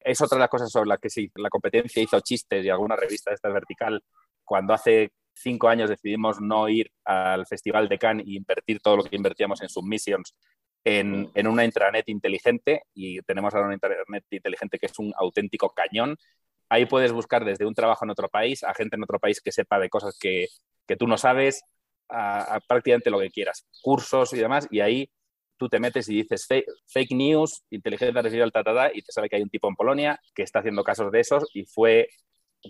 es 0.00 0.20
otra 0.20 0.36
de 0.36 0.40
las 0.40 0.50
cosas 0.50 0.70
sobre 0.70 0.88
las 0.88 0.98
que 0.98 1.10
sí, 1.10 1.30
la 1.34 1.50
competencia 1.50 2.02
hizo 2.02 2.20
chistes 2.20 2.64
y 2.64 2.70
alguna 2.70 2.96
revista 2.96 3.30
de 3.30 3.34
esta 3.34 3.48
vertical 3.48 4.02
cuando 4.44 4.72
hace 4.72 5.12
cinco 5.34 5.68
años 5.68 5.90
decidimos 5.90 6.40
no 6.40 6.68
ir 6.68 6.90
al 7.04 7.46
Festival 7.46 7.88
de 7.88 7.98
Cannes 7.98 8.26
e 8.26 8.32
invertir 8.32 8.80
todo 8.80 8.98
lo 8.98 9.04
que 9.04 9.16
invertíamos 9.16 9.60
en 9.62 9.68
Submissions 9.68 10.34
en, 10.84 11.30
en 11.34 11.46
una 11.46 11.64
intranet 11.64 12.08
inteligente 12.08 12.82
y 12.94 13.20
tenemos 13.22 13.54
ahora 13.54 13.66
una 13.66 13.74
intranet 13.74 14.24
inteligente 14.30 14.78
que 14.78 14.86
es 14.86 14.98
un 14.98 15.12
auténtico 15.16 15.70
cañón. 15.70 16.16
Ahí 16.68 16.86
puedes 16.86 17.12
buscar 17.12 17.44
desde 17.44 17.66
un 17.66 17.74
trabajo 17.74 18.04
en 18.04 18.10
otro 18.10 18.28
país 18.28 18.62
a 18.64 18.74
gente 18.74 18.96
en 18.96 19.02
otro 19.02 19.18
país 19.18 19.40
que 19.40 19.52
sepa 19.52 19.78
de 19.78 19.88
cosas 19.88 20.16
que, 20.18 20.48
que 20.86 20.96
tú 20.96 21.06
no 21.06 21.18
sabes, 21.18 21.62
a, 22.08 22.60
prácticamente 22.66 23.10
lo 23.10 23.18
que 23.18 23.30
quieras, 23.30 23.66
cursos 23.82 24.32
y 24.32 24.38
demás, 24.38 24.66
y 24.70 24.80
ahí 24.80 25.10
tú 25.56 25.68
te 25.68 25.80
metes 25.80 26.08
y 26.08 26.22
dices 26.22 26.46
fake, 26.86 27.12
news, 27.12 27.64
inteligencia 27.70 28.18
artificial, 28.18 28.52
ta, 28.52 28.90
y 28.94 29.02
te 29.02 29.12
sabe 29.12 29.28
que 29.28 29.36
hay 29.36 29.42
un 29.42 29.50
tipo 29.50 29.68
en 29.68 29.74
Polonia 29.74 30.20
que 30.34 30.42
está 30.42 30.60
haciendo 30.60 30.84
casos 30.84 31.10
de 31.10 31.20
esos 31.20 31.50
y 31.52 31.64
fue 31.64 32.08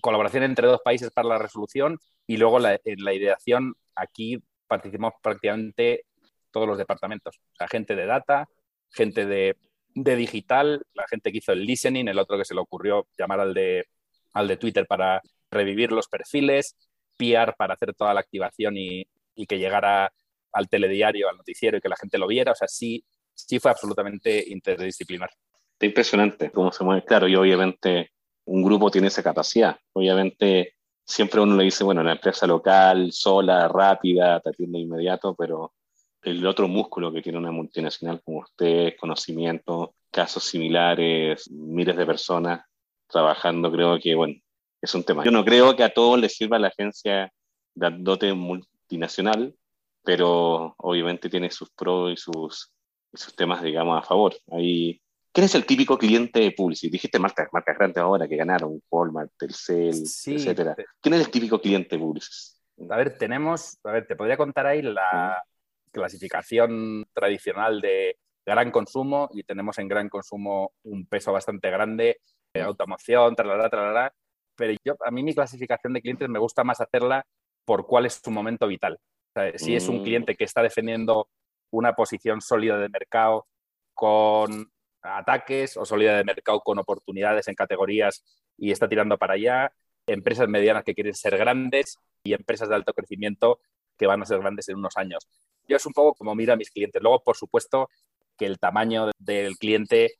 colaboración 0.01 0.43
entre 0.43 0.67
dos 0.67 0.81
países 0.83 1.11
para 1.11 1.29
la 1.29 1.39
resolución 1.39 1.99
y 2.27 2.37
luego 2.37 2.59
la, 2.59 2.79
en 2.85 3.05
la 3.05 3.15
ideación 3.15 3.75
aquí 3.95 4.43
participamos 4.67 5.15
prácticamente 5.23 6.05
todos 6.51 6.67
los 6.67 6.79
departamentos, 6.79 7.37
o 7.37 7.57
sea, 7.57 7.69
gente 7.69 7.95
de 7.95 8.07
data, 8.07 8.49
gente 8.91 9.27
de, 9.27 9.57
de, 9.95 10.17
digital, 10.17 10.83
la 10.95 11.07
gente 11.09 11.31
que 11.31 11.39
hizo 11.39 11.53
el 11.53 11.65
listening, 11.65 12.09
el 12.09 12.19
otro 12.19 12.39
que 12.39 12.45
se 12.45 12.55
le 12.55 12.61
ocurrió 12.61 13.07
llamar 13.19 13.41
al 13.41 13.55
de, 13.55 13.87
al 14.33 14.49
de 14.49 14.57
Twitter 14.57 14.87
para 14.87 15.21
revivir 15.51 15.93
los 15.93 16.09
perfiles, 16.09 16.77
PR 17.19 17.55
para 17.57 17.75
hacer 17.75 17.95
toda 17.95 18.15
la 18.15 18.21
activación 18.21 18.77
y, 18.77 19.07
y 19.39 19.47
que 19.47 19.59
llegara 19.59 20.13
al 20.53 20.69
telediario, 20.69 21.29
al 21.29 21.37
noticiero 21.37 21.79
y 21.79 21.81
que 21.81 21.89
la 21.89 21.97
gente 21.97 22.19
lo 22.19 22.27
viera. 22.27 22.53
O 22.53 22.55
sea, 22.55 22.69
sí, 22.69 23.05
sí 23.35 23.59
fue 23.61 23.71
absolutamente 23.71 24.45
interdisciplinar. 24.49 25.31
Está 25.73 25.87
impresionante 25.87 26.51
cómo 26.51 26.73
se 26.73 26.83
mueve. 26.83 27.05
Claro, 27.05 27.29
y 27.29 27.37
obviamente 27.37 28.11
un 28.47 28.65
grupo 28.65 28.91
tiene 28.91 29.09
esa 29.09 29.23
capacidad. 29.23 29.79
Obviamente 29.93 30.75
siempre 31.05 31.41
uno 31.41 31.57
le 31.57 31.65
dice, 31.65 31.85
bueno, 31.85 32.03
la 32.03 32.13
empresa 32.13 32.47
local, 32.47 33.13
sola, 33.13 33.69
rápida, 33.69 34.41
te 34.41 34.51
atiende 34.51 34.81
inmediato, 34.81 35.35
pero 35.35 35.73
el 36.23 36.45
otro 36.45 36.67
músculo 36.67 37.13
que 37.13 37.23
tiene 37.23 37.39
una 37.39 37.53
multinacional 37.53 38.21
como 38.25 38.41
usted, 38.41 38.97
conocimiento, 38.99 39.95
casos 40.11 40.43
similares, 40.43 41.49
miles 41.51 41.97
de 41.97 42.07
personas 42.07 42.65
trabajando, 43.07 43.71
creo 43.71 43.99
que, 44.01 44.15
bueno, 44.15 44.35
es 44.83 44.95
un 44.95 45.05
tema. 45.05 45.25
Yo 45.25 45.31
no 45.31 45.45
creo 45.45 45.77
que 45.77 45.85
a 45.85 45.95
todos 45.95 46.19
les 46.19 46.37
sirva 46.37 46.59
la 46.59 46.69
agencia 46.69 47.33
dote 47.75 48.35
multinacional, 48.89 49.55
pero 50.03 50.75
obviamente 50.79 51.29
tiene 51.29 51.51
sus 51.51 51.71
pros 51.71 52.13
y 52.13 52.17
sus, 52.17 52.73
sus 53.13 53.37
temas, 53.37 53.63
digamos, 53.63 53.99
a 53.99 54.07
favor. 54.07 54.35
Ahí, 54.51 55.01
¿Quién 55.31 55.45
es 55.45 55.55
el 55.55 55.67
típico 55.67 55.99
cliente 55.99 56.41
de 56.41 56.53
Publicis? 56.53 56.91
Dijiste 56.91 57.19
marcas, 57.19 57.49
marcas 57.53 57.77
grandes 57.77 57.99
ahora 57.99 58.27
que 58.27 58.37
ganaron, 58.37 58.83
Walmart, 58.91 59.31
Telcel, 59.37 60.07
sí, 60.07 60.37
etcétera. 60.37 60.75
¿Quién 61.01 61.15
es 61.15 61.21
el 61.21 61.31
típico 61.31 61.61
cliente 61.61 61.97
de 61.97 62.03
Publicis? 62.03 62.61
A 62.89 62.97
ver, 62.97 63.19
tenemos, 63.19 63.79
a 63.85 63.93
ver, 63.93 64.07
te 64.07 64.17
podría 64.17 64.37
contar 64.37 64.67
ahí 64.67 64.81
la 64.81 65.45
clasificación 65.93 67.05
tradicional 67.13 67.81
de 67.81 68.17
gran 68.47 68.71
consumo 68.71 69.29
y 69.33 69.43
tenemos 69.43 69.79
en 69.79 69.89
gran 69.89 70.09
consumo 70.09 70.73
un 70.85 71.07
peso 71.07 71.33
bastante 71.33 71.71
grande, 71.71 72.21
de 72.55 72.63
automoción, 72.63 73.37
tralala, 73.37 73.69
tralala, 73.69 74.15
pero 74.57 74.75
yo, 74.83 74.97
a 75.05 75.11
mí 75.11 75.23
mi 75.23 75.35
clasificación 75.35 75.93
de 75.93 76.01
clientes 76.01 76.29
me 76.29 76.39
gusta 76.39 76.65
más 76.65 76.81
hacerla 76.81 77.27
por 77.69 77.87
cuál 77.87 78.07
es 78.07 78.21
su 78.25 78.31
momento 78.31 78.67
vital 78.67 78.99
si 79.57 79.75
es 79.75 79.89
un 79.89 80.01
mm. 80.01 80.03
cliente 80.03 80.37
que 80.37 80.45
está 80.45 80.63
defendiendo 80.63 81.29
una 81.71 81.95
posición 81.95 82.41
sólida 82.41 82.79
de 82.79 82.89
mercado 82.89 83.47
con 83.95 84.71
ataques 85.03 85.77
o 85.77 85.85
sólida 85.85 86.17
de 86.17 86.25
mercado 86.25 86.61
con 86.61 86.79
oportunidades 86.79 87.49
en 87.49 87.55
categorías 87.55 88.25
y 88.57 88.71
está 88.73 88.89
tirando 88.89 89.19
para 89.19 89.35
allá, 89.35 89.73
empresas 90.07 90.49
medianas 90.49 90.85
que 90.85 90.95
quieren 90.95 91.15
ser 91.15 91.37
grandes 91.37 91.99
y 92.25 92.33
empresas 92.33 92.69
de 92.69 92.75
alto 92.75 92.93
crecimiento 92.93 93.61
que 93.97 94.07
van 94.07 94.23
a 94.23 94.27
ser 94.27 94.39
grandes 94.41 94.69
en 94.69 94.77
unos 94.77 94.97
años. 94.97 95.29
Yo 95.69 95.77
es 95.77 95.87
un 95.87 95.93
poco 95.93 96.15
como 96.15 96.35
miro 96.35 96.53
a 96.53 96.57
mis 96.57 96.71
clientes. 96.71 97.03
Luego, 97.03 97.23
por 97.23 97.37
supuesto, 97.37 97.89
que 98.37 98.47
el 98.47 98.59
tamaño 98.59 99.11
del 99.19 99.57
cliente 99.59 100.15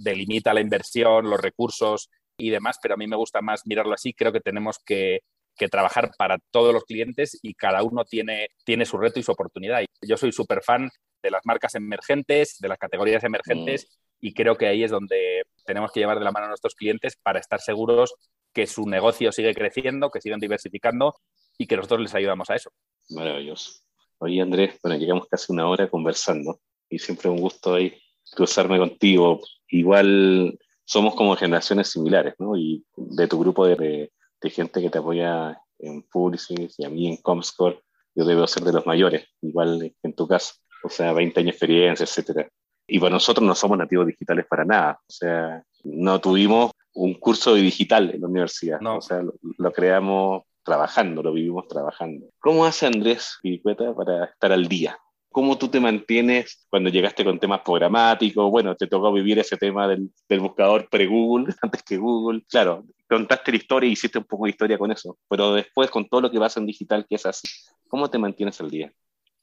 delimita 0.00 0.52
la 0.52 0.60
inversión, 0.60 1.30
los 1.30 1.40
recursos 1.40 2.10
y 2.36 2.50
demás, 2.50 2.78
pero 2.82 2.94
a 2.94 2.96
mí 2.96 3.06
me 3.06 3.16
gusta 3.16 3.40
más 3.40 3.66
mirarlo 3.66 3.94
así. 3.94 4.12
Creo 4.12 4.32
que 4.32 4.40
tenemos 4.40 4.78
que, 4.84 5.20
trabajar 5.68 6.10
para 6.16 6.38
todos 6.50 6.72
los 6.72 6.84
clientes 6.84 7.38
y 7.42 7.54
cada 7.54 7.82
uno 7.82 8.04
tiene, 8.04 8.48
tiene 8.64 8.84
su 8.84 8.98
reto 8.98 9.20
y 9.20 9.22
su 9.22 9.32
oportunidad. 9.32 9.82
Yo 10.02 10.16
soy 10.16 10.32
súper 10.32 10.62
fan 10.62 10.88
de 11.22 11.30
las 11.30 11.42
marcas 11.44 11.74
emergentes, 11.74 12.56
de 12.58 12.68
las 12.68 12.78
categorías 12.78 13.24
emergentes 13.24 13.86
mm. 13.86 14.26
y 14.26 14.34
creo 14.34 14.56
que 14.56 14.66
ahí 14.66 14.84
es 14.84 14.90
donde 14.90 15.42
tenemos 15.64 15.92
que 15.92 16.00
llevar 16.00 16.18
de 16.18 16.24
la 16.24 16.32
mano 16.32 16.46
a 16.46 16.48
nuestros 16.48 16.74
clientes 16.74 17.16
para 17.22 17.40
estar 17.40 17.60
seguros 17.60 18.14
que 18.52 18.66
su 18.66 18.88
negocio 18.88 19.32
sigue 19.32 19.54
creciendo, 19.54 20.10
que 20.10 20.20
sigan 20.20 20.40
diversificando 20.40 21.14
y 21.58 21.66
que 21.66 21.76
nosotros 21.76 22.00
les 22.00 22.14
ayudamos 22.14 22.50
a 22.50 22.56
eso. 22.56 22.70
Maravilloso. 23.10 23.80
Oye, 24.18 24.40
Andrés, 24.40 24.78
bueno, 24.82 24.98
llegamos 24.98 25.26
casi 25.28 25.52
una 25.52 25.68
hora 25.68 25.88
conversando 25.88 26.60
y 26.88 26.98
siempre 26.98 27.30
un 27.30 27.40
gusto 27.40 27.74
ahí 27.74 27.96
cruzarme 28.32 28.78
contigo. 28.78 29.40
Igual 29.68 30.58
somos 30.84 31.14
como 31.14 31.36
generaciones 31.36 31.88
similares, 31.88 32.34
¿no? 32.38 32.56
Y 32.56 32.84
de 32.96 33.28
tu 33.28 33.38
grupo 33.38 33.66
de, 33.66 34.10
de 34.40 34.50
gente 34.50 34.80
que 34.80 34.90
te 34.90 34.98
apoya 34.98 35.60
en 35.78 36.02
Publicis 36.02 36.78
y 36.78 36.84
a 36.84 36.90
mí 36.90 37.08
en 37.08 37.16
Comscore, 37.18 37.80
yo 38.14 38.24
debo 38.24 38.46
ser 38.46 38.64
de 38.64 38.72
los 38.72 38.86
mayores, 38.86 39.26
igual 39.40 39.94
en 40.02 40.14
tu 40.14 40.26
caso, 40.26 40.54
o 40.82 40.88
sea, 40.88 41.12
20 41.12 41.40
años 41.40 41.46
de 41.46 41.56
experiencia, 41.56 42.04
etcétera. 42.04 42.48
Y 42.86 42.98
para 42.98 43.12
nosotros 43.12 43.46
no 43.46 43.54
somos 43.54 43.78
nativos 43.78 44.06
digitales 44.06 44.46
para 44.48 44.64
nada, 44.64 45.00
o 45.00 45.12
sea, 45.12 45.62
no 45.84 46.20
tuvimos 46.20 46.72
un 46.94 47.14
curso 47.14 47.54
de 47.54 47.62
digital 47.62 48.10
en 48.10 48.20
la 48.20 48.28
universidad, 48.28 48.80
no. 48.80 48.96
o 48.96 49.00
sea, 49.00 49.22
lo 49.22 49.72
creamos 49.72 50.42
trabajando, 50.64 51.22
lo 51.22 51.32
vivimos 51.32 51.66
trabajando. 51.68 52.26
¿Cómo 52.38 52.64
hace 52.64 52.86
Andrés 52.86 53.38
Piricueta 53.42 53.94
para 53.94 54.24
estar 54.24 54.52
al 54.52 54.68
día? 54.68 54.98
¿Cómo 55.32 55.56
tú 55.56 55.68
te 55.68 55.78
mantienes 55.78 56.66
cuando 56.68 56.90
llegaste 56.90 57.24
con 57.24 57.38
temas 57.38 57.60
programáticos? 57.64 58.50
Bueno, 58.50 58.74
te 58.74 58.88
tocó 58.88 59.12
vivir 59.12 59.38
ese 59.38 59.56
tema 59.56 59.86
del, 59.86 60.10
buscador 60.40 60.88
pre-Google, 60.90 61.54
antes 61.62 61.82
que 61.82 61.96
Google. 61.96 62.44
Claro, 62.48 62.84
contaste 63.10 63.50
la 63.50 63.56
historia 63.58 63.88
y 63.88 63.92
hiciste 63.92 64.18
un 64.18 64.24
poco 64.24 64.44
de 64.44 64.50
historia 64.50 64.78
con 64.78 64.90
eso, 64.92 65.18
pero 65.28 65.54
después 65.54 65.90
con 65.90 66.08
todo 66.08 66.22
lo 66.22 66.30
que 66.30 66.38
vas 66.38 66.56
en 66.56 66.66
digital, 66.66 67.06
¿qué 67.08 67.16
es 67.16 67.26
así? 67.26 67.48
¿Cómo 67.88 68.08
te 68.08 68.18
mantienes 68.18 68.60
al 68.60 68.70
día? 68.70 68.92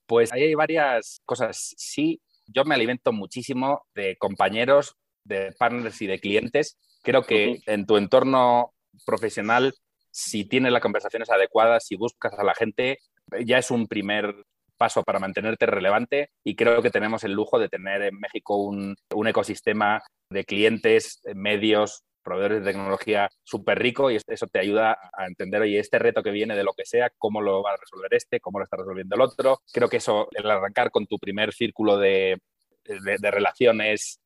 Pues 0.06 0.32
ahí 0.32 0.44
hay 0.44 0.56
varias 0.56 1.22
cosas. 1.26 1.76
Sí, 1.78 2.22
yo 2.48 2.64
me 2.64 2.76
alimento 2.76 3.12
muchísimo 3.12 3.86
de 3.94 4.16
compañeros, 4.18 4.96
de 5.26 5.52
partners 5.60 6.02
y 6.02 6.08
de 6.08 6.20
clientes. 6.20 6.78
Creo 7.04 7.24
que 7.24 7.60
en 7.66 7.86
tu 7.86 7.98
entorno 7.98 8.74
profesional 9.06 9.74
si 10.18 10.46
tienes 10.46 10.72
las 10.72 10.82
conversaciones 10.82 11.30
adecuadas, 11.30 11.86
si 11.86 11.96
buscas 11.96 12.34
a 12.40 12.44
la 12.44 12.56
gente, 12.56 12.98
ya 13.46 13.60
es 13.60 13.70
un 13.70 13.88
primer 13.88 14.34
paso 14.76 15.04
para 15.04 15.20
mantenerte 15.20 15.68
relevante 15.68 16.32
y 16.44 16.56
creo 16.56 16.82
que 16.82 16.90
tenemos 16.90 17.24
el 17.24 17.34
lujo 17.34 17.60
de 17.60 17.70
tener 17.70 18.02
en 18.02 18.20
México 18.20 18.58
un, 18.58 18.96
ecosistema 19.28 20.02
de 20.32 20.44
clientes, 20.44 21.22
medios, 21.36 22.04
proveedores 22.28 22.64
de 22.64 22.72
tecnología 22.72 23.30
súper 23.44 23.80
rico 23.80 24.12
y 24.12 24.18
eso 24.18 24.48
te 24.48 24.60
ayuda 24.60 24.98
a 25.14 25.28
entender, 25.28 25.62
oye, 25.62 25.80
este 25.80 26.00
reto 26.00 26.22
que 26.22 26.32
viene 26.32 26.56
de 26.56 26.64
lo 26.64 26.74
que 26.74 26.86
sea, 26.86 27.10
cómo 27.18 27.42
lo 27.42 27.64
va 27.64 27.72
a 27.72 27.78
resolver 27.78 28.14
este, 28.14 28.40
cómo 28.40 28.60
lo 28.60 28.66
está 28.66 28.78
resolviendo 28.78 29.16
el 29.16 29.22
otro. 29.22 29.62
Creo 29.72 29.90
que 29.90 29.98
eso, 29.98 30.28
el 30.32 30.50
arrancar 30.50 30.92
con 30.92 31.08
tu 31.08 31.18
primer 31.18 31.54
círculo 31.54 31.98
de, 31.98 32.40
de 32.84 33.32
relaciones 33.32 34.20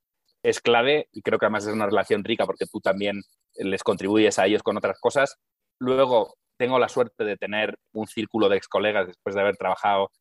es 0.44 0.60
clave 0.60 1.08
y 1.12 1.22
creo 1.22 1.38
que 1.38 1.46
además 1.46 1.68
es 1.68 1.74
una 1.74 1.86
relación 1.86 2.24
rica 2.24 2.46
porque 2.46 2.66
tú 2.66 2.80
también 2.80 3.22
les 3.56 3.84
contribuyes 3.84 4.40
a 4.40 4.48
ellos 4.48 4.64
con 4.64 4.78
otras 4.78 5.00
cosas 5.00 5.38
Luego 5.82 6.36
tengo 6.58 6.78
la 6.78 6.88
suerte 6.88 7.24
de 7.24 7.38
tener 7.38 7.76
un 7.92 8.06
círculo 8.06 8.50
de 8.50 8.58
ex 8.58 8.68
colegas 8.68 9.08
después 9.08 9.34
de 9.34 9.42
haber 9.42 9.58
trabajado 9.58 10.12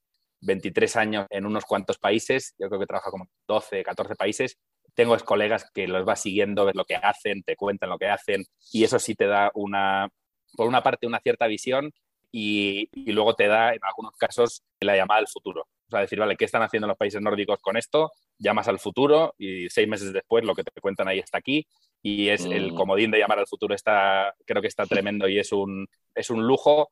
23 0.40 0.96
años 0.96 1.26
en 1.28 1.44
unos 1.44 1.66
cuantos 1.66 1.98
países, 1.98 2.54
yo 2.58 2.68
creo 2.68 2.80
que 2.80 2.86
trabajo 2.86 3.10
como 3.10 3.28
12, 3.46 3.84
14 3.84 4.14
países. 4.14 4.56
Tengo 4.94 5.16
colegas 5.18 5.70
que 5.72 5.88
los 5.88 6.04
vas 6.04 6.20
siguiendo, 6.20 6.64
ves 6.64 6.74
lo 6.74 6.84
que 6.84 6.96
hacen, 6.96 7.42
te 7.42 7.56
cuentan 7.56 7.90
lo 7.90 7.98
que 7.98 8.08
hacen 8.08 8.44
y 8.72 8.84
eso 8.84 8.98
sí 8.98 9.14
te 9.14 9.26
da 9.26 9.50
una, 9.54 10.08
por 10.56 10.68
una 10.68 10.82
parte, 10.82 11.06
una 11.06 11.20
cierta 11.20 11.46
visión 11.46 11.92
y, 12.32 12.88
y 12.92 13.12
luego 13.12 13.34
te 13.34 13.48
da, 13.48 13.72
en 13.72 13.80
algunos 13.82 14.16
casos, 14.16 14.62
la 14.80 14.96
llamada 14.96 15.20
al 15.20 15.28
futuro. 15.28 15.62
O 15.62 15.90
sea, 15.90 16.00
decir, 16.00 16.20
vale, 16.20 16.36
¿qué 16.36 16.44
están 16.44 16.62
haciendo 16.62 16.86
los 16.86 16.96
países 16.96 17.20
nórdicos 17.20 17.58
con 17.60 17.76
esto? 17.76 18.12
Llamas 18.38 18.68
al 18.68 18.78
futuro 18.78 19.34
y 19.38 19.68
seis 19.70 19.88
meses 19.88 20.12
después 20.12 20.44
lo 20.44 20.54
que 20.54 20.62
te 20.62 20.80
cuentan 20.80 21.08
ahí 21.08 21.18
está 21.18 21.38
aquí 21.38 21.66
y 22.00 22.28
es 22.28 22.44
el 22.44 22.72
mm. 22.72 22.74
comodín 22.76 23.10
de 23.10 23.18
llamar 23.18 23.40
al 23.40 23.48
futuro 23.48 23.74
está, 23.74 24.34
creo 24.46 24.62
que 24.62 24.68
está 24.68 24.86
tremendo 24.86 25.28
y 25.28 25.38
es 25.40 25.52
un, 25.52 25.88
es 26.14 26.30
un 26.30 26.46
lujo. 26.46 26.90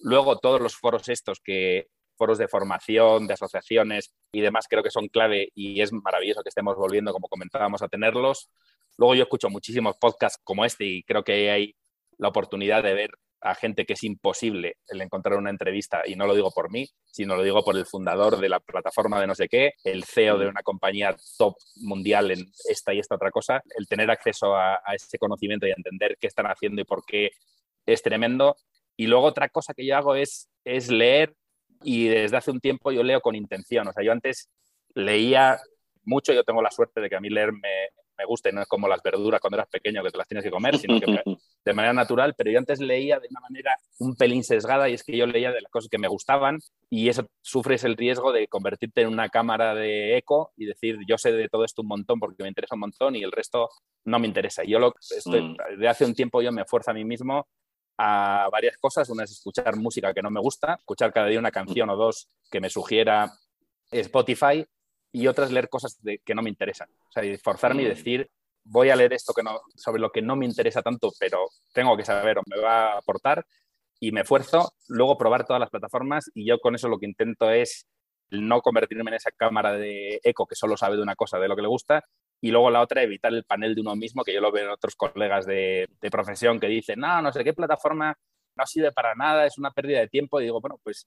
Luego 0.00 0.38
todos 0.38 0.60
los 0.60 0.74
foros 0.74 1.08
estos 1.08 1.38
que 1.40 1.86
foros 2.20 2.36
de 2.36 2.48
formación, 2.48 3.26
de 3.26 3.32
asociaciones 3.32 4.12
y 4.30 4.42
demás 4.42 4.66
creo 4.68 4.82
que 4.82 4.90
son 4.90 5.08
clave 5.08 5.48
y 5.54 5.80
es 5.80 5.90
maravilloso 5.90 6.42
que 6.42 6.50
estemos 6.50 6.76
volviendo, 6.76 7.14
como 7.14 7.28
comentábamos, 7.28 7.80
a 7.80 7.88
tenerlos. 7.88 8.50
Luego 8.98 9.14
yo 9.14 9.22
escucho 9.22 9.48
muchísimos 9.48 9.96
podcasts 9.96 10.38
como 10.44 10.66
este 10.66 10.84
y 10.84 11.02
creo 11.04 11.24
que 11.24 11.50
hay 11.50 11.74
la 12.18 12.28
oportunidad 12.28 12.82
de 12.82 12.92
ver 12.92 13.10
a 13.40 13.54
gente 13.54 13.86
que 13.86 13.94
es 13.94 14.04
imposible 14.04 14.76
el 14.88 15.00
encontrar 15.00 15.38
una 15.38 15.48
entrevista, 15.48 16.02
y 16.04 16.14
no 16.14 16.26
lo 16.26 16.34
digo 16.34 16.50
por 16.50 16.70
mí, 16.70 16.86
sino 17.06 17.36
lo 17.36 17.42
digo 17.42 17.64
por 17.64 17.74
el 17.74 17.86
fundador 17.86 18.38
de 18.38 18.50
la 18.50 18.60
plataforma 18.60 19.18
de 19.18 19.26
no 19.26 19.34
sé 19.34 19.48
qué, 19.48 19.72
el 19.82 20.04
CEO 20.04 20.36
de 20.36 20.46
una 20.46 20.62
compañía 20.62 21.16
top 21.38 21.54
mundial 21.76 22.30
en 22.32 22.52
esta 22.68 22.92
y 22.92 22.98
esta 22.98 23.14
otra 23.14 23.30
cosa, 23.30 23.62
el 23.78 23.88
tener 23.88 24.10
acceso 24.10 24.54
a, 24.54 24.78
ese 24.94 25.18
conocimiento 25.18 25.66
y 25.66 25.70
entender 25.70 26.18
qué 26.20 26.26
están 26.26 26.46
haciendo 26.46 26.82
y 26.82 26.84
por 26.84 27.02
qué 27.06 27.30
es 27.86 28.02
tremendo. 28.02 28.56
Y 28.96 29.06
luego 29.06 29.24
otra 29.24 29.48
cosa 29.48 29.72
que 29.72 29.86
yo 29.86 29.96
hago 29.96 30.14
es, 30.14 30.50
es 30.64 30.90
leer 30.90 31.34
y 31.82 32.08
desde 32.08 32.36
hace 32.36 32.50
un 32.50 32.60
tiempo 32.60 32.92
yo 32.92 33.02
leo 33.02 33.20
con 33.20 33.34
intención. 33.34 33.88
O 33.88 33.92
sea, 33.92 34.04
yo 34.04 34.12
antes 34.12 34.48
leía 34.94 35.58
mucho, 36.04 36.32
yo 36.32 36.44
tengo 36.44 36.62
la 36.62 36.70
suerte 36.70 37.00
de 37.00 37.08
que 37.08 37.16
a 37.16 37.20
mí 37.20 37.28
leer 37.28 37.52
me, 37.52 37.88
me 38.20 38.26
gusta 38.26 38.50
y 38.50 38.52
no 38.52 38.60
es 38.60 38.68
como 38.68 38.86
las 38.86 39.02
verduras 39.02 39.40
cuando 39.40 39.56
eras 39.56 39.68
pequeño 39.68 40.02
que 40.02 40.10
te 40.10 40.18
las 40.18 40.28
tienes 40.28 40.44
que 40.44 40.50
comer, 40.50 40.76
sino 40.76 41.00
que 41.00 41.06
de 41.64 41.72
manera 41.72 41.94
natural, 41.94 42.34
pero 42.36 42.50
yo 42.50 42.58
antes 42.58 42.78
leía 42.78 43.18
de 43.18 43.28
una 43.30 43.40
manera 43.40 43.76
un 43.98 44.14
pelín 44.14 44.44
sesgada 44.44 44.88
y 44.88 44.94
es 44.94 45.02
que 45.02 45.16
yo 45.16 45.26
leía 45.26 45.52
de 45.52 45.62
las 45.62 45.70
cosas 45.70 45.88
que 45.88 45.98
me 45.98 46.08
gustaban 46.08 46.58
y 46.90 47.08
eso 47.08 47.26
sufres 47.40 47.84
el 47.84 47.96
riesgo 47.96 48.32
de 48.32 48.46
convertirte 48.48 49.02
en 49.02 49.08
una 49.08 49.30
cámara 49.30 49.74
de 49.74 50.18
eco 50.18 50.52
y 50.56 50.66
decir 50.66 50.98
yo 51.08 51.16
sé 51.16 51.32
de 51.32 51.48
todo 51.48 51.64
esto 51.64 51.82
un 51.82 51.88
montón 51.88 52.20
porque 52.20 52.42
me 52.42 52.48
interesa 52.48 52.74
un 52.74 52.80
montón 52.80 53.16
y 53.16 53.22
el 53.22 53.32
resto 53.32 53.70
no 54.04 54.18
me 54.18 54.26
interesa. 54.26 54.64
Yo 54.64 54.78
lo 54.78 54.94
estoy, 54.98 55.42
mm. 55.42 55.78
de 55.78 55.88
hace 55.88 56.04
un 56.04 56.14
tiempo 56.14 56.42
yo 56.42 56.52
me 56.52 56.62
esfuerzo 56.62 56.90
a 56.90 56.94
mí 56.94 57.04
mismo 57.04 57.46
a 58.02 58.48
varias 58.50 58.78
cosas. 58.78 59.10
Una 59.10 59.24
es 59.24 59.32
escuchar 59.32 59.76
música 59.76 60.14
que 60.14 60.22
no 60.22 60.30
me 60.30 60.40
gusta, 60.40 60.76
escuchar 60.78 61.12
cada 61.12 61.26
día 61.26 61.38
una 61.38 61.50
canción 61.50 61.90
o 61.90 61.96
dos 61.96 62.28
que 62.50 62.60
me 62.60 62.70
sugiera 62.70 63.30
Spotify 63.90 64.66
y 65.12 65.26
otras 65.26 65.50
leer 65.52 65.68
cosas 65.68 65.98
que 66.24 66.34
no 66.34 66.40
me 66.40 66.48
interesan. 66.48 66.88
O 67.08 67.12
sea, 67.12 67.22
forzarme 67.42 67.82
y 67.82 67.86
mm. 67.86 67.88
decir, 67.88 68.30
voy 68.64 68.88
a 68.88 68.96
leer 68.96 69.12
esto 69.12 69.34
que 69.34 69.42
no, 69.42 69.60
sobre 69.76 70.00
lo 70.00 70.10
que 70.10 70.22
no 70.22 70.34
me 70.34 70.46
interesa 70.46 70.80
tanto, 70.80 71.12
pero 71.18 71.48
tengo 71.74 71.94
que 71.96 72.04
saber 72.06 72.38
o 72.38 72.42
me 72.46 72.58
va 72.58 72.94
a 72.94 72.98
aportar 72.98 73.44
y 73.98 74.12
me 74.12 74.22
esfuerzo, 74.22 74.72
luego 74.88 75.18
probar 75.18 75.44
todas 75.44 75.60
las 75.60 75.68
plataformas 75.68 76.30
y 76.34 76.46
yo 76.46 76.58
con 76.58 76.74
eso 76.74 76.88
lo 76.88 76.98
que 76.98 77.06
intento 77.06 77.50
es 77.50 77.86
no 78.30 78.62
convertirme 78.62 79.10
en 79.10 79.16
esa 79.16 79.30
cámara 79.30 79.72
de 79.72 80.20
eco 80.22 80.46
que 80.46 80.54
solo 80.54 80.78
sabe 80.78 80.96
de 80.96 81.02
una 81.02 81.16
cosa, 81.16 81.38
de 81.38 81.48
lo 81.48 81.56
que 81.56 81.62
le 81.62 81.68
gusta, 81.68 82.02
y 82.40 82.50
luego 82.50 82.70
la 82.70 82.80
otra, 82.80 83.02
evitar 83.02 83.32
el 83.32 83.44
panel 83.44 83.74
de 83.74 83.80
uno 83.80 83.96
mismo, 83.96 84.24
que 84.24 84.32
yo 84.32 84.40
lo 84.40 84.52
veo 84.52 84.64
en 84.64 84.70
otros 84.70 84.96
colegas 84.96 85.46
de, 85.46 85.88
de 86.00 86.10
profesión 86.10 86.58
que 86.58 86.68
dicen, 86.68 87.00
no, 87.00 87.20
no 87.20 87.32
sé 87.32 87.44
qué 87.44 87.52
plataforma 87.52 88.16
no 88.56 88.66
sirve 88.66 88.92
para 88.92 89.14
nada, 89.14 89.46
es 89.46 89.58
una 89.58 89.70
pérdida 89.70 90.00
de 90.00 90.08
tiempo, 90.08 90.40
y 90.40 90.44
digo, 90.44 90.60
bueno, 90.60 90.78
pues 90.82 91.06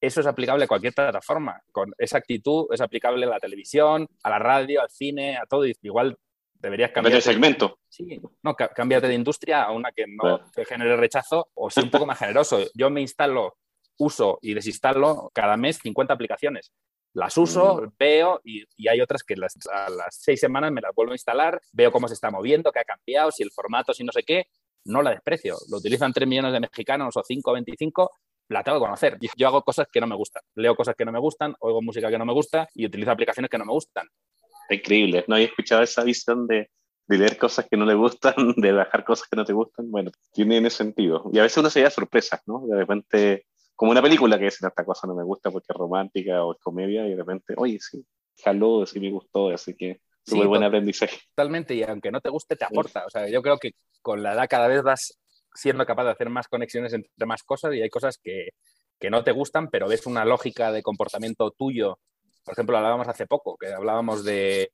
eso 0.00 0.20
es 0.20 0.26
aplicable 0.26 0.64
a 0.64 0.68
cualquier 0.68 0.92
plataforma. 0.92 1.60
Con 1.72 1.92
esa 1.98 2.18
actitud 2.18 2.66
es 2.72 2.80
aplicable 2.80 3.24
a 3.26 3.30
la 3.30 3.40
televisión, 3.40 4.06
a 4.22 4.30
la 4.30 4.38
radio, 4.38 4.82
al 4.82 4.90
cine, 4.90 5.36
a 5.36 5.46
todo. 5.46 5.64
Igual 5.64 6.16
deberías 6.52 6.90
cambiar 6.90 7.14
de 7.14 7.20
segmento. 7.20 7.78
Sí, 7.88 8.20
no, 8.42 8.54
cámbiate 8.54 9.08
de 9.08 9.14
industria 9.14 9.62
a 9.62 9.72
una 9.72 9.92
que 9.92 10.04
no 10.06 10.40
te 10.50 10.64
genere 10.64 10.96
rechazo 10.96 11.48
o 11.54 11.70
sea 11.70 11.82
un 11.82 11.90
poco 11.90 12.06
más 12.06 12.18
generoso. 12.18 12.60
Yo 12.74 12.90
me 12.90 13.00
instalo, 13.00 13.56
uso 13.98 14.38
y 14.42 14.54
desinstalo 14.54 15.30
cada 15.32 15.56
mes 15.56 15.78
50 15.78 16.12
aplicaciones. 16.12 16.72
Las 17.14 17.36
uso, 17.38 17.92
veo 17.98 18.40
y, 18.44 18.64
hay 18.88 19.00
otras 19.00 19.22
que 19.22 19.36
las, 19.36 19.54
a 19.72 19.88
las 19.88 20.16
seis 20.16 20.40
semanas 20.40 20.72
me 20.72 20.80
las 20.80 20.94
vuelvo 20.94 21.12
a 21.12 21.14
instalar, 21.14 21.60
veo 21.72 21.92
cómo 21.92 22.08
se 22.08 22.14
está 22.14 22.30
moviendo, 22.30 22.72
qué 22.72 22.80
ha 22.80 22.84
cambiado, 22.84 23.30
si 23.30 23.42
el 23.42 23.52
formato, 23.52 23.94
si 23.94 24.04
no 24.04 24.12
sé 24.12 24.24
qué, 24.24 24.48
no 24.84 25.00
la 25.00 25.10
desprecio. 25.10 25.56
Lo 25.70 25.78
utilizan 25.78 26.12
3 26.12 26.28
millones 26.28 26.52
de 26.52 26.60
mexicanos 26.60 27.16
o 27.16 27.22
5 27.22 27.50
o 27.50 27.54
25 27.54 28.10
la 28.48 28.62
tengo 28.62 28.78
que 28.78 28.84
conocer. 28.84 29.18
Yo 29.36 29.46
hago 29.46 29.62
cosas 29.62 29.86
que 29.90 30.00
no 30.00 30.06
me 30.06 30.16
gustan, 30.16 30.42
leo 30.54 30.74
cosas 30.74 30.94
que 30.96 31.04
no 31.04 31.12
me 31.12 31.18
gustan, 31.18 31.54
oigo 31.60 31.80
música 31.80 32.10
que 32.10 32.18
no 32.18 32.26
me 32.26 32.32
gusta 32.32 32.68
y 32.74 32.86
utilizo 32.86 33.10
aplicaciones 33.10 33.50
que 33.50 33.58
no 33.58 33.64
me 33.64 33.72
gustan. 33.72 34.08
Increíble, 34.70 35.24
no 35.28 35.36
había 35.36 35.46
escuchado 35.46 35.82
esa 35.82 36.04
visión 36.04 36.46
de, 36.46 36.70
leer 37.06 37.36
cosas 37.36 37.66
que 37.70 37.76
no 37.76 37.84
le 37.84 37.94
gustan, 37.94 38.34
de 38.56 38.72
bajar 38.72 39.04
cosas 39.04 39.28
que 39.28 39.36
no 39.36 39.44
te 39.44 39.52
gustan. 39.52 39.90
Bueno, 39.90 40.10
tiene 40.32 40.58
ese 40.58 40.70
sentido. 40.70 41.30
Y 41.32 41.38
a 41.38 41.42
veces 41.42 41.58
uno 41.58 41.70
se 41.70 41.82
da 41.82 41.90
sorpresas, 41.90 42.40
¿no? 42.46 42.66
De 42.66 42.76
repente, 42.76 43.46
como 43.74 43.90
una 43.90 44.02
película 44.02 44.38
que 44.38 44.44
dice, 44.44 44.66
esta 44.66 44.84
cosa 44.84 45.06
no 45.06 45.14
me 45.14 45.24
gusta 45.24 45.50
porque 45.50 45.66
es 45.70 45.76
romántica 45.76 46.44
o 46.44 46.52
es 46.52 46.58
comedia, 46.60 47.06
y 47.06 47.10
de 47.10 47.16
repente, 47.16 47.54
oye, 47.56 47.78
sí, 47.80 48.04
jaló, 48.42 48.86
sí 48.86 49.00
me 49.00 49.10
gustó, 49.10 49.48
así 49.48 49.74
que 49.74 50.00
súper 50.24 50.46
buen 50.46 50.62
aprendizaje. 50.62 51.18
Totalmente, 51.34 51.74
y 51.74 51.82
aunque 51.82 52.10
no 52.10 52.20
te 52.20 52.30
guste, 52.30 52.56
te 52.56 52.64
aporta. 52.64 53.04
O 53.06 53.10
sea, 53.10 53.28
yo 53.28 53.42
creo 53.42 53.58
que 53.58 53.72
con 54.00 54.22
la 54.22 54.34
edad 54.34 54.46
cada 54.48 54.68
vez 54.68 54.82
vas 54.82 55.18
siendo 55.54 55.86
capaz 55.86 56.04
de 56.04 56.10
hacer 56.10 56.30
más 56.30 56.48
conexiones 56.48 56.92
entre 56.92 57.26
más 57.26 57.42
cosas 57.42 57.74
y 57.74 57.82
hay 57.82 57.90
cosas 57.90 58.18
que, 58.18 58.50
que 58.98 59.10
no 59.10 59.22
te 59.22 59.32
gustan, 59.32 59.70
pero 59.70 59.88
ves 59.88 60.06
una 60.06 60.24
lógica 60.24 60.72
de 60.72 60.82
comportamiento 60.82 61.50
tuyo. 61.50 61.98
Por 62.44 62.52
ejemplo, 62.52 62.76
hablábamos 62.76 63.08
hace 63.08 63.26
poco, 63.26 63.56
que 63.56 63.68
hablábamos 63.68 64.24
de, 64.24 64.72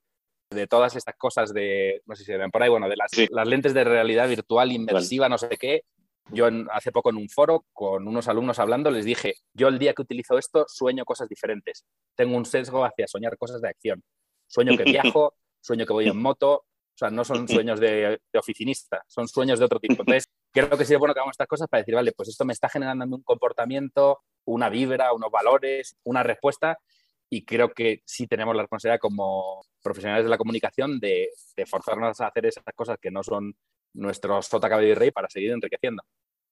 de 0.51 0.67
todas 0.67 0.97
estas 0.97 1.17
cosas 1.17 1.53
de, 1.53 2.03
no 2.07 2.17
sé 2.17 2.25
si 2.25 2.33
se 2.33 2.39
ven 2.39 2.51
por 2.51 2.63
ahí, 2.63 2.69
bueno, 2.69 2.89
de 2.89 2.97
las, 2.97 3.11
las 3.31 3.49
lentes 3.49 3.75
de 3.75 3.85
realidad 3.85 4.29
virtual 4.29 4.73
inmersiva, 4.73 5.29
no 5.29 5.39
sé 5.39 5.51
qué. 5.59 5.83
Yo 6.33 6.49
hace 6.73 6.93
poco 6.93 7.11
en 7.11 7.17
un 7.17 7.29
foro 7.29 7.67
con 7.73 8.07
unos 8.07 8.29
alumnos 8.29 8.59
hablando 8.59 8.91
les 8.91 9.05
dije, 9.05 9.35
yo 9.53 9.69
el 9.69 9.79
día 9.79 9.95
que 9.95 10.03
utilizo 10.03 10.39
esto 10.39 10.65
sueño 10.69 11.05
cosas 11.05 11.29
diferentes. 11.29 11.85
Tengo 12.15 12.37
un 12.37 12.45
sesgo 12.45 12.85
hacia 12.85 13.07
soñar 13.07 13.37
cosas 13.37 13.61
de 13.61 13.69
acción. 13.69 14.03
Sueño 14.47 14.77
que 14.77 14.85
viajo, 15.15 15.35
sueño 15.61 15.87
que 15.87 15.93
voy 15.93 16.09
en 16.09 16.21
moto, 16.21 16.53
o 16.55 16.97
sea, 16.97 17.11
no 17.11 17.25
son 17.25 17.49
sueños 17.49 17.81
de, 17.81 18.21
de, 18.33 18.39
oficinista, 18.39 19.03
son 19.07 19.27
sueños 19.27 19.59
de 19.59 19.65
otro 19.65 19.81
tipo. 19.81 20.03
Entonces, 20.03 20.27
creo 20.53 20.71
que 20.71 20.85
sería 20.85 20.99
bueno 20.99 21.15
que 21.15 21.21
hagamos 21.21 21.35
estas 21.35 21.49
cosas 21.49 21.69
para 21.69 21.81
decir, 21.81 21.95
vale, 21.95 22.13
pues 22.13 22.29
esto 22.29 22.45
me 22.45 22.53
está 22.53 22.69
generando 22.69 23.17
un 23.17 23.23
comportamiento, 23.23 24.21
una 24.45 24.69
vibra, 24.69 25.13
unos 25.13 25.31
valores, 25.31 25.97
una 26.05 26.23
respuesta 26.23 26.79
y 27.31 27.45
creo 27.45 27.73
que 27.73 28.03
sí 28.05 28.27
tenemos 28.27 28.57
la 28.57 28.63
responsabilidad 28.63 29.01
como 29.01 29.65
profesionales 29.83 30.25
de 30.25 30.31
la 30.31 30.37
comunicación 30.37 30.99
de, 30.99 31.31
forzarnos 31.67 32.21
a 32.21 32.27
hacer 32.27 32.47
esas 32.47 32.65
cosas 32.75 32.99
que 33.01 33.11
no 33.11 33.23
son 33.23 33.55
nuestro 33.95 34.41
sota 34.43 34.69
cabello 34.69 34.93
y 34.93 34.95
rey 34.95 35.11
para 35.11 35.29
seguir 35.29 35.51
enriqueciendo. 35.51 36.03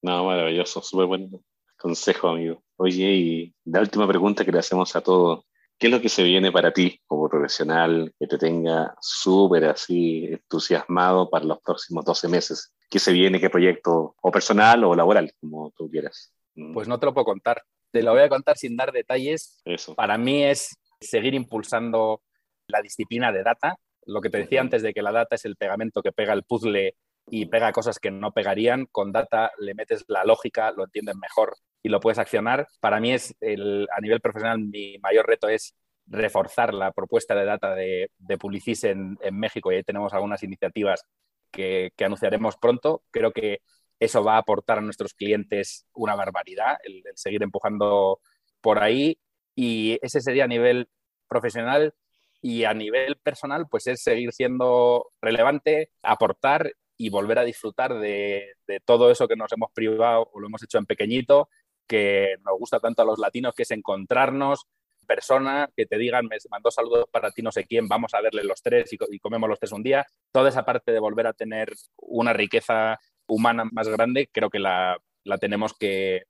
No, 0.02 0.24
maravilloso, 0.24 0.82
súper 0.82 1.06
buen 1.06 1.30
consejo, 1.76 2.28
amigo. 2.28 2.62
Oye, 2.76 3.12
y 3.12 3.54
la 3.64 3.80
última 3.80 4.06
pregunta 4.06 4.44
que 4.44 4.52
le 4.52 4.58
hacemos 4.58 4.94
a 4.94 5.00
todos, 5.00 5.44
¿qué 5.78 5.86
es 5.86 5.92
lo 5.92 6.00
que 6.00 6.08
se 6.08 6.22
viene 6.22 6.52
para 6.52 6.72
ti 6.72 7.00
como 7.06 7.28
profesional 7.28 8.14
que 8.18 8.26
te 8.26 8.38
tenga 8.38 8.94
súper 9.00 9.64
así 9.64 10.26
entusiasmado 10.26 11.28
para 11.30 11.44
los 11.44 11.60
próximos 11.60 12.04
12 12.04 12.28
meses? 12.28 12.74
¿Qué 12.90 12.98
se 12.98 13.12
viene, 13.12 13.40
qué 13.40 13.50
proyecto, 13.50 14.14
o 14.20 14.30
personal 14.30 14.84
o 14.84 14.94
laboral, 14.94 15.32
como 15.40 15.70
tú 15.76 15.90
quieras? 15.90 16.32
Pues 16.72 16.88
no 16.88 16.98
te 16.98 17.06
lo 17.06 17.14
puedo 17.14 17.24
contar, 17.24 17.62
te 17.92 18.02
lo 18.02 18.12
voy 18.12 18.22
a 18.22 18.28
contar 18.28 18.56
sin 18.56 18.76
dar 18.76 18.92
detalles. 18.92 19.60
Eso. 19.64 19.94
Para 19.94 20.18
mí 20.18 20.44
es 20.44 20.76
seguir 21.00 21.34
impulsando 21.34 22.22
la 22.68 22.82
disciplina 22.82 23.32
de 23.32 23.42
data. 23.42 23.76
Lo 24.06 24.20
que 24.20 24.30
te 24.30 24.38
decía 24.38 24.60
antes 24.60 24.82
de 24.82 24.92
que 24.92 25.02
la 25.02 25.12
data 25.12 25.36
es 25.36 25.44
el 25.44 25.56
pegamento 25.56 26.02
que 26.02 26.12
pega 26.12 26.32
el 26.32 26.44
puzzle 26.44 26.96
y 27.30 27.46
pega 27.46 27.72
cosas 27.72 27.98
que 27.98 28.10
no 28.10 28.32
pegarían. 28.32 28.86
Con 28.86 29.12
data 29.12 29.52
le 29.58 29.74
metes 29.74 30.04
la 30.08 30.24
lógica, 30.24 30.72
lo 30.72 30.84
entiendes 30.84 31.16
mejor 31.16 31.56
y 31.82 31.88
lo 31.88 32.00
puedes 32.00 32.18
accionar. 32.18 32.66
Para 32.80 33.00
mí 33.00 33.12
es 33.12 33.34
el, 33.40 33.88
a 33.96 34.00
nivel 34.00 34.20
profesional 34.20 34.58
mi 34.58 34.98
mayor 34.98 35.26
reto 35.26 35.48
es 35.48 35.74
reforzar 36.06 36.72
la 36.72 36.92
propuesta 36.92 37.34
de 37.34 37.44
data 37.44 37.74
de, 37.74 38.10
de 38.18 38.38
Publicis 38.38 38.84
en, 38.84 39.18
en, 39.20 39.38
México 39.38 39.70
y 39.70 39.76
ahí 39.76 39.82
tenemos 39.82 40.14
algunas 40.14 40.42
iniciativas 40.42 41.04
que, 41.50 41.92
que 41.96 42.04
anunciaremos 42.04 42.56
pronto. 42.56 43.02
Creo 43.10 43.32
que 43.32 43.60
eso 44.00 44.24
va 44.24 44.36
a 44.36 44.38
aportar 44.38 44.78
a 44.78 44.82
nuestros 44.82 45.12
clientes 45.14 45.86
una 45.92 46.14
barbaridad, 46.14 46.78
el, 46.84 47.02
el, 47.04 47.16
seguir 47.16 47.42
empujando 47.42 48.20
por 48.60 48.78
ahí. 48.82 49.18
Y 49.54 49.98
ese 50.02 50.20
sería 50.20 50.44
a 50.44 50.48
nivel 50.48 50.88
profesional 51.28 51.94
y 52.40 52.64
a 52.64 52.74
nivel 52.74 53.16
personal, 53.16 53.66
pues 53.68 53.86
es 53.86 54.02
seguir 54.02 54.32
siendo 54.32 55.10
relevante, 55.20 55.90
aportar 56.02 56.72
y 56.98 57.10
volver 57.10 57.38
a 57.38 57.44
disfrutar 57.44 57.98
de, 57.98 58.54
todo 58.84 59.10
eso 59.10 59.28
que 59.28 59.36
nos 59.36 59.52
hemos 59.52 59.70
privado 59.72 60.28
o 60.32 60.40
lo 60.40 60.48
hemos 60.48 60.62
hecho 60.62 60.78
en 60.78 60.84
pequeñito, 60.84 61.48
que 61.86 62.34
nos 62.44 62.58
gusta 62.58 62.80
tanto 62.80 63.02
a 63.02 63.04
los 63.04 63.18
latinos, 63.18 63.54
que 63.54 63.62
es 63.62 63.70
encontrarnos, 63.70 64.66
persona, 65.06 65.70
que 65.74 65.86
te 65.86 65.96
digan, 65.96 66.26
me 66.26 66.36
mandó 66.50 66.70
saludos 66.70 67.06
para 67.10 67.30
ti 67.30 67.40
no 67.40 67.50
sé 67.50 67.64
quién, 67.64 67.88
vamos 67.88 68.12
a 68.12 68.20
verle 68.20 68.44
los 68.44 68.60
tres 68.60 68.92
y, 68.92 69.18
comemos 69.18 69.48
los 69.48 69.58
tres 69.58 69.72
un 69.72 69.82
día. 69.82 70.04
Toda 70.32 70.50
esa 70.50 70.64
parte 70.64 70.92
de 70.92 70.98
volver 70.98 71.28
a 71.28 71.32
tener 71.32 71.72
una 71.96 72.32
riqueza 72.32 72.98
humana 73.26 73.64
más 73.72 73.88
grande, 73.88 74.28
creo 74.30 74.50
que 74.50 74.58
la, 74.58 74.98
la 75.24 75.38
tenemos 75.38 75.72
que 75.72 76.24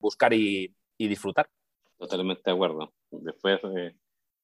buscar 0.00 0.32
y, 0.32 0.74
y, 0.98 1.06
disfrutar. 1.06 1.48
Totalmente 1.98 2.42
de 2.46 2.52
acuerdo. 2.52 2.92
Después 3.10 3.60
de 3.62 3.94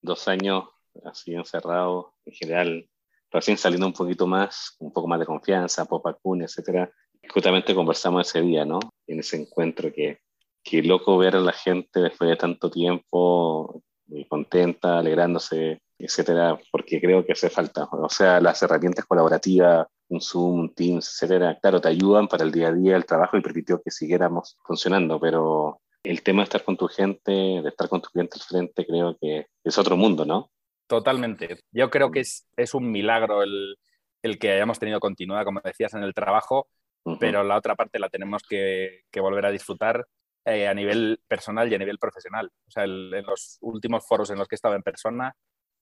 dos 0.02 0.28
años 0.28 0.64
así 1.04 1.34
encerrado, 1.34 2.14
en 2.26 2.34
general, 2.34 2.88
recién 3.30 3.56
saliendo 3.56 3.86
un 3.86 3.92
poquito 3.92 4.26
más, 4.26 4.76
un 4.78 4.92
poco 4.92 5.08
más 5.08 5.20
de 5.20 5.26
confianza, 5.26 5.84
pop 5.84 6.04
vacuna, 6.04 6.44
etcétera, 6.44 6.90
justamente 7.28 7.74
conversamos 7.74 8.28
ese 8.28 8.42
día, 8.42 8.64
¿no? 8.64 8.80
En 9.06 9.20
ese 9.20 9.36
encuentro 9.36 9.92
que, 9.92 10.20
que 10.62 10.82
loco 10.82 11.18
ver 11.18 11.36
a 11.36 11.40
la 11.40 11.52
gente 11.52 12.00
después 12.00 12.28
de 12.28 12.36
tanto 12.36 12.70
tiempo 12.70 13.82
contenta, 14.28 14.98
alegrándose, 14.98 15.80
etcétera, 15.98 16.58
porque 16.72 17.00
creo 17.00 17.24
que 17.24 17.32
hace 17.32 17.50
falta. 17.50 17.84
O 17.92 18.08
sea, 18.08 18.40
las 18.40 18.62
herramientas 18.62 19.04
colaborativas, 19.06 19.86
un 20.08 20.20
Zoom, 20.20 20.60
un 20.60 20.74
Teams, 20.74 21.08
etcétera, 21.08 21.58
claro, 21.60 21.80
te 21.80 21.88
ayudan 21.88 22.26
para 22.26 22.44
el 22.44 22.50
día 22.50 22.68
a 22.68 22.72
día, 22.72 22.96
el 22.96 23.06
trabajo 23.06 23.36
y 23.36 23.42
permitió 23.42 23.80
que 23.82 23.90
siguiéramos 23.90 24.56
funcionando, 24.64 25.20
pero 25.20 25.80
el 26.02 26.22
tema 26.22 26.42
de 26.42 26.44
estar 26.44 26.64
con 26.64 26.76
tu 26.76 26.88
gente, 26.88 27.30
de 27.30 27.68
estar 27.68 27.88
con 27.88 28.00
tu 28.00 28.08
cliente 28.10 28.36
al 28.36 28.42
frente, 28.42 28.86
creo 28.86 29.16
que 29.20 29.46
es 29.62 29.78
otro 29.78 29.96
mundo, 29.96 30.24
¿no? 30.24 30.50
Totalmente. 30.90 31.60
Yo 31.70 31.88
creo 31.88 32.10
que 32.10 32.18
es, 32.18 32.48
es 32.56 32.74
un 32.74 32.90
milagro 32.90 33.44
el, 33.44 33.76
el, 34.22 34.40
que 34.40 34.50
hayamos 34.50 34.80
tenido 34.80 34.98
continuidad, 34.98 35.44
como 35.44 35.60
decías, 35.60 35.94
en 35.94 36.02
el 36.02 36.14
trabajo, 36.14 36.66
uh 37.04 37.12
-huh. 37.12 37.18
pero 37.20 37.44
la 37.44 37.56
otra 37.56 37.76
parte 37.76 38.00
la 38.00 38.08
tenemos 38.08 38.42
que, 38.42 39.04
que 39.08 39.20
volver 39.20 39.46
a 39.46 39.52
disfrutar 39.52 40.04
eh, 40.44 40.66
a 40.66 40.74
nivel 40.74 41.20
personal 41.28 41.70
y 41.70 41.76
a 41.76 41.78
nivel 41.78 41.98
profesional. 41.98 42.50
O 42.66 42.70
sea, 42.72 42.82
el, 42.82 43.14
en 43.14 43.24
los 43.24 43.58
últimos 43.60 44.04
foros 44.04 44.30
en 44.30 44.38
los 44.38 44.48
que 44.48 44.56
he 44.56 44.60
estado 44.60 44.74
en 44.74 44.82
persona, 44.82 45.32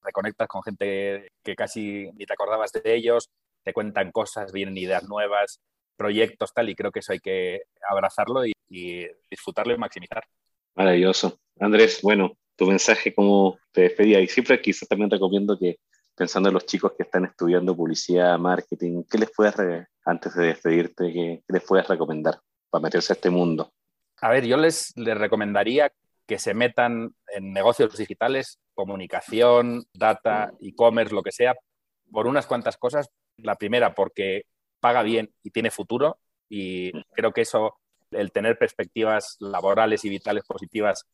reconectas 0.03 0.47
con 0.47 0.63
gente 0.63 1.29
que 1.43 1.57
casi 1.57 2.11
ni 2.13 2.27
te 2.27 2.35
acordabas 2.35 2.71
de 2.73 2.83
ellos, 2.95 3.31
te 3.65 3.73
cuentan 3.73 4.13
cosas, 4.13 4.53
vienen 4.53 4.77
ideas 4.77 5.09
nuevas, 5.09 5.59
proyectos, 5.97 6.53
tal, 6.53 6.69
y 6.69 6.75
creo 6.75 6.93
que 6.93 6.99
eso 6.99 7.13
hay 7.13 7.21
que 7.21 7.63
abrazarlo 7.89 8.45
y, 8.45 8.53
y 8.69 9.07
disfrutarlo 9.31 9.73
y 9.73 9.79
maximizar. 9.79 10.23
Maravilloso. 10.75 11.41
Andrés, 11.59 12.01
bueno, 12.03 12.37
tu 12.59 12.67
mensaje 12.67 13.15
como 13.15 13.59
te 13.71 13.83
despedía. 13.83 14.21
Y 14.21 14.27
siempre 14.27 14.61
quizás 14.61 14.89
también 14.89 15.09
recomiendo 15.09 15.57
que, 15.57 15.79
pensando 16.17 16.49
en 16.49 16.55
los 16.55 16.67
chicos 16.67 16.93
que 16.97 17.05
están 17.05 17.25
estudiando 17.25 17.77
publicidad, 17.77 18.37
marketing, 18.37 19.05
¿qué 19.09 19.19
les 19.19 19.31
puedes, 19.31 19.55
antes 20.05 20.35
de 20.35 20.47
despedirte, 20.47 21.13
qué, 21.13 21.43
qué 21.47 21.53
les 21.53 21.63
puedes 21.63 21.87
recomendar 21.87 22.41
para 22.69 22.83
meterse 22.83 23.13
a 23.13 23.15
este 23.15 23.31
mundo? 23.31 23.73
A 24.21 24.31
ver, 24.31 24.45
yo 24.45 24.57
les, 24.57 24.93
les 24.97 25.17
recomendaría 25.17 25.93
que 26.27 26.41
se 26.41 26.53
metan 26.53 27.15
en 27.33 27.53
negocios 27.53 27.97
digitales, 27.97 28.59
comunicación, 28.75 29.85
data, 29.95 30.53
e-commerce, 30.61 31.15
lo 31.15 31.23
que 31.23 31.33
sea, 31.33 31.55
por 32.11 32.27
unas 32.27 32.47
cuantas 32.47 32.77
cosas. 32.77 33.09
La 33.37 33.55
primera, 33.55 33.95
porque 33.95 34.47
paga 34.81 35.05
bien 35.05 35.31
y 35.45 35.51
tiene 35.51 35.71
futuro, 35.71 36.19
y 36.49 36.91
creo 37.13 37.33
que 37.33 37.43
eso, 37.43 37.77
el 38.11 38.33
tener 38.33 38.59
perspectivas 38.59 39.37
laborales 39.39 40.05
y 40.05 40.09
vitales 40.09 40.45
positivas, 40.45 41.07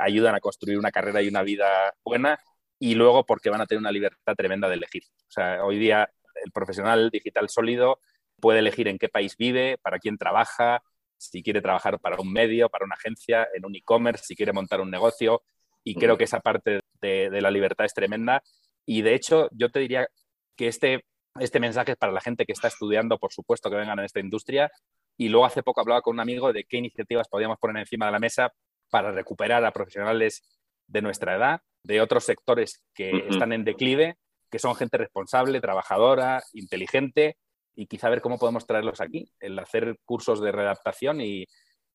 ayudan 0.00 0.34
a 0.34 0.40
construir 0.40 0.78
una 0.78 0.90
carrera 0.90 1.22
y 1.22 1.28
una 1.28 1.42
vida 1.42 1.94
buena, 2.04 2.38
y 2.78 2.94
luego 2.94 3.24
porque 3.24 3.50
van 3.50 3.60
a 3.60 3.66
tener 3.66 3.80
una 3.80 3.92
libertad 3.92 4.34
tremenda 4.34 4.68
de 4.68 4.74
elegir. 4.74 5.02
O 5.28 5.30
sea, 5.30 5.64
hoy 5.64 5.78
día 5.78 6.10
el 6.44 6.50
profesional 6.52 7.10
digital 7.10 7.48
sólido 7.48 8.00
puede 8.40 8.60
elegir 8.60 8.88
en 8.88 8.98
qué 8.98 9.08
país 9.08 9.36
vive, 9.36 9.78
para 9.82 9.98
quién 9.98 10.16
trabaja, 10.16 10.82
si 11.18 11.42
quiere 11.42 11.60
trabajar 11.60 12.00
para 12.00 12.16
un 12.18 12.32
medio, 12.32 12.70
para 12.70 12.86
una 12.86 12.94
agencia, 12.94 13.46
en 13.54 13.66
un 13.66 13.76
e-commerce, 13.76 14.24
si 14.24 14.34
quiere 14.34 14.52
montar 14.52 14.80
un 14.80 14.90
negocio. 14.90 15.42
Y 15.84 15.94
creo 15.94 16.16
que 16.16 16.24
esa 16.24 16.40
parte 16.40 16.80
de, 17.00 17.40
la 17.40 17.50
libertad 17.50 17.84
es 17.84 17.94
tremenda. 17.94 18.42
Y 18.86 19.02
de 19.02 19.14
hecho, 19.14 19.48
yo 19.52 19.70
te 19.70 19.80
diría 19.80 20.08
que 20.56 20.68
este, 20.68 21.04
este 21.38 21.60
mensaje 21.60 21.92
es 21.92 21.98
para 21.98 22.12
la 22.12 22.20
gente 22.22 22.46
que 22.46 22.52
está 22.52 22.68
estudiando, 22.68 23.18
por 23.18 23.32
supuesto, 23.32 23.68
que 23.68 23.76
vengan 23.76 23.98
en 23.98 24.06
esta 24.06 24.20
industria. 24.20 24.70
Y 25.18 25.28
luego 25.28 25.44
hace 25.44 25.62
poco 25.62 25.82
hablaba 25.82 26.00
con 26.00 26.14
un 26.14 26.20
amigo 26.20 26.52
de 26.52 26.64
qué 26.64 26.78
iniciativas 26.78 27.28
podíamos 27.28 27.58
poner 27.58 27.80
encima 27.80 28.06
de 28.06 28.12
la 28.12 28.18
mesa 28.18 28.50
para 28.90 29.12
recuperar 29.12 29.64
a 29.64 29.72
profesionales 29.72 30.42
de 30.86 31.02
nuestra 31.02 31.36
edad, 31.36 31.60
de 31.82 32.00
otros 32.00 32.24
sectores 32.24 32.82
que 32.94 33.12
uh 33.12 33.16
-huh. 33.16 33.30
están 33.30 33.52
en 33.52 33.64
declive, 33.64 34.16
que 34.50 34.58
son 34.58 34.74
gente 34.74 34.98
responsable, 34.98 35.60
trabajadora, 35.60 36.42
inteligente 36.52 37.36
y 37.74 37.86
quizá 37.86 38.10
ver 38.10 38.20
cómo 38.20 38.38
podemos 38.38 38.66
traerlos 38.66 39.00
aquí, 39.00 39.32
el 39.38 39.58
hacer 39.58 39.98
cursos 40.04 40.40
de 40.40 40.52
readaptación 40.52 41.20
y, 41.20 41.46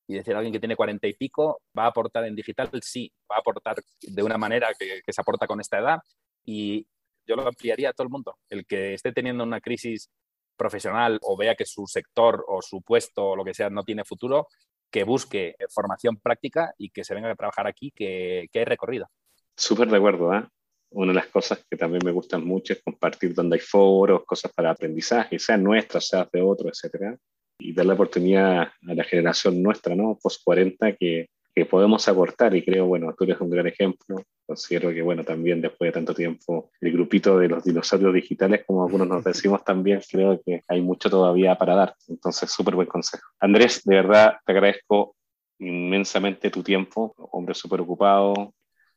y 0.08 0.14
decir 0.14 0.34
a 0.34 0.38
alguien 0.38 0.52
que 0.52 0.58
tiene 0.60 0.76
cuarenta 0.76 1.06
y 1.06 1.12
pico, 1.12 1.60
va 1.78 1.84
a 1.84 1.88
aportar 1.88 2.24
en 2.24 2.34
digital, 2.34 2.70
sí, 2.82 3.12
va 3.30 3.36
a 3.36 3.40
aportar 3.40 3.76
de 4.00 4.22
una 4.22 4.38
manera 4.38 4.68
que, 4.78 5.02
que, 5.04 5.12
se 5.12 5.20
aporta 5.20 5.46
con 5.46 5.60
esta 5.60 5.78
edad 5.78 5.98
y 6.44 6.86
yo 7.26 7.36
lo 7.36 7.46
ampliaría 7.46 7.90
a 7.90 7.92
todo 7.92 8.04
el 8.06 8.12
mundo. 8.12 8.38
El 8.48 8.64
que 8.66 8.94
esté 8.94 9.12
teniendo 9.12 9.44
una 9.44 9.60
crisis 9.60 10.10
profesional 10.56 11.18
o 11.22 11.36
vea 11.36 11.54
que 11.54 11.66
su 11.66 11.86
sector 11.86 12.44
o 12.48 12.62
su 12.62 12.82
puesto 12.82 13.30
o 13.30 13.36
lo 13.36 13.44
que 13.44 13.54
sea 13.54 13.68
no 13.68 13.84
tiene 13.84 14.04
futuro, 14.04 14.48
que 14.90 15.04
busque 15.04 15.56
formación 15.70 16.16
práctica 16.16 16.74
y 16.78 16.90
que 16.90 17.04
se 17.04 17.14
venga 17.14 17.30
a 17.30 17.36
trabajar 17.36 17.66
aquí, 17.66 17.90
que, 17.90 18.48
que 18.52 18.58
hay 18.60 18.64
recorrido. 18.64 19.08
Súper 19.56 19.88
de 19.88 19.96
acuerdo, 19.96 20.34
¿eh? 20.34 20.44
una 20.90 21.12
de 21.12 21.16
las 21.16 21.26
cosas 21.26 21.64
que 21.68 21.76
también 21.76 22.02
me 22.04 22.12
gustan 22.12 22.44
mucho 22.44 22.72
es 22.72 22.82
compartir 22.82 23.34
donde 23.34 23.56
hay 23.56 23.60
foros, 23.60 24.24
cosas 24.24 24.52
para 24.52 24.70
aprendizaje, 24.70 25.38
sean 25.38 25.62
nuestras, 25.62 26.08
sean 26.08 26.28
de 26.32 26.40
otros, 26.40 26.72
etcétera, 26.72 27.16
y 27.58 27.72
dar 27.72 27.86
la 27.86 27.94
oportunidad 27.94 28.62
a 28.62 28.94
la 28.94 29.04
generación 29.04 29.62
nuestra, 29.62 29.94
¿no? 29.94 30.18
Post 30.22 30.42
40, 30.44 30.92
que, 30.96 31.28
que 31.56 31.64
podemos 31.64 32.06
aportar, 32.06 32.54
y 32.54 32.62
creo, 32.62 32.84
bueno, 32.84 33.14
tú 33.16 33.24
eres 33.24 33.40
un 33.40 33.48
gran 33.48 33.66
ejemplo. 33.66 34.22
Considero 34.44 34.90
que, 34.90 35.00
bueno, 35.00 35.24
también 35.24 35.62
después 35.62 35.88
de 35.88 35.92
tanto 35.92 36.14
tiempo, 36.14 36.70
el 36.82 36.92
grupito 36.92 37.38
de 37.38 37.48
los 37.48 37.64
dinosaurios 37.64 38.12
digitales, 38.12 38.64
como 38.66 38.84
algunos 38.84 39.08
nos 39.08 39.24
decimos 39.24 39.64
también, 39.64 40.02
creo 40.06 40.38
que 40.44 40.60
hay 40.68 40.82
mucho 40.82 41.08
todavía 41.08 41.54
para 41.54 41.74
dar. 41.74 41.94
Entonces, 42.08 42.52
súper 42.52 42.74
buen 42.74 42.86
consejo. 42.86 43.26
Andrés, 43.40 43.82
de 43.84 43.94
verdad, 43.94 44.36
te 44.44 44.52
agradezco 44.52 45.16
inmensamente 45.58 46.50
tu 46.50 46.62
tiempo, 46.62 47.14
hombre 47.16 47.54
súper 47.54 47.80
ocupado, 47.80 48.52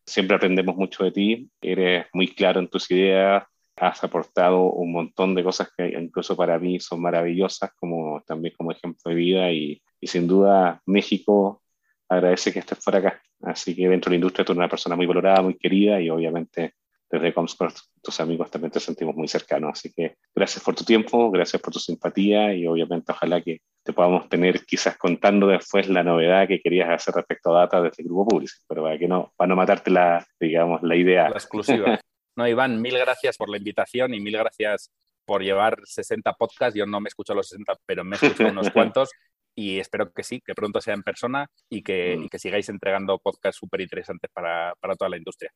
siempre 0.06 0.36
aprendemos 0.36 0.76
mucho 0.76 1.06
de 1.06 1.12
ti, 1.12 1.50
eres 1.62 2.08
muy 2.12 2.28
claro 2.28 2.60
en 2.60 2.68
tus 2.68 2.92
ideas, 2.92 3.46
has 3.78 4.04
aportado 4.04 4.64
un 4.64 4.92
montón 4.92 5.34
de 5.34 5.46
cosas 5.46 5.70
que 5.78 5.98
incluso 5.98 6.36
para 6.36 6.60
mí 6.60 6.82
son 6.82 7.02
maravillosas, 7.02 7.72
como 7.80 8.22
también 8.28 8.54
como 8.58 8.74
ejemplo 8.74 9.10
de 9.10 9.16
vida 9.16 9.50
y, 9.50 9.82
y 10.02 10.08
sin 10.08 10.28
duda 10.28 10.82
México 10.86 11.62
agradece 12.10 12.52
que 12.52 12.60
estés 12.60 12.84
por 12.84 12.96
acá. 12.96 13.22
Así 13.42 13.76
que 13.76 13.88
dentro 13.88 14.10
de 14.10 14.16
la 14.16 14.18
industria 14.18 14.44
tú 14.44 14.52
eres 14.52 14.58
una 14.58 14.70
persona 14.70 14.96
muy 14.96 15.06
valorada, 15.06 15.42
muy 15.42 15.58
querida 15.58 16.02
y 16.02 16.10
obviamente 16.10 16.74
desde 17.12 17.34
Comscore, 17.34 17.74
tus 18.04 18.20
amigos 18.20 18.52
también 18.52 18.72
te 18.72 18.80
sentimos 18.80 19.16
muy 19.16 19.28
cercanos. 19.28 19.72
Así 19.74 19.92
que 19.94 20.18
gracias 20.36 20.64
por 20.64 20.76
tu 20.76 20.84
tiempo, 20.84 21.32
gracias 21.32 21.62
por 21.62 21.74
tu 21.74 21.80
simpatía 21.80 22.54
y 22.54 22.68
obviamente 22.68 23.12
ojalá 23.12 23.42
que 23.42 23.62
te 23.84 23.94
podamos 23.94 24.30
tener 24.30 24.66
quizás 24.66 24.98
contando 24.98 25.48
después 25.48 25.88
la 25.90 26.04
novedad 26.04 26.48
que 26.48 26.60
querías 26.62 26.90
hacer 26.90 27.16
respecto 27.16 27.56
a 27.56 27.62
data 27.62 27.82
desde 27.82 28.04
el 28.04 28.10
grupo 28.10 28.28
público, 28.28 28.54
pero 28.68 28.84
para 28.84 28.98
que 28.98 29.08
no, 29.08 29.34
para 29.36 29.48
no 29.48 29.56
matarte 29.56 29.90
la, 29.90 30.26
digamos, 30.40 30.84
la 30.84 30.96
idea. 30.96 31.30
La 31.30 31.38
exclusiva. 31.38 32.00
No, 32.36 32.48
Iván, 32.48 32.82
mil 32.82 32.98
gracias 32.98 33.38
por 33.38 33.50
la 33.50 33.58
invitación 33.58 34.14
y 34.14 34.20
mil 34.20 34.38
gracias 34.38 34.92
por 35.26 35.42
llevar 35.44 35.80
60 35.84 36.34
podcasts. 36.34 36.78
Yo 36.78 36.86
no 36.86 37.00
me 37.00 37.10
escucho 37.10 37.34
los 37.34 37.50
60, 37.50 37.76
pero 37.86 38.04
me 38.04 38.16
escucho 38.16 38.48
unos 38.48 38.70
cuantos 38.72 39.10
y 39.60 39.80
espero 39.80 40.12
que 40.14 40.24
sí, 40.24 40.42
que 40.46 40.54
pronto 40.54 40.80
sea 40.80 40.94
en 40.94 41.04
persona 41.04 41.48
y 41.70 41.84
que, 41.84 42.16
mm. 42.16 42.24
y 42.24 42.30
que 42.30 42.40
sigáis 42.40 42.70
entregando 42.70 43.20
podcasts 43.20 43.60
súper 43.60 43.82
interesantes 43.82 44.32
para, 44.34 44.74
para 44.80 44.96
toda 44.96 45.10
la 45.10 45.18
industria. 45.18 45.52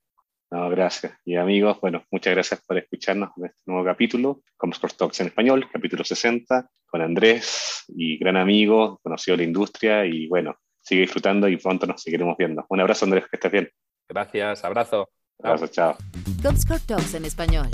No, 0.51 0.70
gracias. 0.70 1.18
Y 1.26 1.36
amigos, 1.36 1.80
bueno, 1.82 2.04
muchas 2.12 2.34
gracias 2.34 2.62
por 2.68 2.78
escucharnos 2.78 3.30
en 3.38 3.45
este 3.45 3.62
nuevo 3.66 3.86
capítulo, 3.86 4.41
Comscore 4.58 4.93
Talks 4.95 5.22
en 5.22 5.28
español, 5.28 5.68
capítulo 5.72 6.04
60, 6.04 6.70
con 6.86 7.01
Andrés 7.01 7.86
y 7.88 8.18
gran 8.18 8.36
amigo, 8.36 8.99
conocido 9.01 9.38
de 9.38 9.43
la 9.43 9.47
industria 9.47 10.06
y 10.06 10.28
bueno, 10.28 10.56
sigue 10.82 11.01
disfrutando 11.01 11.47
y 11.47 11.58
pronto 11.58 11.88
nos 11.88 12.01
seguiremos 12.01 12.36
viendo. 12.38 12.66
Un 12.70 12.82
abrazo, 12.82 13.06
Andrés, 13.06 13.24
que 13.32 13.38
estés 13.38 13.51
bien. 13.51 13.70
Gracias, 14.08 14.64
abrazo. 14.66 15.10
Abrazo, 15.41 15.68
chao. 15.68 15.97
Comscore 16.43 16.82
Talks 16.86 17.16
en 17.16 17.26
español, 17.26 17.68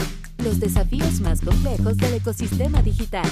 los 0.43 0.59
desafíos 0.59 1.19
más 1.21 1.41
complejos 1.41 1.97
del 1.97 2.13
ecosistema 2.13 2.81
digital. 2.81 3.27